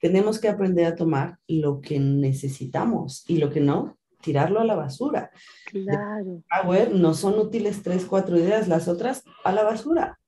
Tenemos 0.00 0.38
que 0.38 0.48
aprender 0.48 0.86
a 0.86 0.94
tomar 0.94 1.38
lo 1.46 1.80
que 1.80 1.98
necesitamos 1.98 3.24
y 3.28 3.38
lo 3.38 3.50
que 3.50 3.60
no, 3.60 3.98
tirarlo 4.20 4.60
a 4.60 4.64
la 4.64 4.76
basura. 4.76 5.30
Claro. 5.66 6.42
Power 6.48 6.94
no 6.94 7.14
son 7.14 7.38
útiles 7.38 7.82
tres, 7.82 8.04
cuatro 8.04 8.38
ideas, 8.38 8.68
las 8.68 8.88
otras 8.88 9.24
a 9.44 9.52
la 9.52 9.64
basura. 9.64 10.18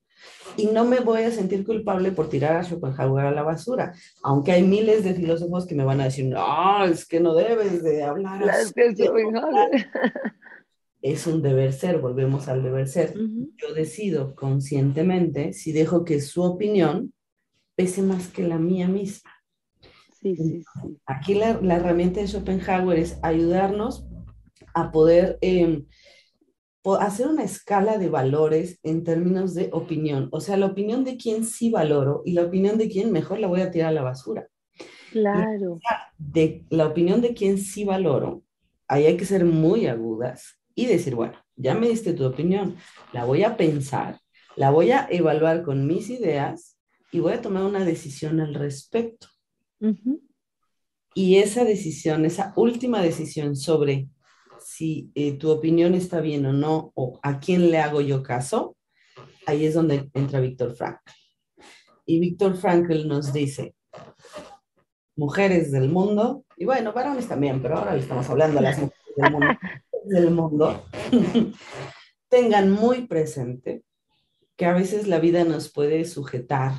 Y 0.57 0.67
no 0.67 0.85
me 0.85 1.01
voy 1.01 1.23
a 1.23 1.31
sentir 1.31 1.65
culpable 1.65 2.13
por 2.13 2.29
tirar 2.29 2.57
a 2.57 2.65
Schopenhauer 2.65 3.27
a 3.27 3.31
la 3.31 3.43
basura, 3.43 3.95
aunque 4.23 4.53
hay 4.53 4.63
miles 4.63 5.05
de 5.05 5.15
filósofos 5.15 5.67
que 5.67 5.75
me 5.75 5.85
van 5.85 6.01
a 6.01 6.05
decir, 6.05 6.27
no, 6.27 6.85
es 6.85 7.07
que 7.07 7.21
no 7.21 7.35
debes 7.35 7.83
de 7.83 8.03
hablar. 8.03 8.43
Schopenhauer. 8.67 9.71
es 9.73 9.85
un 11.27 11.43
deber 11.43 11.73
ser, 11.73 11.99
volvemos 11.99 12.49
al 12.49 12.63
deber 12.63 12.89
ser. 12.89 13.15
Yo 13.15 13.75
decido 13.75 14.35
conscientemente 14.35 15.53
si 15.53 15.73
dejo 15.73 16.05
que 16.05 16.21
su 16.21 16.43
opinión 16.43 17.13
pese 17.75 18.03
más 18.03 18.29
que 18.29 18.43
la 18.43 18.59
mía 18.59 18.89
misma. 18.89 19.31
Sí, 20.21 20.37
sí, 20.37 20.63
Aquí 21.07 21.35
la, 21.35 21.59
herramienta 21.75 22.21
de 22.21 22.27
Schopenhauer 22.27 22.99
es 22.99 23.19
ayudarnos 23.23 24.07
a 24.75 24.93
poder 24.93 25.39
em, 25.41 25.87
hacer 27.01 27.29
una 27.29 27.45
escala 27.45 27.97
de 27.97 28.11
valores 28.11 28.79
en 28.83 29.03
términos 29.03 29.55
de 29.55 29.71
opinión. 29.73 30.29
O 30.33 30.41
sea, 30.41 30.59
la 30.59 30.67
opinión 30.67 31.05
de 31.05 31.17
quien 31.17 31.45
sí 31.45 31.71
valoro 31.71 32.21
y 32.27 32.33
la 32.33 32.45
opinión 32.45 32.77
de 32.77 32.91
quien 32.91 33.11
mejor 33.11 33.39
la 33.39 33.47
voy 33.47 33.63
a 33.63 33.71
tirar 33.71 33.89
a 33.89 33.93
la 33.93 34.03
basura. 34.03 34.47
Claro. 35.11 35.79
De 36.19 36.67
la 36.69 36.87
opinión 36.87 37.23
de 37.23 37.33
quien 37.33 37.57
sí 37.57 37.85
valoro, 37.85 38.43
ahí 38.87 39.07
hay 39.07 39.17
que 39.17 39.25
ser 39.25 39.47
muy 39.47 39.87
agudas 39.87 40.60
y 40.81 40.87
decir, 40.87 41.15
bueno, 41.15 41.35
ya 41.57 41.75
me 41.75 41.91
diste 41.91 42.15
tu 42.15 42.25
opinión, 42.25 42.75
la 43.13 43.27
voy 43.27 43.45
a 43.45 43.59
pensar, 43.59 44.19
la 44.57 44.71
voy 44.71 44.93
a 44.93 45.07
evaluar 45.11 45.63
con 45.63 45.87
mis 45.87 46.09
ideas 46.09 46.79
y 47.13 47.21
voy 47.21 47.35
a 47.35 47.43
tomar 47.43 47.65
una 47.65 47.85
decisión 47.85 48.41
al 48.41 48.55
respecto. 48.55 49.27
Y 51.15 51.37
esa 51.37 51.65
decisión, 51.65 52.25
esa 52.25 52.55
última 52.57 53.03
decisión 53.03 53.57
sobre 53.57 54.09
si 54.59 55.11
eh, 55.15 55.37
tu 55.37 55.51
opinión 55.51 55.95
está 55.95 56.23
bien 56.23 56.47
o 56.47 56.55
no, 56.55 56.93
o 56.95 57.21
a 57.23 57.41
quién 57.41 57.71
le 57.71 57.79
hago 57.79 58.01
yo 58.01 58.23
caso, 58.23 58.79
ahí 59.47 59.67
es 59.67 59.75
donde 59.75 60.09
entra 60.15 60.41
Víctor 60.41 60.75
Frankl. 60.75 61.13
Y 62.07 62.21
Víctor 62.21 62.57
Frankl 62.57 63.07
nos 63.07 63.35
dice, 63.35 63.75
mujeres 65.15 65.73
del 65.73 65.91
mundo, 65.91 66.47
y 66.57 66.65
bueno, 66.65 66.95
varones 66.95 67.29
también, 67.29 67.61
pero 67.61 67.77
ahora 67.77 67.93
le 67.93 68.01
estamos 68.01 68.31
hablando 68.31 68.61
a 68.61 68.63
las 68.63 68.79
mujeres 68.79 69.15
del 69.17 69.31
mundo, 69.31 69.47
del 70.05 70.31
mundo 70.31 70.85
tengan 72.29 72.71
muy 72.71 73.07
presente 73.07 73.85
que 74.57 74.67
a 74.67 74.73
veces 74.73 75.09
la 75.09 75.21
vida 75.21 75.45
nos 75.45 75.73
puede 75.73 76.05
sujetar 76.05 76.75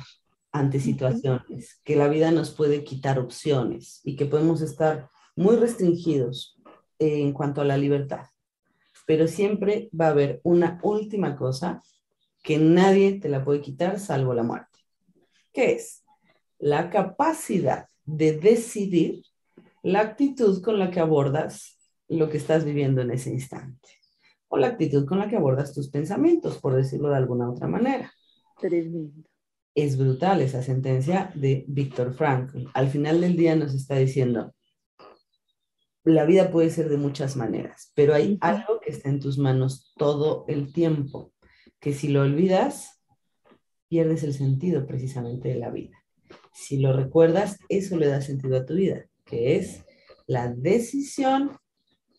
ante 0.52 0.80
situaciones, 0.80 1.80
que 1.84 1.96
la 1.96 2.08
vida 2.08 2.30
nos 2.30 2.50
puede 2.50 2.84
quitar 2.84 3.18
opciones 3.18 4.00
y 4.04 4.16
que 4.16 4.26
podemos 4.26 4.60
estar 4.60 5.08
muy 5.34 5.56
restringidos 5.56 6.60
en 6.98 7.32
cuanto 7.32 7.60
a 7.60 7.64
la 7.64 7.76
libertad. 7.76 8.26
Pero 9.06 9.26
siempre 9.26 9.88
va 9.98 10.06
a 10.06 10.10
haber 10.10 10.40
una 10.44 10.78
última 10.82 11.36
cosa 11.36 11.82
que 12.42 12.58
nadie 12.58 13.18
te 13.18 13.28
la 13.28 13.44
puede 13.44 13.60
quitar 13.60 13.98
salvo 13.98 14.34
la 14.34 14.42
muerte, 14.42 14.78
que 15.52 15.72
es 15.72 16.04
la 16.58 16.90
capacidad 16.90 17.88
de 18.04 18.38
decidir 18.38 19.24
la 19.82 20.00
actitud 20.00 20.62
con 20.62 20.78
la 20.78 20.90
que 20.90 21.00
abordas 21.00 21.71
lo 22.12 22.28
que 22.28 22.36
estás 22.36 22.64
viviendo 22.64 23.02
en 23.02 23.10
ese 23.10 23.30
instante 23.30 23.88
o 24.48 24.58
la 24.58 24.66
actitud 24.68 25.06
con 25.06 25.18
la 25.18 25.28
que 25.28 25.36
abordas 25.36 25.72
tus 25.72 25.88
pensamientos, 25.88 26.58
por 26.58 26.74
decirlo 26.74 27.08
de 27.08 27.16
alguna 27.16 27.50
otra 27.50 27.66
manera. 27.66 28.12
Tremendo. 28.60 29.26
Es 29.74 29.96
brutal 29.96 30.42
esa 30.42 30.62
sentencia 30.62 31.32
de 31.34 31.64
Víctor 31.68 32.12
Frankl. 32.12 32.66
Al 32.74 32.88
final 32.88 33.22
del 33.22 33.34
día 33.34 33.56
nos 33.56 33.72
está 33.72 33.96
diciendo, 33.96 34.54
la 36.04 36.26
vida 36.26 36.50
puede 36.50 36.68
ser 36.68 36.90
de 36.90 36.98
muchas 36.98 37.34
maneras, 37.34 37.92
pero 37.94 38.12
hay 38.12 38.36
algo 38.42 38.78
que 38.80 38.90
está 38.90 39.08
en 39.08 39.20
tus 39.20 39.38
manos 39.38 39.94
todo 39.96 40.44
el 40.48 40.70
tiempo, 40.70 41.32
que 41.80 41.94
si 41.94 42.08
lo 42.08 42.20
olvidas, 42.20 43.02
pierdes 43.88 44.22
el 44.22 44.34
sentido 44.34 44.86
precisamente 44.86 45.48
de 45.48 45.56
la 45.56 45.70
vida. 45.70 46.04
Si 46.52 46.76
lo 46.76 46.92
recuerdas, 46.92 47.58
eso 47.70 47.96
le 47.96 48.08
da 48.08 48.20
sentido 48.20 48.58
a 48.58 48.66
tu 48.66 48.74
vida, 48.74 49.06
que 49.24 49.56
es 49.56 49.86
la 50.26 50.48
decisión 50.52 51.52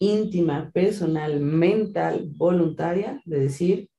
íntima, 0.03 0.71
personal, 0.73 1.39
mental, 1.39 2.29
voluntaria 2.35 3.21
de 3.25 3.39
decir, 3.39 3.89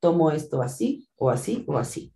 tomo 0.00 0.30
esto 0.30 0.62
así 0.62 1.08
o 1.16 1.30
así 1.30 1.64
o 1.66 1.78
así. 1.78 2.12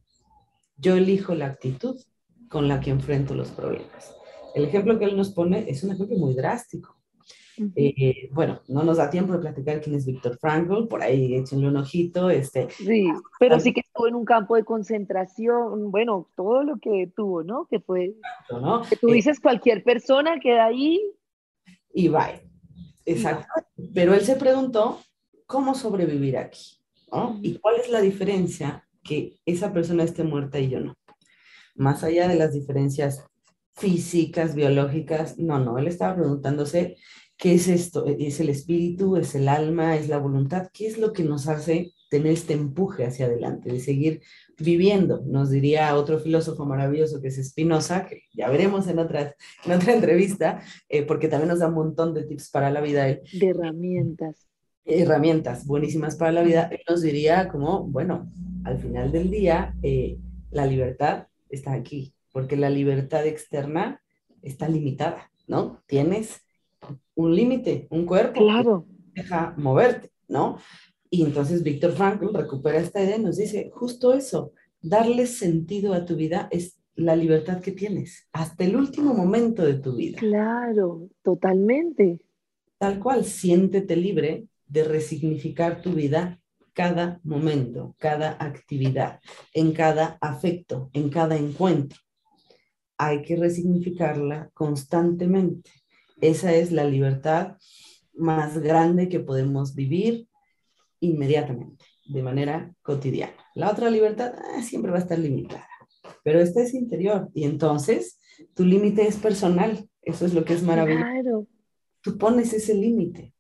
Yo 0.77 0.97
elijo 0.97 1.35
la 1.35 1.47
actitud 1.47 2.01
con 2.49 2.69
la 2.69 2.81
que 2.81 2.91
enfrento 2.91 3.35
los 3.35 3.51
problemas. 3.51 4.15
El 4.55 4.65
ejemplo 4.65 4.99
que 4.99 5.05
él 5.05 5.17
nos 5.17 5.31
pone 5.31 5.69
es 5.69 5.83
un 5.85 5.93
ejemplo 5.93 6.17
muy 6.17 6.35
drástico. 6.35 6.97
Eh, 7.77 8.31
bueno, 8.33 8.63
no 8.69 8.83
nos 8.85 8.97
da 8.97 9.11
tiempo 9.11 9.35
de 9.35 9.41
platicar 9.41 9.83
quién 9.83 9.95
es 9.95 10.07
Víctor 10.07 10.39
Frankl, 10.39 10.89
por 10.89 11.03
ahí 11.03 11.35
échenle 11.35 11.69
un 11.69 11.77
ojito. 11.77 12.31
Este, 12.31 12.71
sí, 12.71 13.13
pero 13.39 13.61
sí 13.61 13.75
que 13.75 13.81
estuvo 13.81 14.09
en 14.09 14.15
un 14.15 14.25
campo 14.25 14.57
de 14.57 14.65
concentración, 14.65 15.91
bueno, 15.91 16.29
todo 16.37 16.63
lo 16.63 16.79
que 16.79 17.13
tuvo, 17.15 17.43
¿no? 17.43 17.67
Que 17.67 17.81
fue, 17.81 18.15
¿no? 18.51 18.83
que 18.89 18.97
tú 18.97 19.11
eh, 19.11 19.15
dices 19.15 19.41
cualquier 19.41 19.85
persona 19.85 20.41
queda 20.41 20.67
ahí. 20.67 21.01
Y 21.93 22.09
va. 22.09 22.31
Exacto. 23.13 23.47
Pero 23.95 24.15
él 24.15 24.23
se 24.23 24.37
preguntó, 24.37 25.01
¿cómo 25.47 25.75
sobrevivir 25.75 26.37
aquí? 26.37 26.79
¿Y 27.43 27.59
cuál 27.59 27.77
es 27.81 27.91
la 27.91 28.01
diferencia 28.01 28.87
que 29.03 29.41
esa 29.45 29.73
persona 29.73 30.05
esté 30.05 30.23
muerta 30.23 30.59
y 30.59 30.71
yo 30.71 30.81
no? 30.81 30.95
Más 31.75 32.05
allá 32.05 32.29
de 32.29 32.37
las 32.37 32.53
diferencias 32.53 33.25
físicas, 33.75 34.55
biológicas, 34.55 35.39
no, 35.39 35.59
no, 35.59 35.79
él 35.79 35.87
estaba 35.87 36.17
preguntándose 36.17 36.97
¿Qué 37.41 37.55
es 37.55 37.69
esto? 37.69 38.05
¿Es 38.05 38.39
el 38.41 38.51
espíritu? 38.51 39.17
¿Es 39.17 39.35
el 39.35 39.49
alma? 39.49 39.97
¿Es 39.97 40.11
la 40.11 40.19
voluntad? 40.19 40.69
¿Qué 40.75 40.87
es 40.87 40.99
lo 40.99 41.15
que 41.15 41.25
nos 41.25 41.49
hace 41.49 41.95
tener 42.11 42.33
este 42.33 42.53
empuje 42.53 43.07
hacia 43.07 43.25
adelante, 43.25 43.73
de 43.73 43.81
seguir 43.81 44.21
viviendo? 44.61 45.23
Nos 45.27 45.51
diría 45.51 45.95
otro 45.95 46.19
filósofo 46.19 46.65
maravilloso 46.65 47.21
que 47.21 47.29
es 47.29 47.49
Spinoza, 47.49 48.07
que 48.07 48.23
ya 48.33 48.49
veremos 48.49 48.87
en, 48.89 48.99
otra 48.99 49.35
entrevista, 49.65 50.63
eh, 50.89 51.03
porque 51.03 51.29
también 51.29 51.49
nos 51.49 51.61
da 51.61 51.69
un 51.69 51.75
montón 51.75 52.15
de 52.15 52.25
tips 52.25 52.51
para 52.51 52.71
la 52.71 52.81
vida. 52.81 53.05
De 53.05 53.23
herramientas. 53.43 54.47
Herramientas 54.85 55.67
buenísimas 55.67 56.17
para 56.17 56.33
la 56.33 56.43
vida. 56.43 56.69
Él 56.71 56.81
nos 56.89 57.03
diría 57.03 57.49
como, 57.49 57.85
bueno, 57.85 58.31
al 58.65 58.79
final 58.79 59.13
del 59.13 59.31
día, 59.31 59.75
eh, 59.83 60.19
la 60.51 60.67
libertad 60.67 61.27
está 61.49 61.73
aquí, 61.73 62.15
porque 62.33 62.57
la 62.57 62.71
libertad 62.71 63.27
externa 63.27 64.03
está 64.43 64.69
limitada, 64.69 65.31
¿no? 65.47 65.83
Tienes 65.87 66.43
un 67.15 67.35
límite, 67.35 67.87
un 67.91 68.07
cuerpo. 68.07 68.41
Claro. 68.41 68.87
deja 69.13 69.55
moverte, 69.57 70.11
¿no? 70.29 70.59
Y 71.11 71.25
entonces 71.25 71.65
Víctor 71.65 71.93
Frankl 71.93 72.33
recupera 72.33 72.79
esta 72.79 73.03
idea 73.03 73.17
y 73.17 73.23
nos 73.23 73.37
dice, 73.37 73.71
justo 73.75 74.15
eso, 74.15 74.53
darle 74.81 75.27
sentido 75.27 75.93
a 75.93 76.05
tu 76.05 76.15
vida 76.15 76.49
es 76.53 76.79
la 76.95 77.17
libertad 77.17 77.61
que 77.61 77.73
tienes 77.73 78.29
hasta 78.33 78.65
el 78.65 78.77
último 78.77 79.13
momento 79.13 79.65
de 79.65 79.75
tu 79.75 79.97
vida. 79.97 80.19
Claro, 80.19 81.09
totalmente. 81.23 82.21
Tal 82.79 83.01
cual, 83.01 83.25
siéntete 83.25 83.97
libre 83.97 84.47
de 84.67 84.85
resignificar 84.85 85.83
tu 85.83 85.93
vida 85.93 86.41
cada 86.73 87.21
momento, 87.25 87.95
cada 87.99 88.37
actividad, 88.39 89.21
en 89.53 89.73
cada 89.73 90.17
afecto, 90.21 90.91
en 90.93 91.11
cada 91.11 91.37
encuentro. 91.37 91.99
Hay 92.97 93.23
que 93.23 93.37
resignificarla 93.37 94.51
constantemente. 94.55 95.71
Esa 96.21 96.55
es 96.55 96.71
la 96.71 96.85
libertad 96.85 97.57
más 98.15 98.59
grande 98.59 99.09
que 99.09 99.21
podemos 99.21 99.75
vivir 99.75 100.30
inmediatamente, 101.01 101.85
de 102.07 102.23
manera 102.23 102.75
cotidiana. 102.83 103.35
La 103.55 103.71
otra 103.71 103.91
libertad 103.91 104.35
ah, 104.37 104.63
siempre 104.63 104.91
va 104.91 104.99
a 104.99 105.01
estar 105.01 105.19
limitada, 105.19 105.69
pero 106.23 106.41
esta 106.41 106.63
es 106.63 106.75
interior 106.75 107.29
y 107.35 107.45
entonces 107.45 108.19
tu 108.55 108.65
límite 108.65 109.07
es 109.07 109.17
personal. 109.17 109.87
Eso 110.03 110.25
es 110.25 110.33
lo 110.33 110.45
que 110.45 110.55
es 110.55 110.63
maravilloso. 110.63 111.05
Claro. 111.05 111.47
Tú 112.01 112.17
pones 112.17 112.53
ese 112.55 112.75
límite. 112.75 113.35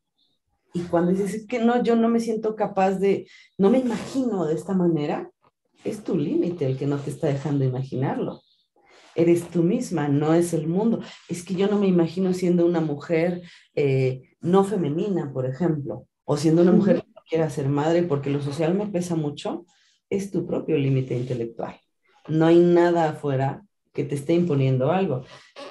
Y 0.74 0.82
cuando 0.82 1.10
dices 1.10 1.46
que 1.46 1.58
no, 1.58 1.82
yo 1.82 1.96
no 1.96 2.08
me 2.08 2.20
siento 2.20 2.54
capaz 2.54 2.92
de, 2.92 3.26
no 3.56 3.70
me 3.70 3.78
imagino 3.78 4.44
de 4.44 4.54
esta 4.54 4.74
manera, 4.74 5.30
es 5.84 6.04
tu 6.04 6.16
límite 6.16 6.66
el 6.66 6.76
que 6.76 6.86
no 6.86 6.98
te 6.98 7.10
está 7.10 7.28
dejando 7.28 7.64
imaginarlo 7.64 8.42
eres 9.14 9.48
tú 9.50 9.62
misma, 9.62 10.08
no 10.08 10.34
es 10.34 10.52
el 10.52 10.66
mundo. 10.66 11.00
Es 11.28 11.42
que 11.42 11.54
yo 11.54 11.68
no 11.68 11.78
me 11.78 11.86
imagino 11.86 12.32
siendo 12.32 12.66
una 12.66 12.80
mujer 12.80 13.42
eh, 13.74 14.22
no 14.40 14.64
femenina, 14.64 15.32
por 15.32 15.46
ejemplo, 15.46 16.06
o 16.24 16.36
siendo 16.36 16.62
una 16.62 16.72
mujer 16.72 17.04
que 17.30 17.36
no 17.36 17.44
quiera 17.44 17.50
ser 17.50 17.68
madre 17.68 18.02
porque 18.02 18.30
lo 18.30 18.42
social 18.42 18.74
me 18.74 18.86
pesa 18.86 19.16
mucho, 19.16 19.64
es 20.08 20.30
tu 20.30 20.46
propio 20.46 20.76
límite 20.76 21.16
intelectual. 21.16 21.80
No 22.28 22.46
hay 22.46 22.58
nada 22.58 23.10
afuera 23.10 23.62
que 23.92 24.04
te 24.04 24.14
esté 24.14 24.34
imponiendo 24.34 24.90
algo. 24.90 25.24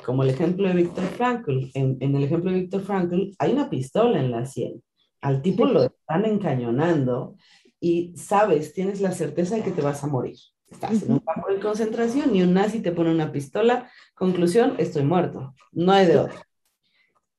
Como 0.05 0.23
el 0.23 0.29
ejemplo 0.29 0.67
de 0.67 0.73
Víctor 0.73 1.05
Frankl, 1.05 1.69
en, 1.73 1.97
en, 1.99 2.15
el 2.15 2.23
ejemplo 2.23 2.51
de 2.51 2.61
Víctor 2.61 2.81
Frankl 2.81 3.31
hay 3.37 3.51
una 3.53 3.69
pistola 3.69 4.19
en 4.19 4.31
la 4.31 4.45
sien. 4.45 4.81
Al 5.21 5.41
tipo 5.41 5.65
lo 5.65 5.83
están 5.83 6.25
encañonando 6.25 7.35
y 7.79 8.13
sabes, 8.15 8.73
tienes 8.73 9.01
la 9.01 9.11
certeza 9.11 9.55
de 9.55 9.63
que 9.63 9.71
te 9.71 9.81
vas 9.81 10.03
a 10.03 10.07
morir. 10.07 10.37
Estás 10.69 11.03
en 11.03 11.13
un 11.13 11.19
campo 11.19 11.51
de 11.51 11.59
concentración 11.59 12.35
y 12.35 12.43
un 12.43 12.53
nazi 12.53 12.79
te 12.79 12.91
pone 12.91 13.11
una 13.11 13.31
pistola. 13.31 13.89
Conclusión, 14.13 14.75
estoy 14.77 15.03
muerto. 15.03 15.53
No 15.71 15.91
hay 15.91 16.05
de 16.05 16.17
otra. 16.17 16.41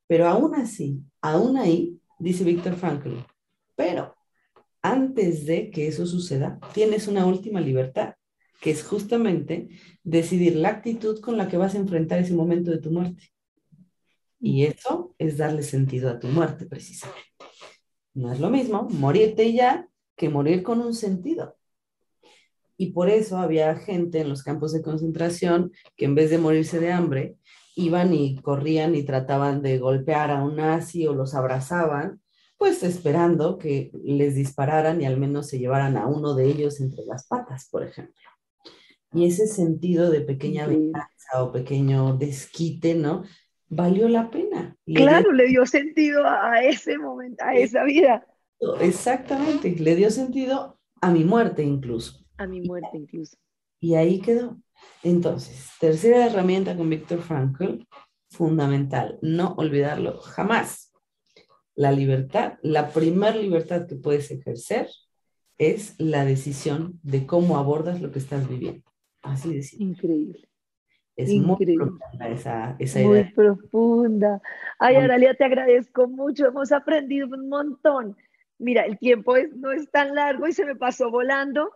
Pero 0.07 0.27
aún 0.29 0.55
así, 0.57 1.01
aún 1.21 1.57
ahí, 1.57 2.01
dice 2.19 2.43
Víctor 2.43 2.75
Frankl, 2.75 3.11
pero 3.81 4.15
antes 4.83 5.47
de 5.47 5.71
que 5.71 5.89
eso 5.89 6.05
suceda, 6.05 6.61
tienes 6.75 7.09
una 7.09 7.25
última 7.25 7.63
libertad, 7.63 8.13
que 8.61 8.71
es 8.73 8.85
justamente 8.85 9.71
decidir 10.05 10.57
la 10.57 10.69
actitud 10.69 11.19
con 11.23 11.39
la 11.39 11.49
que 11.49 11.57
vas 11.57 11.75
a 11.75 11.79
enfrentar 11.79 12.19
ese 12.19 12.35
momento 12.35 12.71
de 12.71 12.77
tu 12.77 12.91
muerte. 12.91 13.33
Y 14.39 14.67
eso 14.67 15.15
es 15.17 15.39
darle 15.39 15.63
sentido 15.63 16.11
a 16.11 16.21
tu 16.21 16.29
muerte, 16.29 16.67
precisamente. 16.67 17.23
no 18.13 18.31
es 18.31 18.39
lo 18.39 18.51
mismo 18.51 18.87
morirte 18.91 19.51
ya 19.51 19.89
que 20.15 20.29
morir 20.29 20.63
con 20.63 20.83
un 20.83 20.93
sentido. 20.93 21.57
Y 22.77 22.93
por 22.93 23.09
eso 23.09 23.39
había 23.39 23.77
gente 23.77 24.21
en 24.21 24.29
los 24.29 24.43
campos 24.43 24.75
de 24.75 24.83
concentración 24.83 25.73
que 25.97 26.05
en 26.05 26.15
vez 26.15 26.29
de 26.29 26.37
morirse 26.37 26.81
de 26.81 26.93
hambre, 26.93 27.37
iban 27.77 28.13
y 28.13 28.43
corrían 28.43 28.95
y 28.95 29.05
trataban 29.05 29.63
de 29.63 29.79
golpear 29.79 30.31
a 30.31 30.45
un 30.45 30.57
nazi 30.57 31.07
o 31.07 31.15
los 31.15 31.35
abrazaban, 31.35 32.21
pues 32.61 32.83
esperando 32.83 33.57
que 33.57 33.91
les 34.05 34.35
dispararan 34.35 35.01
y 35.01 35.07
al 35.07 35.17
menos 35.17 35.49
se 35.49 35.59
llevaran 35.59 35.97
a 35.97 36.07
uno 36.07 36.35
de 36.35 36.45
ellos 36.45 36.83
entre 36.83 37.07
las 37.07 37.27
patas, 37.27 37.67
por 37.71 37.83
ejemplo. 37.83 38.21
Y 39.15 39.25
ese 39.25 39.47
sentido 39.47 40.11
de 40.11 40.21
pequeña 40.21 40.67
venganza 40.67 41.43
o 41.43 41.53
pequeño 41.53 42.19
desquite, 42.19 42.95
¿no? 42.95 43.25
Valió 43.71 44.11
la 44.11 44.31
pena. 44.31 44.77
claro, 44.85 45.33
le 45.33 45.47
dio 45.47 45.65
sentido 45.65 46.27
a 46.27 46.63
ese 46.63 46.99
momento, 46.99 47.43
a 47.43 47.55
esa 47.55 47.83
vida. 47.85 48.27
Exactamente, 48.83 49.75
le 49.79 49.97
dio 49.97 50.11
sentido 50.11 50.79
a 51.01 51.11
mi 51.11 51.25
muerte 51.25 51.63
incluso. 51.63 52.27
A 52.37 52.47
mi 52.47 52.61
muerte 52.61 52.91
incluso. 52.93 53.39
Y 53.81 53.95
ahí 53.95 54.21
quedó. 54.21 54.59
Entonces, 55.03 55.71
tercera 55.81 56.27
herramienta 56.27 56.77
con 56.77 56.91
Víctor 56.91 57.23
Frankl, 57.23 57.87
fundamental, 58.29 59.19
no 59.23 59.55
olvidarlo 59.55 60.19
jamás. 60.19 60.90
La 61.81 61.93
libertad, 61.93 62.59
la 62.61 62.91
primera 62.91 63.35
libertad 63.35 63.87
que 63.87 63.97
puedes 63.97 64.31
ejercer 64.31 64.89
es 65.57 65.95
la 65.99 66.27
decisión 66.27 67.01
de 67.03 67.25
cómo 67.25 67.57
abordas 67.57 68.03
lo 68.03 68.13
que 68.13 68.19
estás 68.19 68.47
viviendo. 68.47 68.85
Así 69.23 69.55
de 69.55 69.65
Increíble. 69.83 70.47
Es 71.17 71.33
muy 71.33 71.57
profunda 71.57 72.29
esa, 72.29 72.77
esa 72.79 73.01
muy 73.01 73.25
profunda. 73.33 74.43
Ay, 74.79 74.97
Aralia, 74.97 75.33
te 75.33 75.45
agradezco 75.45 76.07
mucho. 76.07 76.49
Hemos 76.49 76.71
aprendido 76.71 77.29
un 77.29 77.49
montón. 77.49 78.15
Mira, 78.59 78.85
el 78.85 78.99
tiempo 78.99 79.37
no 79.57 79.73
es 79.73 79.91
tan 79.91 80.15
largo 80.15 80.47
y 80.47 80.53
se 80.53 80.67
me 80.67 80.77
pasó 80.77 81.11
volando, 81.11 81.73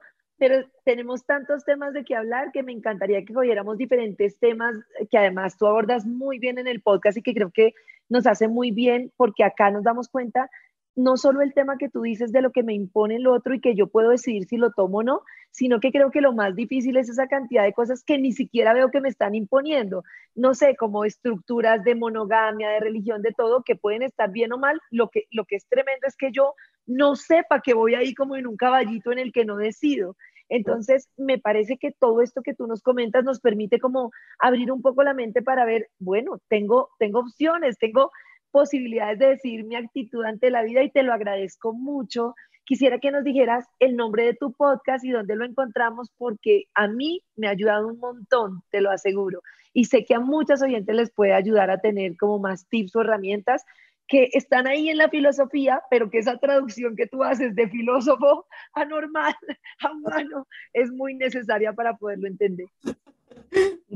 pero 0.46 0.68
tenemos 0.84 1.24
tantos 1.24 1.64
temas 1.64 1.94
de 1.94 2.04
qué 2.04 2.14
hablar 2.14 2.52
que 2.52 2.62
me 2.62 2.72
encantaría 2.72 3.24
que 3.24 3.34
oyéramos 3.34 3.78
diferentes 3.78 4.38
temas 4.38 4.76
que 5.10 5.16
además 5.16 5.56
tú 5.56 5.66
abordas 5.66 6.04
muy 6.04 6.38
bien 6.38 6.58
en 6.58 6.66
el 6.66 6.82
podcast 6.82 7.16
y 7.16 7.22
que 7.22 7.32
creo 7.32 7.50
que 7.50 7.72
nos 8.10 8.26
hace 8.26 8.46
muy 8.46 8.70
bien 8.70 9.10
porque 9.16 9.42
acá 9.42 9.70
nos 9.70 9.84
damos 9.84 10.10
cuenta 10.10 10.50
no 10.96 11.16
solo 11.16 11.40
el 11.40 11.54
tema 11.54 11.78
que 11.78 11.88
tú 11.88 12.02
dices 12.02 12.30
de 12.30 12.42
lo 12.42 12.52
que 12.52 12.62
me 12.62 12.74
impone 12.74 13.16
el 13.16 13.26
otro 13.26 13.54
y 13.54 13.60
que 13.60 13.74
yo 13.74 13.86
puedo 13.86 14.10
decidir 14.10 14.44
si 14.44 14.58
lo 14.58 14.70
tomo 14.70 14.98
o 14.98 15.02
no, 15.02 15.22
sino 15.50 15.80
que 15.80 15.90
creo 15.90 16.10
que 16.10 16.20
lo 16.20 16.32
más 16.32 16.54
difícil 16.54 16.96
es 16.96 17.08
esa 17.08 17.26
cantidad 17.26 17.64
de 17.64 17.72
cosas 17.72 18.04
que 18.04 18.18
ni 18.18 18.32
siquiera 18.32 18.74
veo 18.74 18.90
que 18.90 19.00
me 19.00 19.08
están 19.08 19.34
imponiendo. 19.34 20.04
No 20.34 20.54
sé, 20.54 20.76
como 20.76 21.04
estructuras 21.04 21.82
de 21.84 21.94
monogamia, 21.94 22.68
de 22.68 22.80
religión, 22.80 23.22
de 23.22 23.32
todo, 23.32 23.62
que 23.64 23.76
pueden 23.76 24.02
estar 24.02 24.30
bien 24.30 24.52
o 24.52 24.58
mal. 24.58 24.80
Lo 24.90 25.08
que, 25.08 25.24
lo 25.30 25.44
que 25.46 25.56
es 25.56 25.66
tremendo 25.66 26.06
es 26.06 26.16
que 26.16 26.30
yo 26.30 26.54
no 26.86 27.16
sepa 27.16 27.60
que 27.60 27.74
voy 27.74 27.94
ahí 27.94 28.14
como 28.14 28.36
en 28.36 28.46
un 28.46 28.56
caballito 28.56 29.10
en 29.10 29.18
el 29.18 29.32
que 29.32 29.44
no 29.44 29.56
decido. 29.56 30.16
Entonces, 30.48 31.08
me 31.16 31.38
parece 31.38 31.78
que 31.78 31.92
todo 31.92 32.20
esto 32.22 32.42
que 32.42 32.54
tú 32.54 32.66
nos 32.66 32.82
comentas 32.82 33.24
nos 33.24 33.40
permite 33.40 33.80
como 33.80 34.10
abrir 34.38 34.70
un 34.70 34.82
poco 34.82 35.02
la 35.02 35.14
mente 35.14 35.42
para 35.42 35.64
ver, 35.64 35.88
bueno, 35.98 36.38
tengo, 36.48 36.90
tengo 36.98 37.20
opciones, 37.20 37.78
tengo 37.78 38.10
posibilidades 38.50 39.18
de 39.18 39.26
decir 39.28 39.64
mi 39.64 39.74
actitud 39.74 40.24
ante 40.24 40.50
la 40.50 40.62
vida 40.62 40.82
y 40.82 40.90
te 40.90 41.02
lo 41.02 41.12
agradezco 41.12 41.72
mucho. 41.72 42.34
Quisiera 42.64 42.98
que 42.98 43.10
nos 43.10 43.24
dijeras 43.24 43.66
el 43.78 43.96
nombre 43.96 44.24
de 44.24 44.34
tu 44.34 44.52
podcast 44.52 45.04
y 45.04 45.10
dónde 45.10 45.36
lo 45.36 45.44
encontramos 45.44 46.10
porque 46.16 46.64
a 46.74 46.86
mí 46.86 47.20
me 47.36 47.48
ha 47.48 47.50
ayudado 47.50 47.88
un 47.88 47.98
montón, 47.98 48.62
te 48.70 48.80
lo 48.80 48.90
aseguro. 48.90 49.42
Y 49.72 49.86
sé 49.86 50.04
que 50.04 50.14
a 50.14 50.20
muchas 50.20 50.62
oyentes 50.62 50.94
les 50.94 51.10
puede 51.10 51.34
ayudar 51.34 51.70
a 51.70 51.80
tener 51.80 52.16
como 52.16 52.38
más 52.38 52.68
tips 52.68 52.94
o 52.94 53.00
herramientas 53.00 53.64
que 54.06 54.28
están 54.32 54.66
ahí 54.66 54.88
en 54.88 54.98
la 54.98 55.08
filosofía, 55.08 55.82
pero 55.90 56.10
que 56.10 56.18
esa 56.18 56.38
traducción 56.38 56.96
que 56.96 57.06
tú 57.06 57.22
haces 57.22 57.54
de 57.54 57.68
filósofo 57.68 58.46
a 58.74 58.84
normal, 58.84 59.34
a 59.80 59.92
humano, 59.92 60.46
es 60.72 60.90
muy 60.90 61.14
necesaria 61.14 61.72
para 61.72 61.96
poderlo 61.96 62.28
entender. 62.28 62.66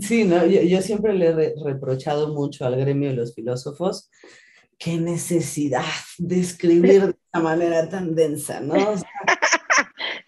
Sí, 0.01 0.25
¿no? 0.25 0.47
yo, 0.47 0.81
siempre 0.83 1.15
le 1.15 1.29
he 1.29 1.55
reprochado 1.65 2.33
mucho 2.33 2.65
al 2.65 2.77
gremio 2.77 3.11
de 3.11 3.17
los 3.17 3.35
filósofos 3.35 4.11
qué 4.79 4.97
necesidad 4.97 5.83
de 6.19 6.41
escribir 6.41 7.07
de 7.07 7.17
esa 7.33 7.43
manera 7.43 7.89
tan 7.89 8.15
densa, 8.15 8.61
¿no? 8.61 8.77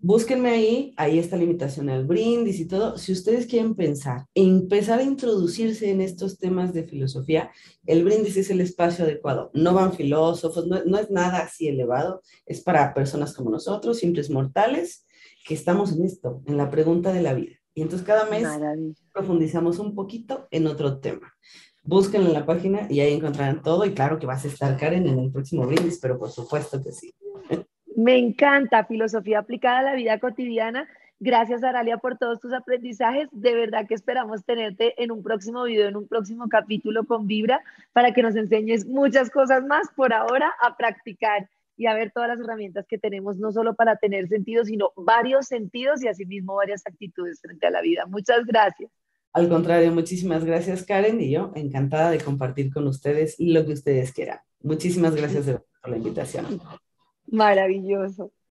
búsquenme 0.00 0.50
ahí, 0.50 0.94
ahí 0.96 1.18
está 1.18 1.36
la 1.36 1.44
invitación 1.44 1.88
al 1.90 2.06
brindis 2.06 2.58
y 2.58 2.66
todo. 2.66 2.98
Si 2.98 3.12
ustedes 3.12 3.46
quieren 3.46 3.76
pensar, 3.76 4.26
empezar 4.34 4.98
a 4.98 5.04
introducirse 5.04 5.90
en 5.90 6.00
estos 6.00 6.38
temas 6.38 6.74
de 6.74 6.84
filosofía, 6.84 7.52
el 7.86 8.02
brindis 8.02 8.36
es 8.36 8.50
el 8.50 8.60
espacio 8.60 9.04
adecuado. 9.04 9.52
No 9.54 9.74
van 9.74 9.92
filósofos, 9.92 10.66
no, 10.66 10.82
no 10.84 10.98
es 10.98 11.10
nada 11.10 11.38
así 11.38 11.68
elevado, 11.68 12.20
es 12.46 12.62
para 12.62 12.92
personas 12.94 13.32
como 13.32 13.50
nosotros, 13.50 13.98
simples 13.98 14.28
mortales, 14.28 15.06
que 15.46 15.54
estamos 15.54 15.92
en 15.92 16.04
esto, 16.04 16.42
en 16.46 16.56
la 16.56 16.68
pregunta 16.68 17.12
de 17.12 17.22
la 17.22 17.34
vida. 17.34 17.59
Y 17.74 17.82
entonces 17.82 18.06
cada 18.06 18.26
mes 18.26 18.46
profundizamos 19.12 19.78
un 19.78 19.94
poquito 19.94 20.48
en 20.50 20.66
otro 20.66 20.98
tema. 20.98 21.34
Búsquenlo 21.82 22.28
en 22.28 22.34
la 22.34 22.46
página 22.46 22.86
y 22.90 23.00
ahí 23.00 23.14
encontrarán 23.14 23.62
todo. 23.62 23.84
Y 23.84 23.94
claro 23.94 24.18
que 24.18 24.26
vas 24.26 24.44
a 24.44 24.48
estar, 24.48 24.76
Karen, 24.76 25.06
en 25.06 25.18
el 25.18 25.30
próximo 25.32 25.66
brindis, 25.66 25.98
pero 26.00 26.18
por 26.18 26.30
supuesto 26.30 26.82
que 26.82 26.92
sí. 26.92 27.14
Me 27.96 28.16
encanta 28.18 28.84
filosofía 28.84 29.40
aplicada 29.40 29.80
a 29.80 29.82
la 29.82 29.94
vida 29.94 30.18
cotidiana. 30.18 30.88
Gracias, 31.18 31.62
Aralia, 31.62 31.98
por 31.98 32.16
todos 32.16 32.40
tus 32.40 32.52
aprendizajes. 32.52 33.28
De 33.30 33.54
verdad 33.54 33.86
que 33.86 33.94
esperamos 33.94 34.44
tenerte 34.44 35.02
en 35.02 35.10
un 35.10 35.22
próximo 35.22 35.64
video, 35.64 35.88
en 35.88 35.96
un 35.96 36.08
próximo 36.08 36.48
capítulo 36.48 37.04
con 37.04 37.26
Vibra, 37.26 37.62
para 37.92 38.14
que 38.14 38.22
nos 38.22 38.36
enseñes 38.36 38.86
muchas 38.86 39.30
cosas 39.30 39.64
más 39.64 39.88
por 39.94 40.14
ahora 40.14 40.50
a 40.62 40.76
practicar 40.76 41.48
y 41.80 41.86
a 41.86 41.94
ver 41.94 42.12
todas 42.12 42.28
las 42.28 42.38
herramientas 42.40 42.86
que 42.86 42.98
tenemos, 42.98 43.38
no 43.38 43.52
solo 43.52 43.74
para 43.74 43.96
tener 43.96 44.28
sentido, 44.28 44.66
sino 44.66 44.92
varios 44.96 45.46
sentidos 45.46 46.02
y 46.02 46.08
asimismo 46.08 46.54
varias 46.54 46.86
actitudes 46.86 47.40
frente 47.40 47.66
a 47.66 47.70
la 47.70 47.80
vida. 47.80 48.04
Muchas 48.04 48.44
gracias. 48.44 48.92
Al 49.32 49.48
contrario, 49.48 49.90
muchísimas 49.90 50.44
gracias 50.44 50.84
Karen 50.84 51.18
y 51.22 51.30
yo 51.30 51.52
encantada 51.54 52.10
de 52.10 52.18
compartir 52.18 52.70
con 52.70 52.86
ustedes 52.86 53.36
lo 53.38 53.64
que 53.64 53.72
ustedes 53.72 54.12
quieran. 54.12 54.40
Muchísimas 54.60 55.16
gracias 55.16 55.46
por 55.46 55.90
la 55.90 55.96
invitación. 55.96 56.60
Maravilloso. 57.28 58.30